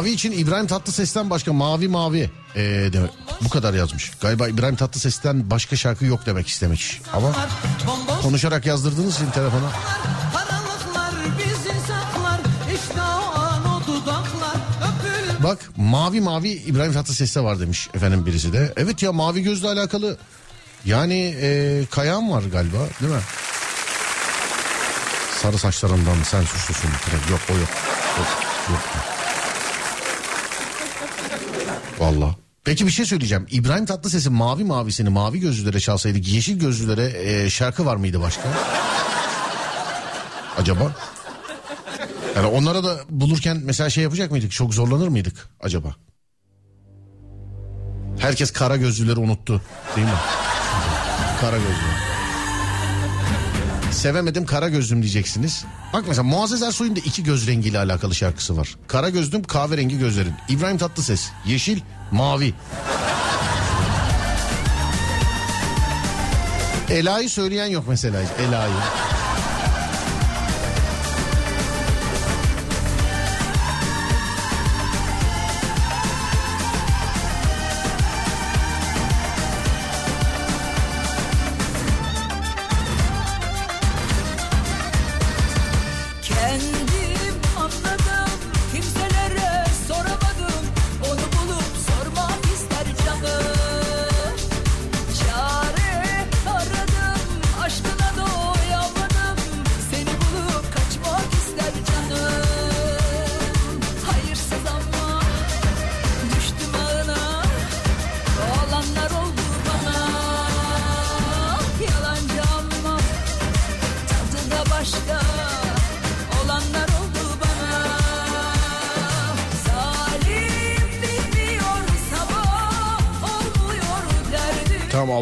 Mavi 0.00 0.10
için 0.10 0.32
İbrahim 0.32 0.66
Tatlıses'ten 0.66 1.30
başka 1.30 1.52
mavi 1.52 1.88
mavi 1.88 2.30
ee, 2.56 2.60
demek. 2.92 3.10
Bu 3.40 3.48
kadar 3.48 3.74
yazmış. 3.74 4.10
Galiba 4.20 4.48
İbrahim 4.48 4.76
Tatlıses'ten 4.76 5.50
başka 5.50 5.76
şarkı 5.76 6.04
yok 6.04 6.26
demek 6.26 6.48
istemiş. 6.48 7.00
Ama 7.12 7.32
konuşarak 8.22 8.66
yazdırdığınız 8.66 9.14
için 9.14 9.30
telefona. 9.30 9.70
Bak 15.42 15.58
mavi 15.76 16.20
mavi 16.20 16.48
İbrahim 16.48 16.92
Tatlıses'te 16.92 17.40
var 17.40 17.60
demiş 17.60 17.88
efendim 17.94 18.26
birisi 18.26 18.52
de. 18.52 18.72
Evet 18.76 19.02
ya 19.02 19.12
mavi 19.12 19.42
gözle 19.42 19.68
alakalı 19.68 20.16
yani 20.84 21.36
e, 21.40 21.82
Kayahan 21.90 22.30
var 22.30 22.42
galiba 22.52 22.78
değil 23.00 23.12
mi? 23.12 23.20
Sarı 25.42 25.58
saçlarından 25.58 26.22
sen 26.24 26.42
suçlusun. 26.42 26.90
Yok 27.30 27.40
o 27.50 27.52
yok. 27.52 27.68
Yok, 28.18 28.28
yok. 28.70 29.19
Valla 32.00 32.34
Peki 32.64 32.86
bir 32.86 32.90
şey 32.90 33.04
söyleyeceğim. 33.04 33.46
İbrahim 33.50 33.86
Tatlıses'in 33.86 34.32
mavi 34.32 34.64
mavisini 34.64 35.08
mavi 35.08 35.40
gözlülere 35.40 35.80
çalsaydık 35.80 36.28
yeşil 36.28 36.58
gözlülere 36.58 37.12
e, 37.16 37.50
şarkı 37.50 37.86
var 37.86 37.96
mıydı 37.96 38.20
başka? 38.20 38.42
Acaba? 40.58 40.92
Yani 42.36 42.46
onlara 42.46 42.84
da 42.84 43.00
bulurken 43.10 43.60
mesela 43.64 43.90
şey 43.90 44.04
yapacak 44.04 44.30
mıydık? 44.30 44.52
Çok 44.52 44.74
zorlanır 44.74 45.08
mıydık 45.08 45.48
acaba? 45.60 45.96
Herkes 48.18 48.50
kara 48.50 48.76
gözlüleri 48.76 49.20
unuttu. 49.20 49.62
Değil 49.96 50.06
mi? 50.06 50.12
Kara 51.40 51.56
gözlü. 51.56 52.09
Sevemedim 53.92 54.46
kara 54.46 54.68
gözlüm 54.68 55.02
diyeceksiniz. 55.02 55.64
Bak 55.92 56.04
mesela 56.08 56.22
Muazzez 56.22 56.62
Ersoy'un 56.62 56.96
da 56.96 57.00
iki 57.00 57.22
göz 57.22 57.46
rengiyle 57.46 57.78
alakalı 57.78 58.14
şarkısı 58.14 58.56
var. 58.56 58.76
Kara 58.86 59.08
gözlüm 59.08 59.42
kahverengi 59.42 59.98
gözlerin. 59.98 60.34
İbrahim 60.48 60.78
Tatlıses 60.78 61.28
yeşil 61.46 61.80
mavi. 62.10 62.54
Ela'yı 66.90 67.30
söyleyen 67.30 67.66
yok 67.66 67.84
mesela. 67.88 68.20
Ela'yı. 68.48 68.74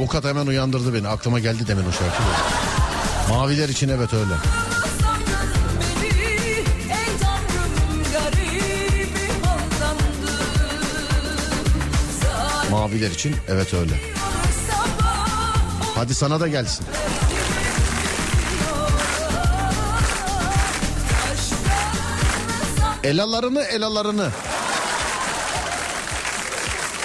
Avukat 0.09 0.25
hemen 0.25 0.47
uyandırdı 0.47 0.95
beni. 0.95 1.09
Aklıma 1.09 1.39
geldi 1.39 1.67
demin 1.67 1.83
o 1.83 1.93
şarkı. 1.93 2.23
Maviler 3.31 3.69
için 3.69 3.89
evet 3.89 4.15
öyle. 4.15 4.33
Maviler 12.71 13.11
için 13.11 13.37
evet 13.49 13.75
öyle. 13.75 13.93
Hadi 15.95 16.15
sana 16.15 16.41
da 16.41 16.49
gelsin. 16.49 16.87
Elalarını 23.05 23.63
elalarını. 23.63 24.29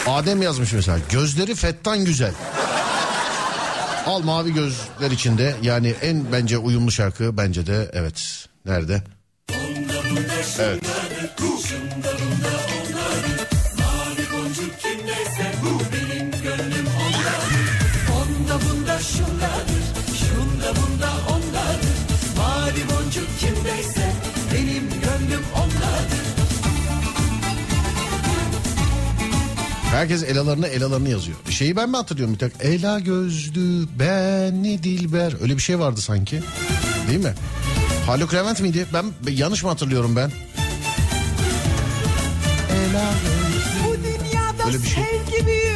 Adem 0.08 0.42
yazmış 0.42 0.74
mesela. 0.74 1.00
Gözleri 1.10 1.56
fettan 1.56 2.06
güzel. 2.06 2.34
Al 4.06 4.22
mavi 4.24 4.54
gözler 4.54 5.12
içinde. 5.12 5.56
Yani 5.62 5.94
en 6.02 6.32
bence 6.32 6.58
uyumlu 6.58 6.92
şarkı 6.92 7.38
bence 7.38 7.68
de 7.68 7.90
evet. 7.94 8.48
Nerede? 8.66 9.04
Evet. 10.60 10.84
Herkes 29.94 30.24
elalarını 30.24 30.68
elalarını 30.68 31.10
yazıyor. 31.10 31.38
Şeyi 31.50 31.76
ben 31.76 31.90
mi 31.90 31.96
hatırlıyorum 31.98 32.34
bir 32.34 32.40
tek? 32.40 32.54
Ela 32.60 33.00
gözlü 33.00 33.86
ben 34.00 34.64
Dilber. 34.64 35.34
Öyle 35.42 35.58
bir 35.58 35.62
şey 35.62 35.80
vardı 35.80 36.02
sanki. 36.02 36.42
Değil 37.08 37.20
mi? 37.20 37.34
Haluk 38.06 38.34
Levent 38.34 38.62
miydi? 38.62 38.86
Ben 38.94 39.06
yanlış 39.32 39.64
mı 39.64 39.70
hatırlıyorum 39.70 40.16
ben? 40.16 40.32
Ela 42.72 43.12
Bu 43.88 43.94
dünyada 44.04 44.68
Öyle 44.68 44.84
bir 44.84 44.88
şey. 44.88 45.04
sevgi 45.04 45.46
büyük 45.46 45.73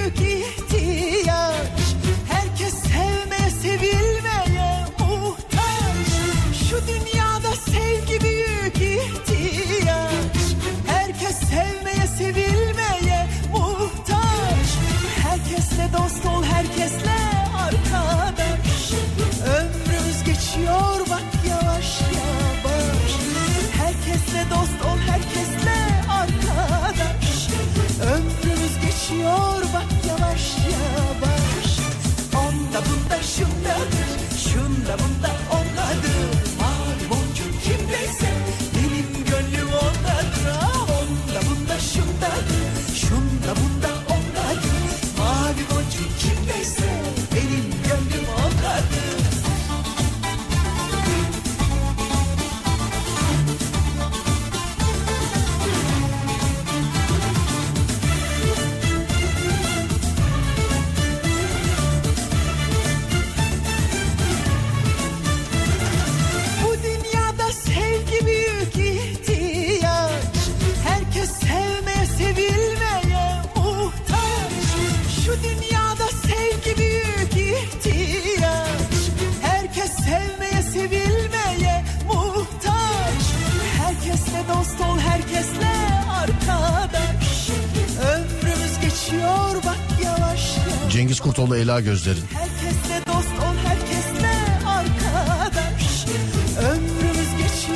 Kurtoğlu 91.27 91.57
Ela 91.57 91.79
gözlerin. 91.79 92.21
Ol. 92.21 93.23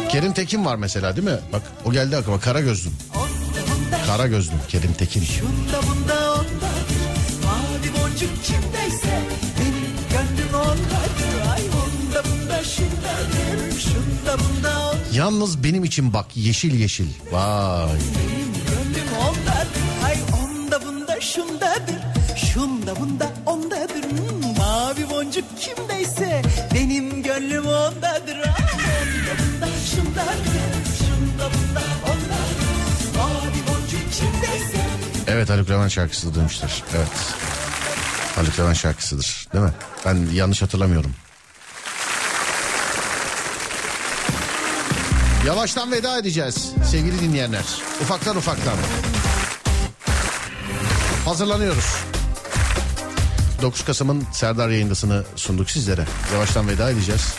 Kerim 0.09 0.33
Tekin 0.33 0.65
var 0.65 0.75
mesela 0.75 1.15
değil 1.15 1.27
mi? 1.27 1.39
Bak 1.53 1.61
o 1.85 1.91
geldi 1.91 2.17
aklıma 2.17 2.39
kara 2.39 2.61
gözlüm. 2.61 2.93
Kara 4.07 4.27
gözlüm 4.27 4.59
Kerim 4.69 4.93
Tekin. 4.93 5.23
Şunda 5.23 5.87
bunda 5.87 6.33
ondadır. 6.33 7.01
Mavi 7.45 8.03
boncuk 8.03 8.43
kimdeyse 8.43 9.21
benim 9.59 9.95
gönlüm 10.11 10.53
ondadır. 10.53 11.51
Ay 11.53 11.61
onda 11.61 12.23
bunda 12.23 12.63
şundadır. 12.63 13.79
Şunda 13.79 14.37
bunda 14.39 14.89
ondadır. 14.89 15.13
Yalnız 15.13 15.63
benim 15.63 15.83
için 15.83 16.13
bak 16.13 16.25
yeşil 16.35 16.79
yeşil. 16.79 17.07
Vay. 17.31 17.99
Evet 35.41 35.49
Haluk 35.49 35.69
Levent 35.69 35.91
şarkısı 35.91 36.35
demişler. 36.35 36.83
Evet. 36.95 37.07
Haluk 38.35 38.59
Levent 38.59 38.77
şarkısıdır 38.77 39.47
değil 39.53 39.63
mi? 39.63 39.71
Ben 40.05 40.27
yanlış 40.33 40.61
hatırlamıyorum. 40.61 41.11
Yavaştan 45.45 45.91
veda 45.91 46.17
edeceğiz 46.17 46.71
sevgili 46.91 47.19
dinleyenler. 47.21 47.63
Ufaktan 48.01 48.37
ufaktan. 48.37 48.77
Hazırlanıyoruz. 51.25 51.95
9 53.61 53.85
Kasım'ın 53.85 54.23
Serdar 54.33 54.69
yayındasını 54.69 55.23
sunduk 55.35 55.69
sizlere. 55.69 56.05
Yavaştan 56.33 56.67
veda 56.67 56.91
edeceğiz. 56.91 57.33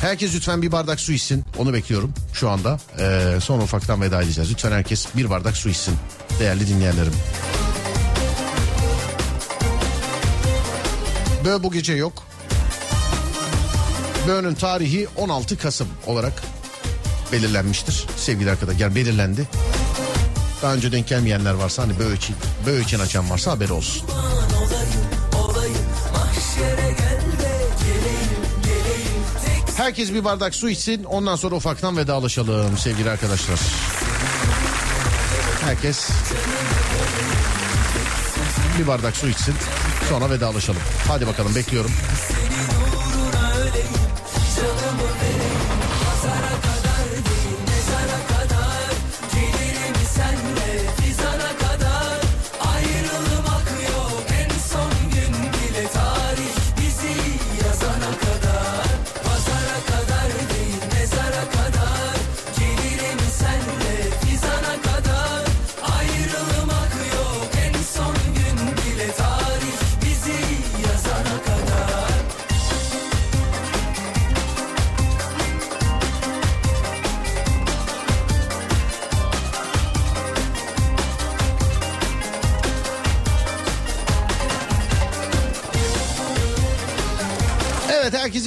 Herkes 0.00 0.34
lütfen 0.34 0.62
bir 0.62 0.72
bardak 0.72 1.00
su 1.00 1.12
içsin. 1.12 1.44
Onu 1.58 1.72
bekliyorum 1.72 2.12
şu 2.32 2.50
anda. 2.50 2.78
Ee, 2.98 3.38
sonra 3.40 3.62
ufaktan 3.62 4.02
veda 4.02 4.22
edeceğiz. 4.22 4.50
Lütfen 4.50 4.72
herkes 4.72 5.06
bir 5.16 5.30
bardak 5.30 5.56
su 5.56 5.68
içsin. 5.68 5.94
Değerli 6.40 6.68
dinleyenlerim. 6.68 7.12
Bö 11.46 11.62
bu 11.62 11.72
gece 11.72 11.92
yok. 11.92 12.22
Bö'nün 14.28 14.54
tarihi 14.54 15.08
16 15.16 15.58
Kasım 15.58 15.88
olarak 16.06 16.42
belirlenmiştir 17.32 18.06
sevgili 18.16 18.50
arkadaşlar. 18.50 18.80
Yani 18.80 18.94
belirlendi. 18.94 19.48
Daha 20.62 20.74
önce 20.74 20.92
denk 20.92 21.08
gelmeyenler 21.08 21.54
varsa 21.54 21.82
hani 21.82 21.98
Bö 21.98 22.14
için, 22.14 22.36
Bö 22.66 22.80
için 22.80 22.98
açan 22.98 23.30
varsa 23.30 23.50
haberi 23.50 23.72
olsun. 23.72 24.08
Herkes 29.76 30.12
bir 30.12 30.24
bardak 30.24 30.54
su 30.54 30.68
içsin 30.68 31.04
ondan 31.04 31.36
sonra 31.36 31.54
ufaktan 31.54 31.96
vedalaşalım 31.96 32.78
sevgili 32.78 33.10
arkadaşlar. 33.10 33.58
Herkes 35.60 36.08
bir 38.78 38.86
bardak 38.86 39.16
su 39.16 39.28
içsin 39.28 39.54
sonra 40.08 40.30
vedalaşalım. 40.30 40.80
Hadi 41.08 41.26
bakalım 41.26 41.54
bekliyorum. 41.54 41.90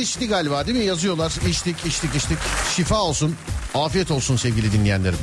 İçti 0.09 0.27
galiba 0.27 0.67
değil 0.67 0.77
mi? 0.77 0.85
Yazıyorlar. 0.85 1.33
İçtik, 1.49 1.85
içtik, 1.85 2.15
içtik. 2.15 2.37
Şifa 2.75 3.01
olsun. 3.01 3.35
Afiyet 3.73 4.11
olsun 4.11 4.35
sevgili 4.35 4.71
dinleyenlerim. 4.71 5.19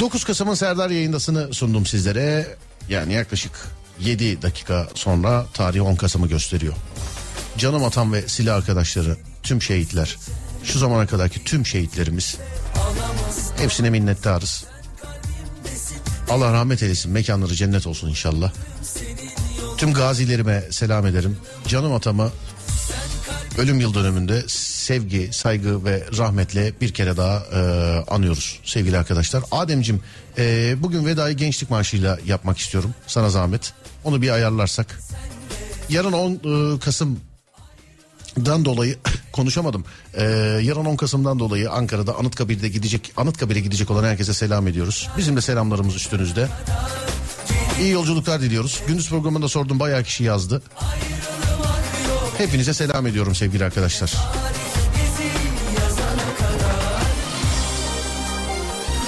9 0.00 0.24
Kasım'ın 0.24 0.54
Serdar 0.54 0.90
yayındasını 0.90 1.54
sundum 1.54 1.86
sizlere. 1.86 2.56
Yani 2.88 3.12
yaklaşık 3.12 3.52
7 4.00 4.42
dakika 4.42 4.88
sonra 4.94 5.46
tarih 5.54 5.82
10 5.82 5.96
Kasım'ı 5.96 6.28
gösteriyor. 6.28 6.74
Canım 7.58 7.84
atan 7.84 8.12
ve 8.12 8.28
silah 8.28 8.56
arkadaşları, 8.56 9.16
tüm 9.42 9.62
şehitler, 9.62 10.16
şu 10.64 10.78
zamana 10.78 11.06
kadarki 11.06 11.44
tüm 11.44 11.66
şehitlerimiz 11.66 12.36
hepsine 13.56 13.90
minnettarız. 13.90 14.64
Allah 16.30 16.52
rahmet 16.52 16.82
eylesin, 16.82 17.12
mekanları 17.12 17.54
cennet 17.54 17.86
olsun 17.86 18.08
inşallah. 18.08 18.52
Tüm 19.76 19.94
gazilerime 19.94 20.64
selam 20.70 21.06
ederim. 21.06 21.36
Canım 21.68 21.92
atama 21.92 22.30
ölüm 23.58 23.80
yıl 23.80 23.94
dönümünde 23.94 24.44
sevgi, 24.48 25.28
saygı 25.32 25.84
ve 25.84 26.04
rahmetle 26.18 26.72
bir 26.80 26.94
kere 26.94 27.16
daha 27.16 27.42
e, 27.52 27.60
anıyoruz 28.10 28.60
sevgili 28.64 28.98
arkadaşlar. 28.98 29.42
Ademcim 29.50 30.00
e, 30.38 30.74
bugün 30.82 31.06
vedayı 31.06 31.36
gençlik 31.36 31.70
marşıyla 31.70 32.18
yapmak 32.26 32.58
istiyorum. 32.58 32.94
Sana 33.06 33.30
zahmet. 33.30 33.72
Onu 34.04 34.22
bir 34.22 34.30
ayarlarsak. 34.30 35.00
Yarın 35.88 36.12
10 36.12 36.32
e, 36.32 36.78
Kasım'dan 36.78 38.64
dolayı 38.64 38.96
konuşamadım. 39.32 39.84
E, 40.14 40.24
yarın 40.62 40.84
10 40.84 40.96
Kasım'dan 40.96 41.38
dolayı 41.38 41.70
Ankara'da 41.70 42.16
Anıtkabir'de 42.16 42.68
gidecek 42.68 43.12
Anıtkabir'e 43.16 43.60
gidecek 43.60 43.90
olan 43.90 44.04
herkese 44.04 44.34
selam 44.34 44.68
ediyoruz. 44.68 45.08
Bizim 45.18 45.36
de 45.36 45.40
selamlarımız 45.40 45.94
üstünüzde. 45.94 46.48
İyi 47.80 47.90
yolculuklar 47.90 48.40
diliyoruz. 48.40 48.82
Gündüz 48.88 49.08
programında 49.08 49.48
sordum 49.48 49.80
bayağı 49.80 50.02
kişi 50.02 50.24
yazdı. 50.24 50.62
Hepinize 52.38 52.74
selam 52.74 53.06
ediyorum 53.06 53.34
sevgili 53.34 53.64
arkadaşlar. 53.64 54.14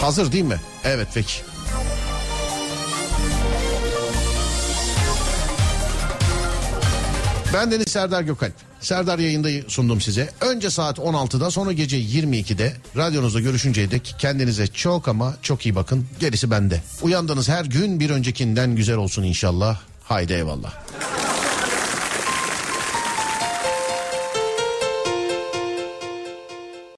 Hazır 0.00 0.32
değil 0.32 0.44
mi? 0.44 0.60
Evet 0.84 1.08
peki. 1.14 1.32
Ben 7.54 7.70
Deniz 7.70 7.88
Serdar 7.88 8.22
Gökalp. 8.22 8.52
Serdar 8.80 9.18
yayındayı 9.18 9.64
sundum 9.68 10.00
size. 10.00 10.30
Önce 10.40 10.70
saat 10.70 10.98
16'da 10.98 11.50
sonra 11.50 11.72
gece 11.72 12.00
22'de 12.00 12.72
radyonuzda 12.96 13.40
görüşünceye 13.40 13.90
dek 13.90 14.14
kendinize 14.18 14.66
çok 14.66 15.08
ama 15.08 15.36
çok 15.42 15.66
iyi 15.66 15.74
bakın. 15.74 16.06
Gerisi 16.20 16.50
bende. 16.50 16.80
Uyandığınız 17.02 17.48
her 17.48 17.64
gün 17.64 18.00
bir 18.00 18.10
öncekinden 18.10 18.76
güzel 18.76 18.96
olsun 18.96 19.22
inşallah. 19.22 19.80
Haydi 20.04 20.32
eyvallah. 20.32 20.72